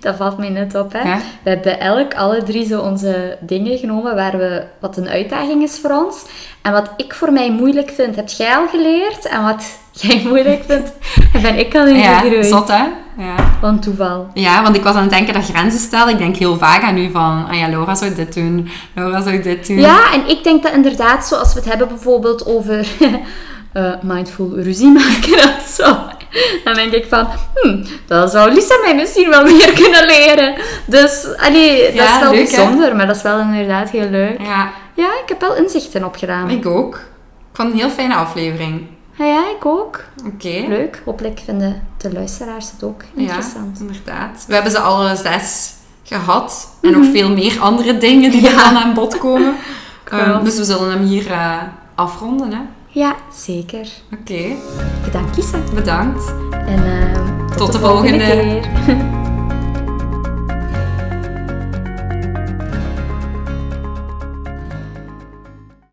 dat 0.00 0.16
valt 0.16 0.38
mij 0.38 0.48
net 0.48 0.74
op, 0.74 0.92
hè. 0.92 1.02
Ja. 1.08 1.20
We 1.42 1.50
hebben 1.50 1.80
elk 1.80 2.14
alle 2.14 2.42
drie 2.42 2.66
zo 2.66 2.80
onze 2.80 3.38
dingen 3.40 3.78
genomen 3.78 4.14
waar 4.14 4.38
we, 4.38 4.64
wat 4.80 4.96
een 4.96 5.08
uitdaging 5.08 5.62
is 5.62 5.78
voor 5.78 5.90
ons. 5.90 6.24
En 6.62 6.72
wat 6.72 6.90
ik 6.96 7.14
voor 7.14 7.32
mij 7.32 7.50
moeilijk 7.52 7.90
vind, 7.90 8.16
heb 8.16 8.28
jij 8.28 8.56
al 8.56 8.68
geleerd. 8.68 9.26
En 9.26 9.42
wat 9.42 9.78
jij 10.00 10.22
moeilijk 10.26 10.62
vindt, 10.66 10.92
ben 11.42 11.58
ik 11.58 11.74
al 11.74 11.86
in 11.86 11.96
Ja, 11.96 12.18
gegroeid. 12.18 12.46
zot 12.46 12.68
hè? 12.68 12.84
Ja. 13.18 13.34
Van 13.60 13.80
toeval. 13.80 14.30
ja, 14.34 14.62
want 14.62 14.76
ik 14.76 14.82
was 14.82 14.94
aan 14.94 15.00
het 15.02 15.10
denken 15.10 15.34
dat 15.34 15.44
grenzen 15.44 15.80
stellen. 15.80 16.08
Ik 16.08 16.18
denk 16.18 16.36
heel 16.36 16.58
vaak 16.58 16.82
aan 16.82 16.98
u 16.98 17.10
van, 17.10 17.46
ah 17.50 17.58
ja, 17.58 17.68
Laura 17.68 17.94
zou 17.94 18.14
dit 18.14 18.34
doen, 18.34 18.68
Laura 18.94 19.22
zou 19.22 19.42
dit 19.42 19.66
doen. 19.66 19.80
Ja, 19.80 20.12
en 20.12 20.28
ik 20.28 20.44
denk 20.44 20.62
dat 20.62 20.72
inderdaad, 20.72 21.26
zoals 21.26 21.52
we 21.54 21.60
het 21.60 21.68
hebben 21.68 21.88
bijvoorbeeld 21.88 22.46
over 22.46 22.86
eh, 23.72 23.92
mindful 24.02 24.50
ruzie 24.56 24.88
maken 24.92 25.34
of 25.58 25.66
zo. 25.74 25.96
Dan 26.64 26.74
denk 26.74 26.92
ik 26.92 27.06
van, 27.08 27.26
hm, 27.54 27.84
dat 28.06 28.30
zou 28.30 28.52
Lisa 28.52 28.74
mij 28.82 28.94
misschien 28.94 29.28
wel 29.30 29.44
meer 29.44 29.72
kunnen 29.82 30.06
leren. 30.06 30.54
Dus, 30.86 31.26
allee, 31.36 31.84
dat 31.84 31.94
Ja, 31.94 32.14
is 32.14 32.20
wel 32.22 32.30
leuk, 32.32 32.50
hè? 32.50 32.56
bijzonder, 32.56 32.96
maar 32.96 33.06
dat 33.06 33.16
is 33.16 33.22
wel 33.22 33.38
inderdaad 33.38 33.90
heel 33.90 34.08
leuk. 34.10 34.40
Ja, 34.42 34.70
Ja, 34.94 35.06
ik 35.22 35.28
heb 35.28 35.40
wel 35.40 35.56
inzichten 35.56 36.04
opgedaan. 36.04 36.50
ik 36.50 36.66
ook. 36.66 36.94
Ik 36.94 37.56
vond 37.64 37.68
het 37.72 37.76
een 37.82 37.86
heel 37.86 37.96
fijne 37.96 38.14
aflevering. 38.14 38.86
Ja, 39.18 39.24
ja, 39.24 39.40
ik 39.56 39.66
ook. 39.66 40.04
Oké. 40.26 40.64
Leuk. 40.68 41.02
Hopelijk 41.04 41.40
vinden 41.44 41.82
de 41.96 42.12
luisteraars 42.12 42.70
het 42.70 42.82
ook 42.84 43.02
interessant. 43.16 43.78
Ja, 43.78 43.84
inderdaad. 43.86 44.44
We 44.48 44.54
hebben 44.54 44.72
ze 44.72 44.78
alle 44.78 45.16
zes 45.16 45.72
gehad. 46.02 46.68
En 46.82 46.92
nog 46.92 47.06
veel 47.12 47.30
meer 47.30 47.60
andere 47.60 47.98
dingen 47.98 48.30
die 48.30 48.46
er 48.48 48.54
Mhm. 48.54 48.64
Dan 48.74 48.82
aan 48.82 48.94
bod 48.94 49.18
komen. 49.18 49.54
Ehm, 50.10 50.44
dus 50.44 50.56
we 50.56 50.64
zullen 50.64 50.90
hem 50.90 51.02
hier 51.02 51.30
eh, 51.30 51.56
afronden. 51.94 52.52
hè. 52.52 52.60
Ja, 52.88 53.14
zeker. 53.34 53.88
Oké, 54.20 54.44
Bedankt, 55.04 55.36
Lisa. 55.36 55.58
bedankt. 55.74 56.32
En 56.52 56.84
eh, 56.84 57.46
tot, 57.46 57.56
Tot 57.56 57.72
de 57.72 57.78
volgende. 57.78 58.18
keer. 58.24 58.68